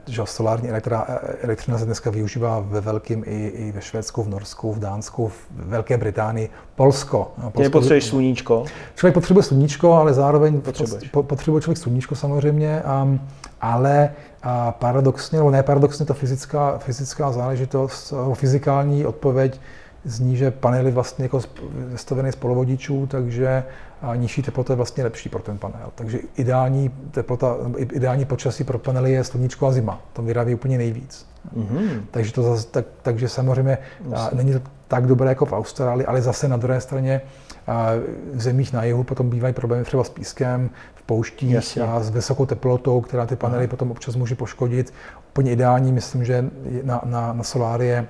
že 0.08 0.22
solární 0.26 0.70
elektra, 0.70 1.08
elektřina 1.42 1.78
se 1.78 1.86
dneska 1.86 2.10
využívá 2.10 2.60
ve 2.60 2.82
velkým 2.82 3.24
i, 3.28 3.48
i 3.48 3.72
ve 3.72 3.82
Švédsku, 3.82 4.24
v 4.24 4.30
Norsku, 4.30 4.74
v 4.74 4.80
Dánsku, 4.80 5.28
v 5.28 5.48
Velké 5.52 5.98
Británii, 5.98 6.50
Polsko. 6.76 7.32
No, 7.44 7.52
ty 7.52 7.64
nepotřebuješ 7.64 8.06
sluníčko. 8.06 8.66
Člověk 8.96 9.14
potřebuje 9.14 9.44
sluníčko, 9.44 9.94
ale 9.94 10.14
zároveň 10.14 10.62
Potřebuješ. 10.62 11.10
po- 11.10 11.24
potřebuje 11.24 11.62
člověk 11.62 11.78
sluníčko 11.78 12.16
samozřejmě, 12.16 12.84
um, 13.04 13.22
ale 13.62 14.12
a 14.44 14.72
paradoxně, 14.72 15.38
nebo 15.38 15.52
ne 15.52 15.64
paradoxně, 15.64 16.06
to 16.06 16.14
fyzická, 16.14 16.78
fyzická 16.78 17.32
záležitost, 17.32 18.14
fyzikální 18.34 19.06
odpověď 19.06 19.60
zní, 20.04 20.38
že 20.38 20.52
panely 20.52 20.92
vlastně 20.92 21.26
jako 21.26 21.42
vystavené 21.72 22.32
z 22.32 22.36
polovodičů, 22.36 23.08
takže 23.08 23.64
a 24.02 24.16
nižší 24.16 24.42
teplota 24.42 24.74
je 24.74 24.78
vlastně 24.78 25.04
lepší 25.04 25.30
pro 25.30 25.42
ten 25.42 25.58
panel. 25.58 25.92
Takže 25.96 26.20
ideální 26.36 26.90
teplota, 27.12 27.56
ideální 27.78 28.26
počasí 28.26 28.64
pro 28.64 28.80
panely 28.80 29.12
je 29.12 29.24
sluníčko 29.24 29.68
a 29.68 29.72
zima. 29.72 30.02
To 30.14 30.22
vyrábí 30.22 30.54
úplně 30.54 30.78
nejvíc. 30.78 31.28
Mhm. 31.54 32.06
Takže, 32.12 32.34
to 32.34 32.44
zase, 32.44 32.68
tak, 32.68 32.86
takže 33.02 33.30
samozřejmě 33.30 33.78
a, 34.16 34.30
není 34.34 34.54
to 34.54 34.62
tak 34.88 35.08
dobré 35.08 35.30
jako 35.30 35.46
v 35.46 35.54
Austrálii, 35.54 36.06
ale 36.06 36.22
zase 36.22 36.48
na 36.48 36.58
druhé 36.58 36.82
straně 36.82 37.22
a, 37.68 37.90
v 38.34 38.42
zemích 38.42 38.74
na 38.74 38.84
jihu 38.84 39.04
potom 39.04 39.30
bývají 39.30 39.54
problémy 39.54 39.84
třeba 39.84 40.04
s 40.04 40.10
pískem, 40.10 40.70
v 40.96 41.02
pouštích 41.02 41.52
Jasně. 41.52 41.82
a 41.82 42.00
s 42.00 42.10
vysokou 42.10 42.46
teplotou, 42.46 43.02
která 43.02 43.26
ty 43.26 43.36
panely 43.36 43.68
potom 43.68 43.92
občas 43.92 44.16
může 44.16 44.36
poškodit. 44.36 44.94
Úplně 45.30 45.52
ideální, 45.52 45.92
myslím, 45.92 46.26
že 46.26 46.46
na, 46.84 47.02
na, 47.06 47.34
na 47.34 47.44
soláry 47.44 48.06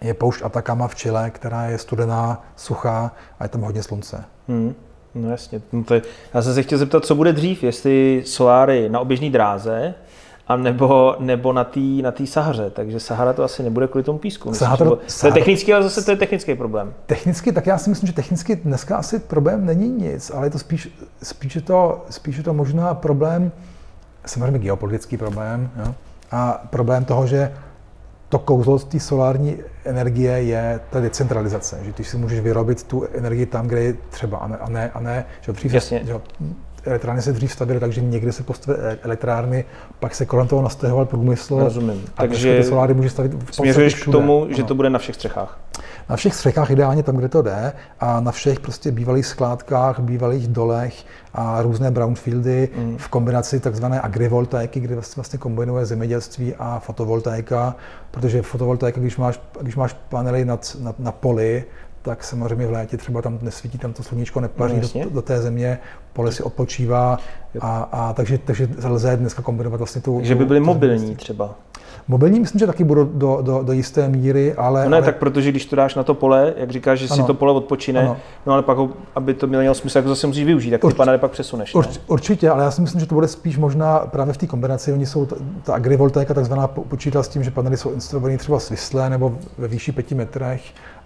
je 0.00 0.14
poušť 0.14 0.42
Atacama 0.42 0.88
v 0.88 0.94
Chile, 0.94 1.30
která 1.30 1.64
je 1.64 1.78
studená, 1.78 2.44
suchá 2.56 3.12
a 3.38 3.44
je 3.44 3.48
tam 3.48 3.60
hodně 3.60 3.82
slunce. 3.82 4.24
Hmm. 4.48 4.74
No 5.14 5.30
jasně. 5.30 5.62
No 5.72 5.84
to 5.84 5.94
je, 5.94 6.02
já 6.34 6.42
jsem 6.42 6.54
se 6.54 6.62
chtěl 6.62 6.78
zeptat, 6.78 7.04
co 7.04 7.14
bude 7.14 7.32
dřív, 7.32 7.64
jestli 7.64 8.22
soláry 8.26 8.88
na 8.88 9.00
oběžné 9.00 9.30
dráze, 9.30 9.94
a 10.48 10.56
nebo, 10.56 11.16
nebo 11.18 11.52
na 11.52 11.64
té 11.64 11.80
na 11.80 12.10
tý 12.10 12.26
Sahaře, 12.26 12.70
takže 12.70 13.00
Sahara 13.00 13.32
to 13.32 13.42
asi 13.44 13.62
nebude 13.62 13.86
kvůli 13.86 14.04
tomu 14.04 14.18
písku. 14.18 14.50
Myslím, 14.50 14.66
Sahara, 14.66 14.90
to, 14.90 14.98
to 15.20 15.26
je 15.26 15.32
technický, 15.32 15.74
ale 15.74 15.82
zase 15.82 16.04
to 16.04 16.10
je 16.10 16.16
technický 16.16 16.54
problém. 16.54 16.94
Technicky, 17.06 17.52
tak 17.52 17.66
já 17.66 17.78
si 17.78 17.90
myslím, 17.90 18.06
že 18.06 18.12
technicky 18.12 18.56
dneska 18.56 18.96
asi 18.96 19.18
problém 19.18 19.66
není 19.66 19.88
nic, 19.88 20.30
ale 20.34 20.46
je 20.46 20.50
to 20.50 20.58
spíš, 20.58 20.88
spíš, 21.22 21.56
je 21.56 21.62
to, 21.62 22.04
spíš 22.10 22.36
je 22.36 22.42
to 22.42 22.54
možná 22.54 22.94
problém, 22.94 23.52
samozřejmě 24.26 24.58
geopolitický 24.58 25.16
problém, 25.16 25.70
jo? 25.86 25.94
a 26.30 26.66
problém 26.70 27.04
toho, 27.04 27.26
že 27.26 27.52
to 28.34 28.38
kouzlo 28.38 28.78
té 28.78 29.00
solární 29.00 29.56
energie 29.84 30.32
je 30.32 30.80
ta 30.90 31.00
decentralizace, 31.00 31.80
že 31.84 31.92
ty 31.92 32.04
si 32.04 32.16
můžeš 32.16 32.40
vyrobit 32.40 32.82
tu 32.82 33.04
energii 33.14 33.46
tam, 33.46 33.66
kde 33.66 33.82
je 33.82 33.94
třeba, 34.10 34.38
a 34.38 34.48
ne, 34.48 34.56
a 34.56 34.68
ne, 34.68 34.90
a 34.94 35.00
ne 35.00 35.24
že 35.40 35.52
dřív, 35.52 35.74
Jasně. 35.74 36.02
Že, 36.04 36.14
elektrárny 36.84 37.22
se 37.22 37.32
dřív 37.32 37.52
stavěly 37.52 37.80
takže 37.80 38.00
někde 38.00 38.32
se 38.32 38.42
postavily 38.42 38.98
elektrárny, 39.02 39.64
pak 40.00 40.14
se 40.14 40.26
kolem 40.26 40.48
toho 40.48 40.62
nastahoval 40.62 41.06
průmysl. 41.06 41.58
Rozumím. 41.58 42.04
A 42.16 42.22
takže 42.22 42.56
ty 42.56 42.64
soláry 42.64 42.94
může 42.94 43.10
stavit 43.10 43.34
v 43.34 43.54
Směřuješ 43.54 44.02
k 44.02 44.12
tomu, 44.12 44.46
že 44.50 44.62
to 44.62 44.74
bude 44.74 44.90
na 44.90 44.98
všech 44.98 45.14
střechách? 45.14 45.58
Na 46.08 46.16
všech 46.16 46.34
střechách 46.34 46.70
ideálně 46.70 47.02
tam, 47.02 47.16
kde 47.16 47.28
to 47.28 47.42
jde 47.42 47.72
a 48.00 48.20
na 48.20 48.32
všech 48.32 48.60
prostě 48.60 48.90
bývalých 48.90 49.26
skládkách, 49.26 50.00
bývalých 50.00 50.48
dolech 50.48 51.04
a 51.34 51.62
různé 51.62 51.90
brownfieldy 51.90 52.68
mm. 52.76 52.96
v 52.98 53.08
kombinaci 53.08 53.60
takzvané 53.60 54.00
agrivoltaiky, 54.00 54.80
kde 54.80 54.94
vlastně, 54.94 55.20
vlastně 55.20 55.38
kombinuje 55.38 55.86
zemědělství 55.86 56.54
a 56.58 56.78
fotovoltaika, 56.78 57.76
protože 58.10 58.42
fotovoltaika, 58.42 59.00
když 59.00 59.16
máš, 59.16 59.40
když 59.60 59.76
máš 59.76 59.96
panely 60.08 60.44
nad, 60.44 60.76
nad, 60.80 60.98
na 60.98 61.12
poli, 61.12 61.64
tak 62.04 62.24
samozřejmě 62.24 62.66
v 62.66 62.70
létě 62.70 62.96
třeba 62.96 63.22
tam 63.22 63.38
nesvítí, 63.42 63.78
tam 63.78 63.92
to 63.92 64.02
sluníčko 64.02 64.40
nepaří 64.40 64.80
no, 64.94 65.04
do, 65.04 65.10
do 65.10 65.22
té 65.22 65.42
země, 65.42 65.78
pole 66.12 66.32
si 66.32 66.42
odpočívá 66.42 67.18
a, 67.60 67.88
a 67.92 68.12
takže, 68.12 68.38
takže 68.38 68.68
lze 68.84 69.16
dneska 69.16 69.42
kombinovat 69.42 69.78
vlastně 69.78 70.02
tu... 70.02 70.20
Že 70.22 70.34
by 70.34 70.44
byly 70.44 70.60
mobilní 70.60 71.16
třeba. 71.16 71.54
Mobilní 72.08 72.40
myslím, 72.40 72.58
že 72.58 72.66
taky 72.66 72.84
budou 72.84 73.04
do, 73.04 73.38
do, 73.42 73.62
do 73.62 73.72
jisté 73.72 74.08
míry, 74.08 74.54
ale... 74.54 74.84
No 74.84 74.90
ne, 74.90 74.96
ale... 74.96 75.06
tak 75.06 75.16
protože 75.16 75.50
když 75.50 75.66
to 75.66 75.76
dáš 75.76 75.94
na 75.94 76.02
to 76.02 76.14
pole, 76.14 76.54
jak 76.56 76.70
říkáš, 76.70 76.98
že 76.98 77.06
ano. 77.10 77.16
si 77.16 77.26
to 77.26 77.34
pole 77.34 77.52
odpočine, 77.52 78.00
ano. 78.00 78.16
no 78.46 78.52
ale 78.52 78.62
pak, 78.62 78.78
aby 79.14 79.34
to 79.34 79.46
mělo 79.46 79.74
smysl, 79.74 79.98
jak 79.98 80.04
to 80.04 80.08
zase 80.08 80.26
musíš 80.26 80.44
využít, 80.44 80.70
tak 80.70 80.80
ty 80.80 80.86
Urč, 80.86 80.96
panely 80.96 81.18
pak 81.18 81.30
přesuneš. 81.30 81.74
Urč, 81.74 82.00
určitě, 82.06 82.50
ale 82.50 82.64
já 82.64 82.70
si 82.70 82.80
myslím, 82.80 83.00
že 83.00 83.06
to 83.06 83.14
bude 83.14 83.28
spíš 83.28 83.58
možná 83.58 83.98
právě 83.98 84.34
v 84.34 84.36
té 84.36 84.46
kombinaci. 84.46 84.92
Oni 84.92 85.06
jsou, 85.06 85.26
ta, 85.26 85.36
ta 85.62 85.74
agrivoltaika 85.74 86.34
takzvaná 86.34 86.66
počítá 86.66 87.22
s 87.22 87.28
tím, 87.28 87.44
že 87.44 87.50
panely 87.50 87.76
jsou 87.76 87.92
instalované 87.92 88.38
třeba 88.38 88.60
svislé 88.60 89.10
nebo 89.10 89.38
ve 89.58 89.68
výši 89.68 89.92
5 89.92 90.12
metrech, 90.12 90.62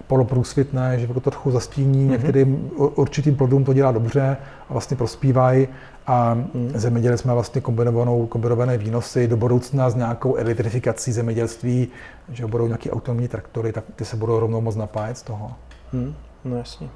poloprůsvitné, 0.07 0.88
že 0.97 1.07
to 1.07 1.21
trochu 1.21 1.51
zastíní, 1.51 2.07
mm-hmm. 2.07 2.11
některým 2.11 2.71
určitým 2.77 3.37
plodům 3.37 3.65
to 3.65 3.73
dělá 3.73 3.93
dobře 3.93 4.37
a 4.69 4.73
vlastně 4.73 4.97
prospívají 4.97 5.69
a 6.07 6.35
mm. 6.35 6.73
zemědělci 6.75 7.23
jsme 7.23 7.35
vlastně 7.35 7.61
kombinovanou, 7.61 8.27
kombinované 8.27 8.79
výnosy 8.79 9.29
do 9.29 9.37
budoucna 9.37 9.91
s 9.91 9.95
nějakou 9.95 10.37
elektrifikací 10.37 11.13
zemědělství, 11.13 11.89
že 12.33 12.47
budou 12.47 12.67
nějaké 12.67 12.91
autonomní 12.91 13.29
traktory, 13.29 13.73
tak 13.73 13.85
ty 13.97 14.05
se 14.05 14.17
budou 14.17 14.41
rovnou 14.41 14.61
moc 14.61 14.77
napájet 14.77 15.19
z 15.19 15.23
toho. 15.23 15.51
Mm. 15.93 16.15
No 16.45 16.57
jasně. 16.57 16.89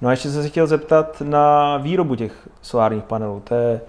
No 0.00 0.08
a 0.08 0.10
ještě 0.10 0.30
jsem 0.30 0.42
se 0.42 0.48
chtěl 0.48 0.66
zeptat 0.66 1.22
na 1.26 1.76
výrobu 1.76 2.14
těch 2.14 2.48
solárních 2.62 3.04
panelů. 3.04 3.40
To 3.40 3.54
je, 3.54 3.80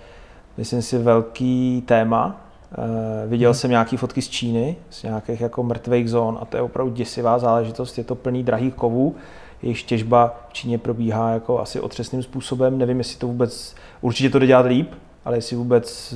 myslím 0.58 0.82
si, 0.82 0.98
velký 0.98 1.84
téma. 1.86 2.42
E, 2.72 3.28
viděl 3.28 3.54
jsem 3.54 3.72
nějaké 3.72 3.98
fotky 3.98 4.22
z 4.22 4.30
Číny, 4.30 4.76
z 4.90 5.04
nějakých 5.04 5.42
jako 5.42 5.64
mrtvých 5.64 6.10
zón 6.10 6.38
a 6.42 6.46
to 6.46 6.58
je 6.58 6.64
opravdu 6.64 6.94
děsivá 6.94 7.40
záležitost. 7.40 7.98
Je 7.98 8.04
to 8.04 8.16
plný 8.16 8.44
drahých 8.44 8.74
kovů 8.74 9.16
jejich 9.62 9.84
těžba 9.84 10.46
v 10.50 10.54
Číně 10.54 10.78
probíhá 10.78 11.32
jako 11.32 11.60
asi 11.60 11.80
otřesným 11.80 12.24
způsobem. 12.24 12.78
Nevím, 12.78 12.98
jestli 12.98 13.18
to 13.18 13.28
vůbec, 13.28 13.76
určitě 14.02 14.30
to 14.30 14.40
jde 14.40 14.48
dělat 14.48 14.66
líp, 14.66 14.92
ale 15.26 15.38
jestli 15.38 15.56
vůbec, 15.56 16.14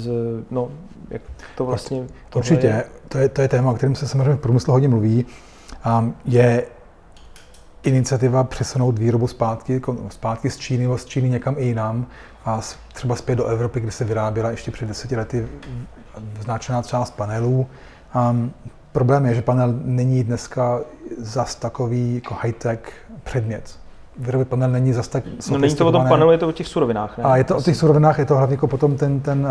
no, 0.51 0.69
jak 1.09 1.21
to 1.57 1.65
vlastně... 1.65 2.03
Určitě, 2.35 2.67
je. 2.67 2.83
To, 3.09 3.17
je, 3.17 3.29
to 3.29 3.41
je 3.41 3.47
téma, 3.47 3.71
o 3.71 3.73
kterém 3.73 3.95
se 3.95 4.07
samozřejmě 4.07 4.33
v 4.33 4.39
průmyslu 4.39 4.73
hodně 4.73 4.87
mluví. 4.87 5.25
Um, 5.99 6.15
je 6.25 6.65
iniciativa 7.83 8.43
přesunout 8.43 8.99
výrobu 8.99 9.27
zpátky, 9.27 9.81
zpátky 10.09 10.49
z 10.49 10.57
Číny 10.57 10.83
nebo 10.83 10.97
z 10.97 11.05
Číny 11.05 11.29
někam 11.29 11.55
i 11.57 11.65
jinam 11.65 12.05
a 12.45 12.61
třeba 12.93 13.15
zpět 13.15 13.35
do 13.35 13.45
Evropy, 13.45 13.79
kde 13.79 13.91
se 13.91 14.05
vyráběla 14.05 14.49
ještě 14.49 14.71
před 14.71 14.85
deseti 14.85 15.15
lety 15.15 15.47
značná 16.41 16.81
část 16.81 17.11
panelů. 17.11 17.67
Um, 18.31 18.53
problém 18.91 19.25
je, 19.25 19.35
že 19.35 19.41
panel 19.41 19.73
není 19.83 20.23
dneska 20.23 20.79
zas 21.17 21.55
takový 21.55 22.15
jako 22.15 22.33
high-tech 22.33 22.79
předmět. 23.23 23.79
Výrobě 24.17 24.45
panel 24.45 24.71
není 24.71 24.93
zas 24.93 25.07
tak 25.07 25.23
No 25.51 25.57
není 25.57 25.75
to 25.75 25.87
o 25.87 25.91
tom 25.91 26.07
panelu, 26.07 26.31
je 26.31 26.37
to 26.37 26.47
o 26.47 26.51
těch 26.51 26.67
surovinách, 26.67 27.17
ne? 27.17 27.23
A 27.23 27.37
je 27.37 27.43
to 27.43 27.57
o 27.57 27.61
těch 27.61 27.77
surovinách, 27.77 28.19
je 28.19 28.25
to 28.25 28.35
hlavně 28.35 28.53
jako 28.53 28.67
potom 28.67 28.97
ten, 28.97 29.19
ten 29.19 29.47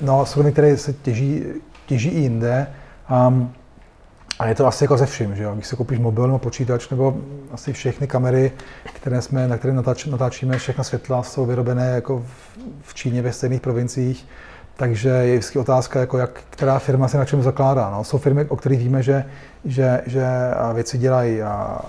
no, 0.00 0.26
suroviny, 0.26 0.52
které 0.52 0.76
se 0.76 0.92
těží, 0.92 1.44
těží 1.86 2.08
i 2.08 2.20
jinde. 2.20 2.66
Um, 3.28 3.52
a 4.42 4.48
je 4.48 4.54
to 4.54 4.66
asi 4.66 4.84
jako 4.84 4.96
ze 4.96 5.06
vším, 5.06 5.36
že 5.36 5.42
jo? 5.42 5.54
Když 5.54 5.66
si 5.66 5.76
koupíš 5.76 5.98
mobil 5.98 6.26
nebo 6.26 6.38
počítač, 6.38 6.88
nebo 6.88 7.16
asi 7.52 7.72
všechny 7.72 8.06
kamery, 8.06 8.52
které 8.84 9.22
jsme, 9.22 9.48
na 9.48 9.56
které 9.56 9.74
natáč, 9.74 10.06
natáčíme, 10.06 10.58
všechna 10.58 10.84
světla 10.84 11.22
jsou 11.22 11.46
vyrobené 11.46 11.86
jako 11.86 12.18
v, 12.18 12.58
v 12.82 12.94
Číně, 12.94 13.22
ve 13.22 13.32
stejných 13.32 13.60
provinciích. 13.60 14.26
Takže 14.76 15.08
je 15.08 15.38
vždycky 15.38 15.58
otázka, 15.58 16.00
jako 16.00 16.18
jak, 16.18 16.40
která 16.50 16.78
firma 16.78 17.08
se 17.08 17.18
na 17.18 17.24
čem 17.24 17.42
zakládá. 17.42 17.90
No. 17.90 18.04
Jsou 18.04 18.18
firmy, 18.18 18.44
o 18.44 18.56
kterých 18.56 18.78
víme, 18.78 19.02
že, 19.02 19.24
že, 19.64 20.00
že 20.06 20.26
věci 20.74 20.98
dělají 20.98 21.42
a 21.42 21.80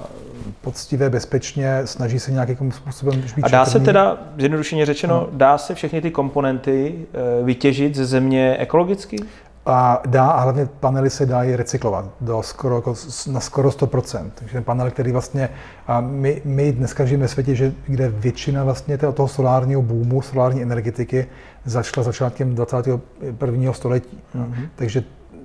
poctivě, 0.61 1.09
bezpečně, 1.09 1.81
snaží 1.85 2.19
se 2.19 2.31
nějakým 2.31 2.71
způsobem 2.71 3.21
být 3.35 3.43
A 3.43 3.47
dá 3.47 3.65
se 3.65 3.79
teda, 3.79 4.17
zjednodušeně 4.37 4.85
řečeno, 4.85 5.15
no. 5.15 5.37
dá 5.37 5.57
se 5.57 5.75
všechny 5.75 6.01
ty 6.01 6.11
komponenty 6.11 6.95
eh, 7.13 7.43
vytěžit 7.43 7.95
ze 7.95 8.05
země 8.05 8.57
ekologicky? 8.57 9.17
A 9.65 10.01
dá, 10.05 10.27
a 10.27 10.41
hlavně 10.41 10.65
panely 10.65 11.09
se 11.09 11.25
dají 11.25 11.55
recyklovat 11.55 12.05
do 12.21 12.43
skoro, 12.43 12.75
jako 12.75 12.95
na 13.31 13.39
skoro 13.39 13.69
100%. 13.69 14.31
Takže 14.35 14.53
ten 14.53 14.63
panel, 14.63 14.91
který 14.91 15.11
vlastně, 15.11 15.49
a 15.87 16.01
my, 16.01 16.41
my 16.45 16.71
dneska 16.71 17.05
žijeme 17.05 17.21
ve 17.21 17.27
světě, 17.27 17.55
že, 17.55 17.73
kde 17.87 18.09
většina 18.09 18.63
vlastně 18.63 18.97
toho 18.97 19.27
solárního 19.27 19.81
boomu, 19.81 20.21
solární 20.21 20.61
energetiky 20.61 21.27
začala 21.65 22.03
začátkem 22.03 22.55
21. 22.55 23.73
století. 23.73 24.19
Mm-hmm. 24.35 24.69
Takže 24.75 25.03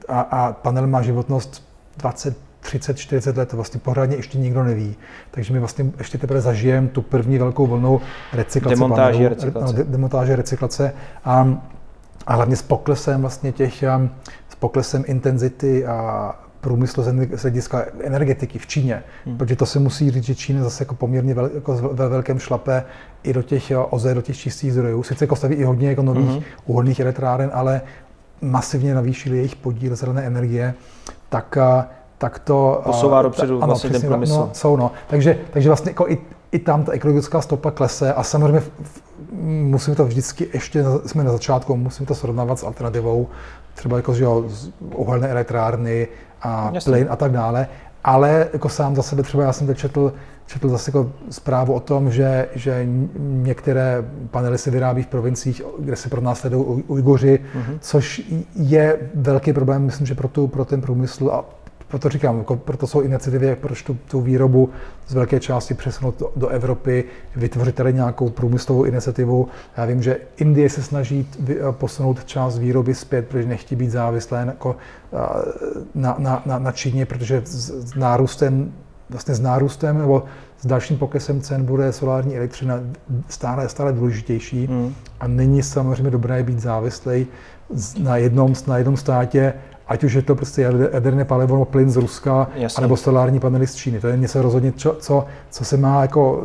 a, 0.08 0.20
a 0.20 0.52
panel 0.52 0.86
má 0.86 1.02
životnost 1.02 1.68
20, 1.96 2.36
30, 2.60 2.98
40 2.98 3.36
let, 3.36 3.48
to 3.48 3.56
vlastně 3.56 3.80
pořádně 3.80 4.16
ještě 4.16 4.38
nikdo 4.38 4.64
neví. 4.64 4.96
Takže 5.30 5.52
my 5.52 5.58
vlastně 5.58 5.90
ještě 5.98 6.18
teprve 6.18 6.40
zažijeme 6.40 6.88
tu 6.88 7.02
první 7.02 7.38
velkou 7.38 7.66
vlnu 7.66 8.00
recyklace 8.32 8.74
demontáže, 8.74 9.18
panelů, 9.18 9.28
recyklace. 9.28 9.76
No, 9.78 9.84
demontáže, 9.84 10.36
recyklace. 10.36 10.92
A 11.24 11.58
a 12.28 12.34
hlavně 12.34 12.56
s 12.56 12.62
poklesem 12.62 13.20
vlastně 13.20 13.52
těch, 13.52 13.84
s 14.48 14.54
poklesem 14.58 15.04
intenzity 15.06 15.86
a 15.86 16.34
průmyslu 16.60 17.02
z 17.32 17.42
hlediska 17.42 17.84
energetiky 18.02 18.58
v 18.58 18.66
Číně, 18.66 19.02
hmm. 19.26 19.38
protože 19.38 19.56
to 19.56 19.66
se 19.66 19.78
musí 19.78 20.10
říct, 20.10 20.24
že 20.24 20.34
Čína 20.34 20.64
zase 20.64 20.82
jako 20.82 20.94
poměrně 20.94 21.34
vel, 21.34 21.50
jako 21.54 21.74
ve 21.92 22.08
velkém 22.08 22.38
šlape 22.38 22.84
i 23.22 23.32
do 23.32 23.42
těch 23.42 23.72
OZE, 23.90 24.14
do 24.14 24.22
těch 24.22 24.36
čistých 24.36 24.72
zdrojů. 24.72 25.02
Sice 25.02 25.24
jako 25.24 25.36
staví 25.36 25.54
i 25.54 25.64
hodně 25.64 25.88
jako 25.88 26.02
nových 26.02 26.30
hmm. 26.30 26.42
uholných 26.66 27.00
elektráren, 27.00 27.50
ale 27.54 27.80
masivně 28.40 28.94
navýšili 28.94 29.36
jejich 29.36 29.56
podíl 29.56 29.96
zelené 29.96 30.22
energie, 30.22 30.74
tak, 31.28 31.58
tak 32.18 32.38
to... 32.38 32.80
Posouvá 32.84 33.22
dopředu 33.22 33.56
ano, 33.56 33.66
vlastně 33.66 33.90
ten 33.90 34.02
průmysl. 34.02 34.34
No, 34.34 34.50
jsou, 34.52 34.76
no. 34.76 34.90
Takže, 35.06 35.38
takže 35.50 35.68
vlastně 35.68 35.90
jako 35.90 36.08
i, 36.08 36.18
i 36.52 36.58
tam 36.58 36.84
ta 36.84 36.92
ekologická 36.92 37.40
stopa 37.40 37.70
klese 37.70 38.14
a 38.14 38.22
samozřejmě 38.22 38.60
v, 38.60 38.70
v, 38.82 39.02
musíme 39.32 39.96
to 39.96 40.04
vždycky, 40.04 40.48
ještě 40.54 40.84
jsme 41.06 41.24
na 41.24 41.32
začátku, 41.32 41.76
musíme 41.76 42.06
to 42.06 42.14
srovnávat 42.14 42.58
s 42.58 42.64
alternativou, 42.64 43.28
třeba 43.74 43.96
jako, 43.96 44.14
že 44.14 44.24
jo, 44.24 44.44
uhelné 44.94 45.28
elektrárny 45.28 46.08
a 46.42 46.70
Jasně. 46.74 46.90
plyn 46.90 47.06
a 47.10 47.16
tak 47.16 47.32
dále. 47.32 47.68
Ale 48.04 48.48
jako 48.52 48.68
sám 48.68 48.96
za 48.96 49.02
sebe 49.02 49.22
třeba 49.22 49.42
já 49.42 49.52
jsem 49.52 49.66
teď 49.66 49.78
četl, 49.78 50.12
četl 50.46 50.68
zase 50.68 50.88
jako 50.88 51.12
zprávu 51.30 51.74
o 51.74 51.80
tom, 51.80 52.10
že, 52.10 52.48
že 52.54 52.86
některé 53.18 54.04
panely 54.30 54.58
se 54.58 54.70
vyrábí 54.70 55.02
v 55.02 55.06
provinciích, 55.06 55.62
kde 55.78 55.96
se 55.96 56.08
pro 56.08 56.20
nás 56.20 56.40
sledují 56.40 56.82
Ujgoři, 56.86 57.40
uh-huh. 57.54 57.78
což 57.80 58.22
je 58.54 58.98
velký 59.14 59.52
problém, 59.52 59.82
myslím, 59.82 60.06
že 60.06 60.14
pro, 60.14 60.28
tu, 60.28 60.48
pro 60.48 60.64
ten 60.64 60.80
průmysl 60.80 61.30
a 61.30 61.44
proto 61.88 62.08
říkám, 62.08 62.38
jako 62.38 62.56
proto 62.56 62.86
jsou 62.86 63.00
iniciativy, 63.00 63.56
proč 63.60 63.82
tu, 63.82 63.98
tu 64.10 64.20
výrobu 64.20 64.70
z 65.06 65.14
velké 65.14 65.40
části 65.40 65.74
přesunout 65.74 66.18
do, 66.18 66.32
do 66.36 66.48
Evropy, 66.48 67.04
vytvořit 67.36 67.74
tady 67.74 67.92
nějakou 67.92 68.30
průmyslovou 68.30 68.84
iniciativu. 68.84 69.48
Já 69.76 69.84
vím, 69.84 70.02
že 70.02 70.16
Indie 70.36 70.70
se 70.70 70.82
snaží 70.82 71.28
posunout 71.70 72.24
část 72.24 72.58
výroby 72.58 72.94
zpět, 72.94 73.28
protože 73.28 73.48
nechtějí 73.48 73.78
být 73.78 73.90
závislé 73.90 74.44
jako 74.46 74.76
na, 75.94 76.16
na, 76.18 76.42
na, 76.46 76.58
na 76.58 76.72
Číně, 76.72 77.06
protože 77.06 77.42
s, 77.44 77.70
s 77.70 77.94
nárůstem 77.94 78.72
vlastně 79.10 79.34
s 79.34 79.40
nárůstem 79.40 79.98
nebo 79.98 80.24
s 80.60 80.66
dalším 80.66 80.98
poklesem 80.98 81.40
cen 81.40 81.64
bude 81.64 81.92
solární 81.92 82.36
elektřina 82.36 82.80
stále, 83.28 83.68
stále 83.68 83.92
důležitější 83.92 84.66
hmm. 84.66 84.94
a 85.20 85.28
není 85.28 85.62
samozřejmě 85.62 86.10
dobré 86.10 86.42
být 86.42 86.60
závislý 86.60 87.26
na 87.98 88.16
jednom, 88.16 88.54
na 88.66 88.78
jednom 88.78 88.96
státě 88.96 89.54
Ať 89.88 90.04
už 90.04 90.12
je 90.12 90.22
to 90.22 90.34
prostě 90.34 90.62
jaderné 90.92 91.24
palivo 91.24 91.54
nebo 91.54 91.64
plyn 91.64 91.90
z 91.90 91.96
Ruska, 91.96 92.48
Jasně. 92.54 92.80
nebo 92.80 92.96
solární 92.96 93.40
panely 93.40 93.66
z 93.66 93.74
Číny. 93.74 94.00
To 94.00 94.06
je 94.06 94.16
něco 94.16 94.42
rozhodně, 94.42 94.72
co, 94.72 94.96
co, 95.00 95.24
co 95.50 95.64
se 95.64 95.76
má 95.76 96.02
jako 96.02 96.44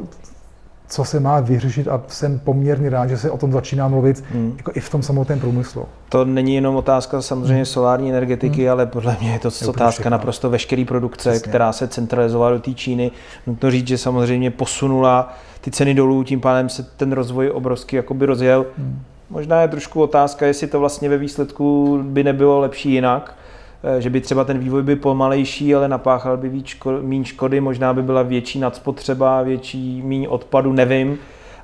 co 0.93 1.05
se 1.05 1.19
má 1.19 1.39
vyřešit 1.39 1.87
a 1.87 2.01
jsem 2.07 2.39
poměrně 2.39 2.89
rád, 2.89 3.07
že 3.07 3.17
se 3.17 3.31
o 3.31 3.37
tom 3.37 3.51
začíná 3.51 3.87
mluvit 3.87 4.23
hmm. 4.31 4.53
jako 4.57 4.71
i 4.75 4.79
v 4.79 4.89
tom 4.89 5.01
samotném 5.01 5.39
průmyslu. 5.39 5.85
To 6.09 6.25
není 6.25 6.55
jenom 6.55 6.75
otázka 6.75 7.21
samozřejmě 7.21 7.55
hmm. 7.55 7.65
solární 7.65 8.09
energetiky, 8.09 8.61
hmm. 8.61 8.71
ale 8.71 8.85
podle 8.85 9.17
mě 9.21 9.31
je 9.31 9.39
to 9.39 9.47
je 9.61 9.67
otázka 9.67 9.91
všechno. 9.91 10.11
naprosto 10.11 10.49
veškeré 10.49 10.85
produkce, 10.85 11.31
Přesně. 11.31 11.49
která 11.49 11.73
se 11.73 11.87
centralizovala 11.87 12.51
do 12.51 12.59
té 12.59 12.73
Číny. 12.73 13.11
Nutno 13.47 13.71
říct, 13.71 13.87
že 13.87 13.97
samozřejmě 13.97 14.51
posunula 14.51 15.33
ty 15.61 15.71
ceny 15.71 15.93
dolů, 15.93 16.23
tím 16.23 16.41
pádem 16.41 16.69
se 16.69 16.83
ten 16.83 17.11
rozvoj 17.11 17.51
obrovský 17.53 17.95
jakoby 17.95 18.25
rozjel. 18.25 18.65
Hmm. 18.77 19.01
Možná 19.33 19.61
je 19.61 19.67
trošku 19.67 20.01
otázka, 20.01 20.45
jestli 20.45 20.67
to 20.67 20.79
vlastně 20.79 21.09
ve 21.09 21.17
výsledku 21.17 21.99
by 22.03 22.23
nebylo 22.23 22.59
lepší 22.59 22.91
jinak, 22.91 23.35
Eh, 23.83 24.01
že 24.01 24.09
by 24.09 24.21
třeba 24.21 24.43
ten 24.43 24.59
vývoj 24.59 24.83
byl 24.83 24.95
pomalejší, 24.95 25.75
ale 25.75 25.87
napáchal 25.87 26.37
by 26.37 26.49
víc 26.49 26.67
ško, 26.67 26.91
méně 27.01 27.25
škody, 27.25 27.61
možná 27.61 27.93
by 27.93 28.03
byla 28.03 28.21
větší 28.21 28.59
nadspotřeba, 28.59 29.41
větší 29.41 30.01
méně 30.01 30.29
odpadu, 30.29 30.73
nevím. 30.73 31.17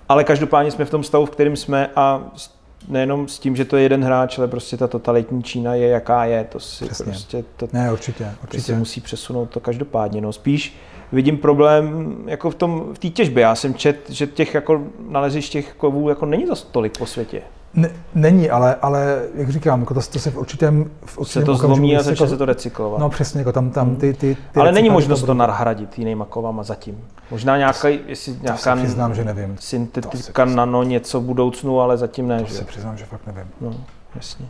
Ale 0.09 0.23
každopádně 0.23 0.71
jsme 0.71 0.85
v 0.85 0.89
tom 0.89 1.03
stavu, 1.03 1.25
v 1.25 1.29
kterém 1.29 1.55
jsme 1.55 1.89
a 1.95 2.23
nejenom 2.87 3.27
s 3.27 3.39
tím, 3.39 3.55
že 3.55 3.65
to 3.65 3.77
je 3.77 3.83
jeden 3.83 4.03
hráč, 4.03 4.37
ale 4.37 4.47
prostě 4.47 4.77
ta 4.77 4.87
totalitní 4.87 5.43
Čína 5.43 5.75
je, 5.75 5.87
jaká 5.87 6.25
je. 6.25 6.43
To 6.43 6.59
si 6.59 6.85
Přesně. 6.85 7.05
prostě... 7.05 7.43
To, 7.57 7.67
ne, 7.73 7.93
určitě, 7.93 8.31
určitě. 8.43 8.63
si 8.63 8.73
musí 8.73 9.01
přesunout 9.01 9.49
to 9.49 9.59
každopádně. 9.59 10.21
No. 10.21 10.33
Spíš 10.33 10.75
vidím 11.11 11.37
problém 11.37 12.15
jako 12.25 12.49
v 12.49 12.55
tom, 12.55 12.93
v 12.93 12.99
té 12.99 13.09
těžbě. 13.09 13.41
Já 13.41 13.55
jsem 13.55 13.73
čet, 13.73 14.09
že 14.09 14.27
těch 14.27 14.53
jako 14.53 14.83
nalezišť 15.09 15.51
těch 15.51 15.73
kovů 15.73 16.09
jako 16.09 16.25
není 16.25 16.47
za 16.47 16.55
tolik 16.71 16.97
po 16.97 17.05
světě. 17.05 17.41
Ne, 17.73 17.89
není, 18.15 18.49
ale, 18.49 18.75
ale 18.81 19.21
jak 19.35 19.49
říkám, 19.49 19.79
jako 19.79 19.93
to, 19.93 20.01
to 20.11 20.19
se 20.19 20.31
v 20.31 20.37
určitém, 20.37 20.91
v 21.05 21.17
určitém 21.17 21.41
se 21.41 21.45
to 21.45 21.55
zlomí 21.55 21.97
a 21.97 22.03
začne 22.03 22.23
jako, 22.23 22.31
se 22.31 22.37
to 22.37 22.45
recyklovat. 22.45 22.99
No 22.99 23.09
přesně, 23.09 23.41
jako 23.41 23.51
tam, 23.51 23.69
tam 23.69 23.95
ty, 23.95 24.13
ty, 24.13 24.37
ty 24.51 24.59
Ale 24.59 24.71
není 24.71 24.89
možnost 24.89 25.23
to 25.23 25.33
nahradit 25.33 25.99
jinýma 25.99 26.25
kovama 26.25 26.63
zatím. 26.63 27.03
Možná 27.31 27.57
nějaký, 27.57 27.99
jestli 28.07 28.35
nějaká 28.41 28.75
to 28.75 28.81
přiznám, 28.81 29.15
že 29.15 29.23
nevím. 29.23 29.55
syntetika 29.59 30.45
nano 30.45 30.83
něco 30.83 31.21
v 31.21 31.23
budoucnu, 31.23 31.81
ale 31.81 31.97
zatím 31.97 32.27
ne. 32.27 32.39
To 32.39 32.45
že? 32.45 32.53
se 32.53 32.65
přiznám, 32.65 32.97
že 32.97 33.05
fakt 33.05 33.27
nevím. 33.27 33.45
No, 33.61 33.75
jasně. 34.15 34.45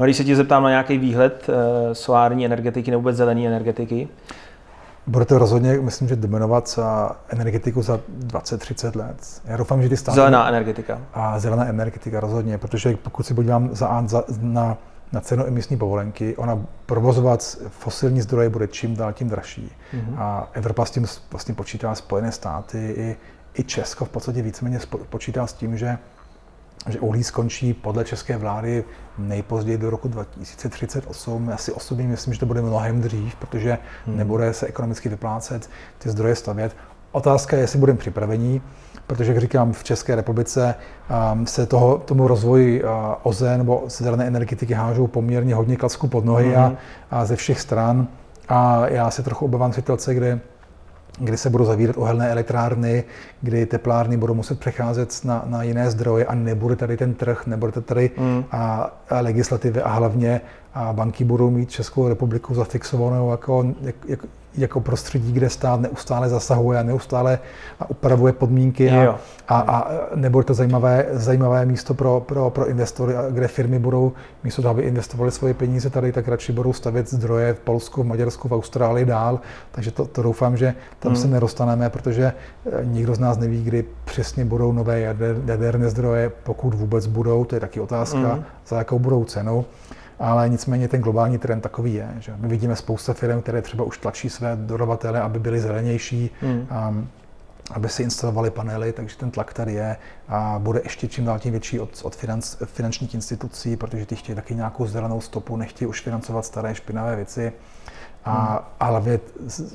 No, 0.00 0.04
když 0.04 0.16
se 0.16 0.24
ti 0.24 0.36
zeptám 0.36 0.62
na 0.62 0.70
nějaký 0.70 0.98
výhled 0.98 1.46
uh, 1.48 1.54
solární 1.92 2.46
energetiky 2.46 2.90
nebo 2.90 3.00
vůbec 3.00 3.16
zelené 3.16 3.46
energetiky, 3.46 4.08
bude 5.06 5.24
to 5.24 5.38
rozhodně, 5.38 5.72
myslím, 5.80 6.08
že 6.08 6.16
dominovat 6.16 6.68
za 6.68 7.16
energetiku 7.28 7.82
za 7.82 8.00
20-30 8.18 8.96
let. 8.96 9.42
Já 9.44 9.56
doufám, 9.56 9.82
že 9.82 9.88
ty 9.88 9.96
státy... 9.96 10.16
Zelená 10.16 10.48
energetika. 10.48 11.00
A 11.14 11.38
zelená 11.38 11.66
energetika 11.66 12.20
rozhodně, 12.20 12.58
protože 12.58 12.96
pokud 12.96 13.26
si 13.26 13.34
podívám 13.34 13.68
za, 13.72 14.04
za, 14.06 14.24
na, 14.40 14.76
na 15.12 15.20
cenu 15.20 15.46
emisní 15.46 15.76
povolenky, 15.76 16.36
ona 16.36 16.58
provozovat 16.86 17.56
fosilní 17.68 18.20
zdroje 18.20 18.48
bude 18.48 18.68
čím 18.68 18.96
dál 18.96 19.12
tím 19.12 19.28
dražší. 19.28 19.72
Mm-hmm. 19.94 20.14
A 20.18 20.48
Evropa 20.52 20.84
s 20.84 20.90
tím 20.90 21.06
vlastně 21.30 21.54
počítá 21.54 21.94
Spojené 21.94 22.32
státy 22.32 22.94
i, 22.96 23.16
i 23.54 23.64
Česko 23.64 24.04
v 24.04 24.08
podstatě 24.08 24.42
víceméně 24.42 24.78
počítá 25.10 25.46
s 25.46 25.52
tím, 25.52 25.76
že 25.76 25.98
že 26.88 27.00
uhlí 27.00 27.24
skončí 27.24 27.74
podle 27.74 28.04
české 28.04 28.36
vlády 28.36 28.84
nejpozději 29.18 29.78
do 29.78 29.90
roku 29.90 30.08
2038. 30.08 31.48
Já 31.48 31.56
si 31.56 31.72
osobně 31.72 32.08
myslím, 32.08 32.34
že 32.34 32.40
to 32.40 32.46
bude 32.46 32.62
mnohem 32.62 33.00
dřív, 33.00 33.36
protože 33.36 33.78
hmm. 34.06 34.16
nebude 34.16 34.52
se 34.52 34.66
ekonomicky 34.66 35.08
vyplácet 35.08 35.70
ty 35.98 36.10
zdroje 36.10 36.34
stavět. 36.34 36.76
Otázka 37.12 37.56
je, 37.56 37.62
jestli 37.62 37.78
budeme 37.78 37.98
připravení, 37.98 38.62
protože, 39.06 39.32
jak 39.32 39.40
říkám, 39.40 39.72
v 39.72 39.84
České 39.84 40.16
republice 40.16 40.74
um, 41.32 41.46
se 41.46 41.66
toho, 41.66 41.98
tomu 41.98 42.28
rozvoji 42.28 42.84
uh, 42.84 42.90
OZE 43.22 43.58
nebo 43.58 43.84
zelené 43.86 44.26
energetiky 44.26 44.74
hážou 44.74 45.06
poměrně 45.06 45.54
hodně 45.54 45.76
klacku 45.76 46.08
pod 46.08 46.24
nohy 46.24 46.46
hmm. 46.46 46.56
a, 46.56 46.72
a 47.10 47.24
ze 47.24 47.36
všech 47.36 47.60
stran. 47.60 48.08
A 48.48 48.88
já 48.88 49.10
se 49.10 49.22
trochu 49.22 49.44
obávám 49.44 49.72
situace, 49.72 50.14
kde 50.14 50.40
kdy 51.18 51.36
se 51.36 51.50
budou 51.50 51.64
zavírat 51.64 51.96
uhelné 51.96 52.30
elektrárny, 52.30 53.04
kdy 53.40 53.66
teplárny 53.66 54.16
budou 54.16 54.34
muset 54.34 54.60
přecházet 54.60 55.24
na, 55.24 55.44
na 55.46 55.62
jiné 55.62 55.90
zdroje 55.90 56.26
a 56.26 56.34
nebude 56.34 56.76
tady 56.76 56.96
ten 56.96 57.14
trh, 57.14 57.46
nebude 57.46 57.72
tady 57.72 58.10
mm. 58.18 58.44
a, 58.52 58.90
a 59.10 59.20
legislativy 59.20 59.82
a 59.82 59.88
hlavně 59.88 60.40
a 60.76 60.92
banky 60.92 61.24
budou 61.24 61.50
mít 61.50 61.70
Českou 61.70 62.08
republiku 62.08 62.54
zafixovanou 62.54 63.30
jako, 63.30 63.64
jak, 63.82 63.94
jak, 64.08 64.20
jako 64.56 64.80
prostředí, 64.80 65.32
kde 65.32 65.50
stát 65.50 65.80
neustále 65.80 66.28
zasahuje 66.28 66.78
a 66.78 66.82
neustále 66.82 67.38
upravuje 67.88 68.32
podmínky 68.32 68.90
a, 68.90 69.18
a, 69.48 69.60
a 69.60 69.90
nebude 70.14 70.44
to 70.44 70.54
zajímavé, 70.54 71.06
zajímavé 71.12 71.66
místo 71.66 71.94
pro, 71.94 72.20
pro, 72.20 72.50
pro 72.50 72.68
investory, 72.68 73.14
kde 73.30 73.48
firmy 73.48 73.78
budou 73.78 74.12
místo 74.44 74.62
toho, 74.62 74.70
aby 74.70 74.82
investovali 74.82 75.30
svoje 75.30 75.54
peníze 75.54 75.90
tady, 75.90 76.12
tak 76.12 76.28
radši 76.28 76.52
budou 76.52 76.72
stavět 76.72 77.10
zdroje 77.10 77.54
v 77.54 77.60
Polsku, 77.60 78.02
v 78.02 78.06
Maďarsku, 78.06 78.48
v 78.48 78.54
Austrálii 78.54 79.04
dál. 79.04 79.40
Takže 79.70 79.90
to, 79.90 80.04
to 80.06 80.22
doufám, 80.22 80.56
že 80.56 80.74
tam 80.98 81.12
hmm. 81.12 81.22
se 81.22 81.28
nedostaneme, 81.28 81.90
protože 81.90 82.32
eh, 82.66 82.84
nikdo 82.84 83.14
z 83.14 83.18
nás 83.18 83.38
neví, 83.38 83.64
kdy 83.64 83.84
přesně 84.04 84.44
budou 84.44 84.72
nové 84.72 85.00
jaderné 85.46 85.90
zdroje, 85.90 86.32
pokud 86.42 86.74
vůbec 86.74 87.06
budou, 87.06 87.44
to 87.44 87.56
je 87.56 87.60
taky 87.60 87.80
otázka, 87.80 88.18
hmm. 88.32 88.44
za 88.66 88.78
jakou 88.78 88.98
budou 88.98 89.24
cenu 89.24 89.64
ale 90.18 90.48
nicméně 90.48 90.88
ten 90.88 91.00
globální 91.00 91.38
trend 91.38 91.60
takový 91.60 91.94
je. 91.94 92.08
Že 92.18 92.34
my 92.36 92.48
vidíme 92.48 92.76
spousta 92.76 93.12
firm, 93.12 93.42
které 93.42 93.62
třeba 93.62 93.84
už 93.84 93.98
tlačí 93.98 94.30
své 94.30 94.56
dodavatele, 94.56 95.20
aby 95.20 95.38
byly 95.38 95.60
zelenější, 95.60 96.30
mm. 96.42 96.68
um, 96.88 97.08
aby 97.70 97.88
si 97.88 98.02
instalovali 98.02 98.50
panely, 98.50 98.92
takže 98.92 99.16
ten 99.16 99.30
tlak 99.30 99.52
tady 99.52 99.72
je 99.72 99.96
a 100.28 100.58
bude 100.58 100.80
ještě 100.84 101.08
čím 101.08 101.24
dál 101.24 101.38
tím 101.38 101.50
větší 101.50 101.80
od, 101.80 102.00
od 102.02 102.16
financ, 102.16 102.56
finančních 102.64 103.14
institucí, 103.14 103.76
protože 103.76 104.06
ty 104.06 104.16
chtějí 104.16 104.36
taky 104.36 104.54
nějakou 104.54 104.86
zelenou 104.86 105.20
stopu, 105.20 105.56
nechtějí 105.56 105.88
už 105.88 106.00
financovat 106.00 106.44
staré 106.44 106.74
špinavé 106.74 107.16
věci. 107.16 107.52
A, 108.24 108.50
hmm. 108.50 108.58
a 108.80 108.84
hlavně 108.84 109.20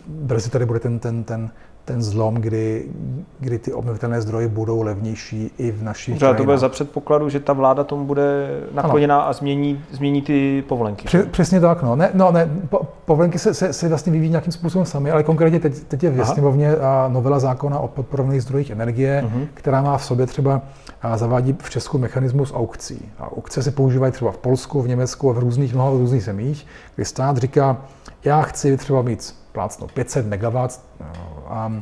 brzy 0.08 0.50
tady 0.50 0.66
bude 0.66 0.80
ten, 0.80 1.00
ten, 1.00 1.24
ten 1.24 1.52
ten 1.86 2.02
zlom, 2.02 2.36
kdy, 2.36 2.86
kdy 3.40 3.60
ty 3.60 3.74
obnovitelné 3.74 4.22
zdroje 4.22 4.48
budou 4.48 4.82
levnější 4.82 5.52
i 5.58 5.72
v 5.72 5.84
našich 5.84 6.16
Třeba 6.16 6.34
to 6.34 6.44
bude 6.44 6.58
za 6.58 6.70
předpokladu, 6.70 7.30
že 7.30 7.40
ta 7.40 7.54
vláda 7.54 7.84
tomu 7.84 8.06
bude 8.06 8.50
nakloněná 8.74 9.20
ano. 9.20 9.28
a 9.28 9.34
změní, 9.34 9.84
změní 9.92 10.22
ty 10.22 10.64
povolenky. 10.68 11.06
Při, 11.06 11.24
přesně 11.24 11.60
tak, 11.60 11.84
no. 11.84 11.96
Ne, 11.96 12.10
no 12.14 12.32
ne, 12.32 12.50
po, 12.70 12.82
povolenky 13.06 13.40
se, 13.40 13.54
se, 13.54 13.74
se 13.74 13.90
vlastně 13.90 14.12
vyvíjí 14.12 14.30
nějakým 14.30 14.54
způsobem 14.54 14.86
sami, 14.86 15.12
ale 15.12 15.24
konkrétně 15.24 15.60
teď, 15.60 15.84
teď 15.88 16.04
je 16.04 16.10
v 16.10 16.26
sněmovně 16.26 16.76
novela 17.08 17.40
zákona 17.40 17.80
o 17.80 17.88
podporovných 17.88 18.42
zdrojích 18.42 18.70
energie, 18.70 19.26
uh-huh. 19.26 19.48
která 19.54 19.82
má 19.82 19.98
v 19.98 20.06
sobě 20.06 20.26
třeba 20.26 20.62
a 21.02 21.18
zavádí 21.18 21.56
v 21.62 21.70
Česku 21.70 21.98
mechanismus 21.98 22.54
aukcí. 22.54 23.12
A 23.20 23.32
aukce 23.32 23.64
se 23.64 23.72
používají 23.72 24.14
třeba 24.14 24.32
v 24.32 24.38
Polsku, 24.38 24.82
v 24.82 24.88
Německu 24.88 25.30
a 25.30 25.34
v 25.34 25.38
různých 25.40 25.74
mnoha 25.74 25.92
různých 25.92 26.24
zemích, 26.24 26.66
kdy 26.96 27.06
stát 27.06 27.38
říká, 27.38 27.78
já 28.24 28.42
chci 28.42 28.78
třeba 28.78 29.02
mít 29.02 29.36
plácno 29.52 29.88
500 29.88 30.26
MW 30.26 30.58
a, 31.46 31.82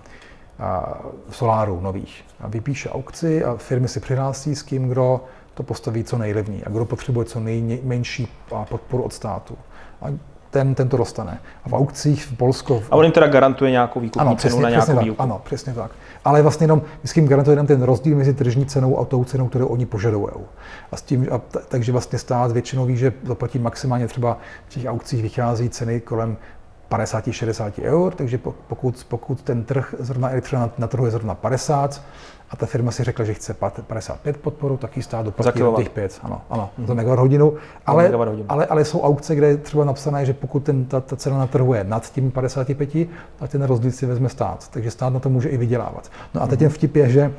a 0.60 1.00
soláru 1.32 1.82
nových. 1.82 2.26
A 2.40 2.48
vypíše 2.48 2.90
aukci 2.90 3.44
a 3.44 3.56
firmy 3.56 3.88
si 3.88 4.00
přihlásí 4.00 4.56
s 4.56 4.64
kým, 4.64 4.90
kdo 4.90 5.24
to 5.54 5.64
postaví 5.64 6.04
co 6.04 6.18
nejlevněji 6.18 6.64
a 6.64 6.70
kdo 6.70 6.86
potřebuje 6.86 7.26
co 7.26 7.40
nejmenší 7.40 8.28
podporu 8.70 9.04
od 9.04 9.14
státu. 9.14 9.58
A 10.02 10.06
ten, 10.50 10.76
ten 10.76 10.90
to 10.90 10.98
dostane. 10.98 11.40
A 11.64 11.70
v 11.70 11.74
aukcích 11.74 12.26
v 12.26 12.38
Polsku... 12.38 12.84
A 12.92 12.96
on 12.96 13.04
jim 13.04 13.12
teda 13.12 13.28
garantuje 13.28 13.72
nějakou 13.72 14.00
výkupní 14.00 14.22
ano, 14.28 14.36
přesně, 14.36 14.56
cenu 14.56 14.64
na 14.64 14.70
nějakou 14.70 15.00
výkup. 15.00 15.20
Ano, 15.20 15.42
přesně 15.44 15.74
tak. 15.74 15.92
Ale 16.26 16.42
vlastně 16.42 16.64
jenom, 16.64 16.82
vždycky 16.98 17.20
jim 17.20 17.30
garantuje 17.30 17.54
jenom 17.54 17.68
ten 17.68 17.82
rozdíl 17.82 18.18
mezi 18.18 18.34
tržní 18.34 18.66
cenou 18.66 19.00
a 19.00 19.06
tou 19.06 19.24
cenou, 19.24 19.48
kterou 19.48 19.68
oni 19.68 19.86
požadují. 19.86 20.28
A 20.92 20.98
s 20.98 21.02
tím, 21.02 21.28
a 21.32 21.38
t- 21.38 21.60
takže 21.68 21.92
vlastně 21.92 22.20
stát 22.20 22.52
většinou 22.52 22.86
ví, 22.86 22.98
že 22.98 23.14
zaplatí 23.24 23.60
maximálně 23.60 24.08
třeba 24.08 24.38
v 24.68 24.74
těch 24.74 24.86
aukcích 24.86 25.22
vychází 25.22 25.70
ceny 25.70 26.00
kolem 26.00 26.38
50-60 26.92 27.72
eur, 27.82 28.14
takže 28.14 28.38
pokud, 28.68 29.06
pokud 29.10 29.42
ten 29.42 29.64
trh 29.64 29.96
zrovna 30.00 30.30
elektřina 30.30 30.70
na 30.78 30.88
trhu 30.88 31.06
je 31.06 31.12
zrovna 31.12 31.36
50 31.36 32.02
a 32.50 32.56
ta 32.56 32.66
firma 32.66 32.92
si 32.92 33.04
řekla, 33.04 33.26
že 33.26 33.34
chce 33.34 33.54
55 33.54 34.38
podporu, 34.38 34.78
tak 34.78 34.98
ji 34.98 35.04
stát 35.04 35.26
doplatí 35.26 35.60
těch 35.78 35.90
5, 35.90 36.20
ano, 36.24 36.42
ano, 36.50 36.70
mm-hmm. 36.80 36.86
za 36.86 36.94
megawatt 36.94 37.20
hodinu, 37.20 37.54
ale, 37.86 38.12
ale, 38.50 38.66
ale 38.66 38.86
jsou 38.86 39.02
aukce, 39.02 39.36
kde 39.36 39.48
je 39.48 39.58
třeba 39.58 39.86
napsané, 39.86 40.26
že 40.26 40.34
pokud 40.34 40.64
ten, 40.64 40.86
ta, 40.86 41.02
ta 41.02 41.16
cena 41.16 41.38
na 41.38 41.48
trhu 41.48 41.74
je 41.74 41.84
nad 41.84 42.12
tím 42.12 42.32
55, 42.32 43.10
tak 43.36 43.52
ten 43.52 43.62
rozdíl 43.62 43.92
si 43.92 44.06
vezme 44.06 44.30
stát, 44.30 44.68
takže 44.68 44.92
stát 44.92 45.14
na 45.14 45.20
to 45.20 45.30
může 45.30 45.50
i 45.50 45.58
vydělávat. 45.58 46.12
No 46.34 46.42
a 46.42 46.48
teď 46.48 46.60
mm-hmm. 46.60 46.64
ten 46.64 46.70
vtip 46.70 46.96
je, 46.96 47.10
že, 47.10 47.34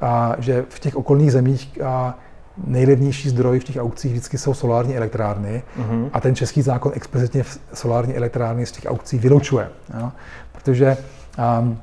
a, 0.00 0.34
že 0.38 0.64
v 0.68 0.80
těch 0.80 0.96
okolních 0.96 1.32
zemích 1.32 1.82
a, 1.82 2.18
nejlevnější 2.64 3.28
zdroj 3.28 3.60
v 3.60 3.64
těch 3.64 3.76
aukcích 3.76 4.12
vždycky 4.12 4.38
jsou 4.38 4.54
solární 4.54 4.96
elektrárny 4.96 5.62
uh-huh. 5.78 6.10
a 6.12 6.20
ten 6.20 6.34
český 6.34 6.62
zákon 6.62 6.92
explicitně 6.94 7.44
solární 7.74 8.16
elektrárny 8.16 8.66
z 8.66 8.72
těch 8.72 8.86
aukcí 8.86 9.18
vylučuje. 9.18 9.68
Jo? 10.00 10.12
Protože 10.52 10.96
um, 11.60 11.78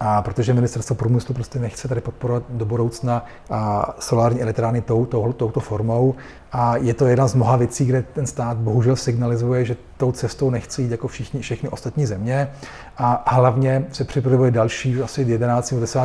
A 0.00 0.22
protože 0.22 0.54
ministerstvo 0.54 0.96
průmyslu 0.96 1.34
prostě 1.34 1.58
nechce 1.58 1.88
tady 1.88 2.00
podporovat 2.00 2.42
do 2.48 2.64
budoucna 2.64 3.24
a 3.50 3.94
solární 3.98 4.42
elektrárny 4.42 4.80
tou, 4.80 5.06
tou, 5.06 5.32
touto 5.32 5.60
formou. 5.60 6.14
A 6.52 6.76
je 6.76 6.94
to 6.94 7.06
jedna 7.06 7.28
z 7.28 7.34
mnoha 7.34 7.56
věcí, 7.56 7.84
kde 7.84 8.02
ten 8.02 8.26
stát 8.26 8.56
bohužel 8.56 8.96
signalizuje, 8.96 9.64
že 9.64 9.76
tou 9.96 10.12
cestou 10.12 10.50
nechce 10.50 10.82
jít 10.82 10.90
jako 10.90 11.08
všichni, 11.08 11.40
všechny 11.40 11.68
ostatní 11.68 12.06
země. 12.06 12.50
A 12.98 13.34
hlavně 13.34 13.86
se 13.92 14.04
připravuje 14.04 14.50
další, 14.50 15.02
asi 15.02 15.22
11. 15.22 15.74
10. 15.74 16.00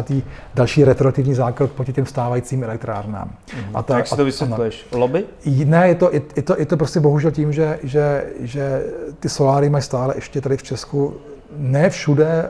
další 0.54 0.84
retroaktivní 0.84 1.34
základ 1.34 1.72
proti 1.72 1.94
těm 1.94 2.06
stávajícím 2.06 2.64
elektrárnám. 2.64 3.30
Mm-hmm. 3.48 3.72
A 3.74 3.84
ta, 3.84 3.98
Jak 3.98 4.08
si 4.08 4.16
to 4.16 4.26
vysvětluješ? 4.26 4.88
Lobby? 4.92 5.26
Ne, 5.66 5.88
je 5.88 5.96
to, 5.96 6.10
je, 6.14 6.22
je, 6.36 6.42
to, 6.42 6.56
je 6.60 6.66
to 6.66 6.78
prostě 6.78 7.00
bohužel 7.00 7.32
tím, 7.32 7.54
že, 7.54 7.80
že, 7.84 8.26
že 8.40 8.84
ty 9.20 9.30
soláry 9.30 9.70
mají 9.70 9.82
stále 9.82 10.16
ještě 10.18 10.42
tady 10.42 10.58
v 10.58 10.64
Česku 10.64 11.14
ne 11.58 11.90
všude 11.90 12.50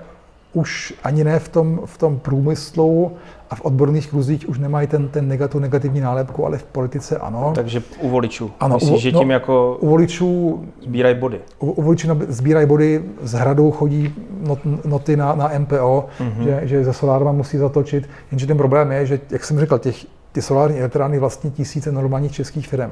už 0.54 0.93
ani 1.04 1.24
ne 1.24 1.39
v 1.39 1.49
tom, 1.49 1.82
v 1.86 1.97
tom 1.97 2.20
průmyslu 2.20 3.12
a 3.49 3.56
v 3.56 3.62
odborných 3.62 4.10
kruzích 4.10 4.49
už 4.49 4.60
nemají 4.60 4.88
ten, 4.88 5.08
ten 5.08 5.28
negativ, 5.28 5.62
negativní 5.62 6.02
nálepku, 6.02 6.45
ale 6.45 6.58
v 6.58 6.64
politice 6.64 7.18
ano. 7.18 7.52
Takže 7.56 7.84
u 7.99 8.10
voličů. 8.10 8.52
Ano, 8.60 8.76
Myslíš, 8.76 8.91
u, 8.91 8.99
že 8.99 9.12
tím 9.12 9.28
no, 9.28 9.34
jako 9.34 9.78
u 9.80 9.88
voličů 9.88 10.62
sbírají 10.84 11.16
body. 11.16 11.39
U, 11.60 11.72
u 11.72 11.82
voličů 11.82 12.08
sbírají 12.28 12.68
body, 12.68 13.04
z 13.22 13.34
hradou 13.34 13.72
chodí 13.72 14.16
not, 14.47 14.60
noty 14.86 15.18
na, 15.18 15.36
na 15.36 15.52
MPO, 15.60 16.06
mm-hmm. 16.20 16.43
že, 16.43 16.62
že 16.64 16.84
za 16.84 16.93
solárma 16.93 17.32
musí 17.32 17.58
zatočit. 17.58 18.10
Jenže 18.32 18.47
ten 18.47 18.58
problém 18.58 18.91
je, 18.91 19.06
že, 19.06 19.20
jak 19.30 19.43
jsem 19.43 19.60
říkal, 19.60 19.80
těch, 19.80 20.06
ty 20.32 20.41
solární 20.41 20.80
elektrárny 20.80 21.20
vlastní 21.20 21.52
tisíce 21.52 21.91
normálních 21.91 22.32
českých 22.32 22.68
firm. 22.68 22.91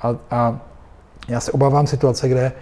A, 0.00 0.14
a 0.30 0.60
já 1.28 1.40
se 1.40 1.52
obávám 1.52 1.86
situace, 1.86 2.28
kde 2.28 2.52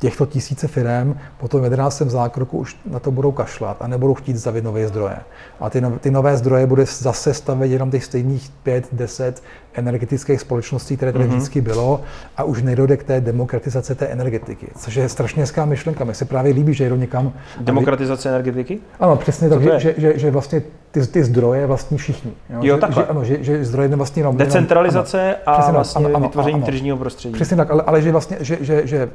těchto 0.00 0.26
tisíce 0.26 0.68
firm 0.68 1.14
potom 1.38 1.60
v 1.60 1.64
11. 1.64 2.02
zákroku 2.06 2.58
už 2.58 2.76
na 2.90 2.98
to 2.98 3.10
budou 3.10 3.32
kašlat 3.32 3.76
a 3.80 3.86
nebudou 3.86 4.14
chtít 4.14 4.36
zavit 4.36 4.64
nové 4.64 4.88
zdroje. 4.88 5.16
A 5.60 5.70
ty, 5.70 5.80
no, 5.80 5.98
ty 5.98 6.10
nové 6.10 6.36
zdroje 6.36 6.66
bude 6.66 6.84
zase 6.86 7.34
stavět 7.34 7.68
jenom 7.68 7.90
těch 7.90 8.04
stejných 8.04 8.50
5-10 8.66 9.32
energetických 9.74 10.40
společností, 10.40 10.96
které 10.96 11.12
tady 11.12 11.24
mm-hmm. 11.24 11.28
vždycky 11.28 11.60
bylo 11.60 12.00
a 12.36 12.44
už 12.44 12.62
nedojde 12.62 12.96
k 12.96 13.02
té 13.02 13.20
demokratizaci 13.20 13.94
té 13.94 14.06
energetiky, 14.06 14.66
což 14.78 14.94
je 14.94 15.08
strašně 15.08 15.42
hezká 15.42 15.64
myšlenka. 15.64 16.04
Mně 16.04 16.14
se 16.14 16.24
právě 16.24 16.52
líbí, 16.52 16.74
že 16.74 16.88
jdou 16.88 16.96
někam... 16.96 17.32
Demokratizace 17.60 18.28
aby... 18.28 18.34
energetiky? 18.34 18.78
Ano, 19.00 19.16
přesně 19.16 19.48
tak, 19.48 19.62
že, 19.62 19.80
že, 19.80 19.94
že, 19.96 20.18
že 20.18 20.30
vlastně 20.30 20.62
ty, 20.90 21.06
ty 21.06 21.24
zdroje 21.24 21.66
vlastní 21.66 21.98
všichni. 21.98 22.32
Jo, 22.50 22.58
jo 22.62 22.74
že, 22.74 22.80
takhle. 22.80 23.02
Že, 23.02 23.08
ano, 23.08 23.24
že, 23.24 23.44
že 23.44 23.64
zdroje 23.64 23.88
vlastně 23.88 24.20
jenom... 24.20 24.36
Decentralizace 24.36 25.18
jenom, 25.18 25.36
ano, 25.46 25.64
a 25.66 25.70
vlastně 25.70 26.06
ano, 26.06 26.16
ano, 26.16 26.26
vytvoření 26.26 26.54
ano, 26.54 26.66
tržního 26.66 26.96
prostředí. 26.96 27.34
Přesně 27.34 27.56
tak, 27.56 27.70
ale, 27.70 27.82
ale 27.82 28.02
že 28.02 28.12
vlastně, 28.12 28.36
že, 28.40 28.58
že, 28.60 28.86
že 28.86 29.08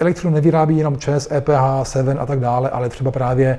elektřinu 0.00 0.32
nevyrábí 0.32 0.78
jenom 0.78 0.96
ČES, 0.96 1.32
EPH, 1.32 1.62
Seven 1.82 2.18
a 2.20 2.26
tak 2.26 2.40
dále, 2.40 2.70
ale 2.70 2.88
třeba 2.88 3.10
právě 3.10 3.58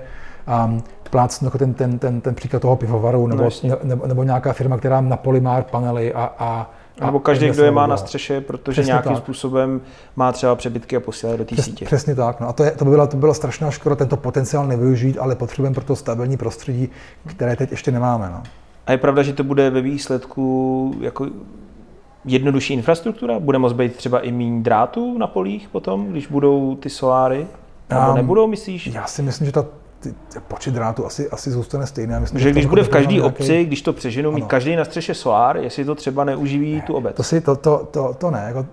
um, 0.65 0.83
plácnu 1.09 1.47
jako 1.47 1.57
ten, 1.57 1.73
ten, 1.73 1.99
ten, 1.99 2.21
ten 2.21 2.35
příklad 2.35 2.61
toho 2.61 2.75
pivovaru, 2.75 3.27
nebo, 3.27 3.49
no, 3.63 3.77
nebo, 3.83 4.07
nebo 4.07 4.23
nějaká 4.23 4.53
firma, 4.53 4.77
která 4.77 5.01
na 5.01 5.17
polymár 5.17 5.63
panely 5.63 6.13
a, 6.13 6.33
a 6.39 6.71
a 7.01 7.05
nebo 7.05 7.19
každý, 7.19 7.49
kdo 7.49 7.63
je 7.63 7.71
má 7.71 7.87
na 7.87 7.97
střeše, 7.97 8.41
protože 8.41 8.71
přesně 8.71 8.89
nějakým 8.89 9.11
tak. 9.11 9.23
způsobem 9.23 9.81
má 10.15 10.31
třeba 10.31 10.55
přebytky 10.55 10.95
a 10.95 10.99
posílá 10.99 11.35
do 11.35 11.45
té 11.45 11.55
Přes, 11.55 11.65
sítě. 11.65 11.85
Přesně 11.85 12.15
tak. 12.15 12.39
No 12.39 12.47
a 12.47 12.53
to, 12.53 12.63
je, 12.63 12.71
to, 12.71 12.85
by 12.85 12.91
byla, 12.91 13.07
to 13.07 13.17
byla 13.17 13.33
strašná 13.33 13.71
škoda 13.71 13.95
tento 13.95 14.17
potenciál 14.17 14.67
nevyužít, 14.67 15.17
ale 15.19 15.35
potřebujeme 15.35 15.73
pro 15.73 15.83
to 15.83 15.95
stabilní 15.95 16.37
prostředí, 16.37 16.89
které 17.27 17.55
teď 17.55 17.71
ještě 17.71 17.91
nemáme. 17.91 18.29
No. 18.29 18.43
A 18.87 18.91
je 18.91 18.97
pravda, 18.97 19.23
že 19.23 19.33
to 19.33 19.43
bude 19.43 19.69
ve 19.69 19.81
výsledku 19.81 20.95
jako 20.99 21.27
jednodušší 22.25 22.73
infrastruktura? 22.73 23.39
Bude 23.39 23.57
moct 23.57 23.73
být 23.73 23.95
třeba 23.95 24.19
i 24.19 24.31
méně 24.31 24.61
drátů 24.61 25.17
na 25.17 25.27
polích 25.27 25.69
potom, 25.71 26.07
když 26.07 26.27
budou 26.27 26.75
ty 26.75 26.89
soláry? 26.89 27.47
Nebo 27.89 28.13
nebudou, 28.13 28.47
myslíš? 28.47 28.87
Já 28.87 29.07
si 29.07 29.21
myslím, 29.21 29.45
že 29.45 29.51
ta 29.51 29.65
ty, 30.01 30.13
počet 30.47 30.73
drátů 30.73 31.05
asi, 31.05 31.29
asi 31.29 31.51
zůstane 31.51 31.87
stejný. 31.87 32.13
myslím, 32.19 32.39
že, 32.39 32.43
že 32.43 32.51
když 32.51 32.65
bude 32.65 32.83
v 32.83 32.89
každé 32.89 33.13
nějaký... 33.13 33.27
obci, 33.27 33.65
když 33.65 33.81
to 33.81 33.93
přeženu, 33.93 34.31
mít 34.31 34.45
každý 34.45 34.75
na 34.75 34.85
střeše 34.85 35.13
solár, 35.13 35.57
jestli 35.57 35.85
to 35.85 35.95
třeba 35.95 36.23
neuživí 36.23 36.75
ne, 36.75 36.81
tu 36.81 36.93
obec. 36.93 37.15
To, 37.15 37.23
si, 37.23 37.41
to, 37.41 37.55
to, 37.55 37.87
to, 37.91 38.13
to 38.17 38.31
ne. 38.31 38.43
Jako, 38.47 38.65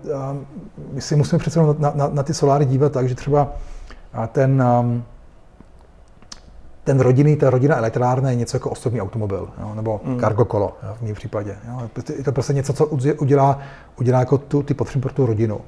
my 0.91 1.01
si 1.01 1.15
musíme 1.15 1.39
přece 1.39 1.59
na, 1.59 1.91
na, 1.95 2.09
na 2.13 2.23
ty 2.23 2.33
soláry 2.33 2.65
dívat 2.65 2.91
tak, 2.91 3.09
že 3.09 3.15
třeba 3.15 3.47
ten, 4.31 4.63
um, 4.79 5.03
ten 6.83 6.99
rodinný, 6.99 7.35
ta 7.35 7.49
rodina 7.49 7.75
elektrárna 7.75 8.29
je 8.29 8.35
něco 8.35 8.55
jako 8.55 8.69
osobní 8.69 9.01
automobil, 9.01 9.49
jo, 9.61 9.75
nebo 9.75 10.01
mm. 10.03 10.19
cargo 10.19 10.45
kolo 10.45 10.77
jo, 10.83 10.95
v 10.95 11.01
mém 11.01 11.15
případě. 11.15 11.57
Jo. 11.67 11.89
Je 12.17 12.23
to 12.23 12.31
prostě 12.31 12.53
něco, 12.53 12.73
co 12.73 12.85
udělá, 13.19 13.59
udělá 13.99 14.19
jako 14.19 14.37
tu, 14.37 14.63
ty 14.63 14.73
potřeby 14.73 15.01
pro 15.01 15.13
tu 15.13 15.25
rodinu. 15.25 15.61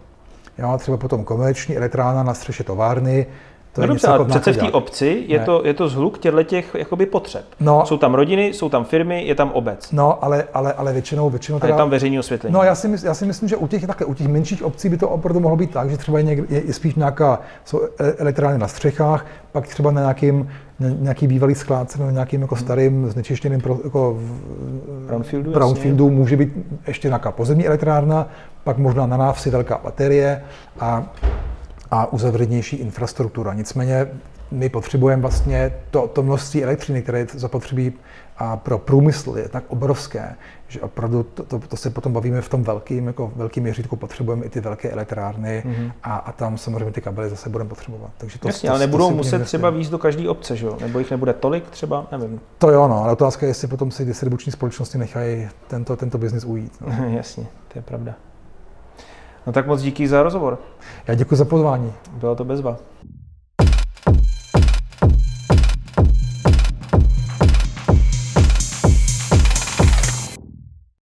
Jo, 0.57 0.77
třeba 0.77 0.97
potom 0.97 1.23
komerční 1.23 1.77
elektrárna 1.77 2.23
na 2.23 2.33
střeše 2.33 2.63
továrny, 2.63 3.25
to 3.73 3.81
no 3.81 3.87
dobře, 3.87 4.07
ale 4.07 4.25
přece 4.25 4.53
v 4.53 4.57
té 4.57 4.71
obci 4.71 5.23
je 5.27 5.39
to, 5.39 5.61
je 5.65 5.73
to 5.73 5.87
zhluk 5.87 6.19
těchto 6.19 6.43
těch 6.43 6.75
jakoby 6.79 7.05
potřeb. 7.05 7.45
No, 7.59 7.85
jsou 7.85 7.97
tam 7.97 8.13
rodiny, 8.13 8.47
jsou 8.47 8.69
tam 8.69 8.85
firmy, 8.85 9.23
je 9.23 9.35
tam 9.35 9.51
obec. 9.51 9.91
No, 9.91 10.23
ale, 10.23 10.43
ale, 10.53 10.73
ale 10.73 10.93
většinou, 10.93 11.29
většinou 11.29 11.59
teda, 11.59 11.73
a 11.73 11.75
je 11.75 11.77
tam 11.77 11.89
veřejné 11.89 12.19
osvětlení. 12.19 12.53
No, 12.53 12.63
já 12.63 12.75
si, 12.75 12.87
mysl, 12.87 13.05
já 13.05 13.13
si 13.13 13.25
myslím, 13.25 13.49
že 13.49 13.55
u 13.55 13.67
těch, 13.67 13.87
takhle, 13.87 14.05
u 14.05 14.13
těch 14.13 14.27
menších 14.27 14.63
obcí 14.63 14.89
by 14.89 14.97
to 14.97 15.09
opravdu 15.09 15.39
mohlo 15.39 15.57
být 15.57 15.71
tak, 15.71 15.89
že 15.89 15.97
třeba 15.97 16.17
je, 16.17 16.23
někde, 16.23 16.55
je, 16.55 16.73
spíš 16.73 16.95
nějaká, 16.95 17.39
jsou 17.65 17.81
e, 17.99 18.11
elektrárny 18.11 18.57
na 18.57 18.67
střechách, 18.67 19.25
pak 19.51 19.67
třeba 19.67 19.91
na 19.91 20.01
nějakým, 20.01 20.49
nějaký 20.79 21.27
bývalý 21.27 21.55
skládce 21.55 21.99
nebo 21.99 22.11
nějakým 22.11 22.41
jako 22.41 22.55
starým 22.55 23.09
znečištěným 23.09 23.61
pro, 23.61 23.79
jako 23.83 24.19
brownfieldu, 25.07 25.51
brownfieldu 25.51 26.09
může 26.09 26.37
být 26.37 26.49
ještě 26.87 27.07
nějaká 27.07 27.31
pozemní 27.31 27.67
elektrárna, 27.67 28.27
pak 28.63 28.77
možná 28.77 29.05
na 29.05 29.17
návsi 29.17 29.49
velká 29.49 29.79
baterie 29.83 30.43
a 30.79 31.13
a 31.91 32.13
uzavřenější 32.13 32.75
infrastruktura. 32.75 33.53
Nicméně 33.53 34.07
my 34.51 34.69
potřebujeme 34.69 35.21
vlastně 35.21 35.73
to, 35.91 36.07
to 36.07 36.23
množství 36.23 36.63
elektřiny, 36.63 37.01
které 37.01 37.19
je 37.19 37.27
zapotřebí 37.33 37.93
a 38.37 38.57
pro 38.57 38.77
průmysl 38.77 39.37
je 39.37 39.49
tak 39.49 39.63
obrovské, 39.67 40.35
že 40.67 40.81
opravdu 40.81 41.23
to, 41.23 41.43
to, 41.43 41.59
to 41.59 41.77
se 41.77 41.89
potom 41.89 42.13
bavíme 42.13 42.41
v 42.41 42.49
tom 42.49 42.63
velkým, 42.63 43.07
jako 43.07 43.31
velkým 43.35 43.63
měřítku, 43.63 43.95
potřebujeme 43.95 44.45
i 44.45 44.49
ty 44.49 44.59
velké 44.59 44.89
elektrárny 44.89 45.63
mm-hmm. 45.65 45.91
a, 46.03 46.15
a 46.15 46.31
tam 46.31 46.57
samozřejmě 46.57 46.91
ty 46.91 47.01
kabely 47.01 47.29
zase 47.29 47.49
budeme 47.49 47.69
potřebovat. 47.69 48.11
Takže 48.17 48.39
to, 48.39 48.47
Jasně, 48.47 48.69
to, 48.69 48.71
ale 48.71 48.79
nebudou 48.79 49.09
to 49.09 49.15
muset 49.15 49.43
třeba 49.43 49.69
víc 49.69 49.89
do 49.89 49.97
každé 49.97 50.29
obce, 50.29 50.55
že 50.55 50.65
jo? 50.65 50.77
Nebo 50.81 50.99
jich 50.99 51.11
nebude 51.11 51.33
tolik 51.33 51.69
třeba, 51.69 52.07
nevím. 52.11 52.39
To 52.57 52.71
jo, 52.71 52.87
no, 52.87 53.03
ale 53.03 53.11
otázka 53.11 53.45
je, 53.45 53.49
jestli 53.49 53.67
potom 53.67 53.91
si 53.91 54.05
distribuční 54.05 54.51
společnosti 54.51 54.97
nechají 54.97 55.49
tento, 55.67 55.95
tento 55.95 56.17
biznis 56.17 56.45
ujít. 56.45 56.73
No. 56.81 57.05
Jasně, 57.15 57.47
to 57.67 57.79
je 57.79 57.81
pravda. 57.81 58.13
No 59.47 59.53
tak 59.53 59.67
moc 59.67 59.81
díky 59.81 60.07
za 60.07 60.23
rozhovor. 60.23 60.59
Já 61.07 61.15
děkuji 61.15 61.35
za 61.35 61.45
pozvání. 61.45 61.93
Byla 62.11 62.35
to 62.35 62.45
bezva. 62.45 62.77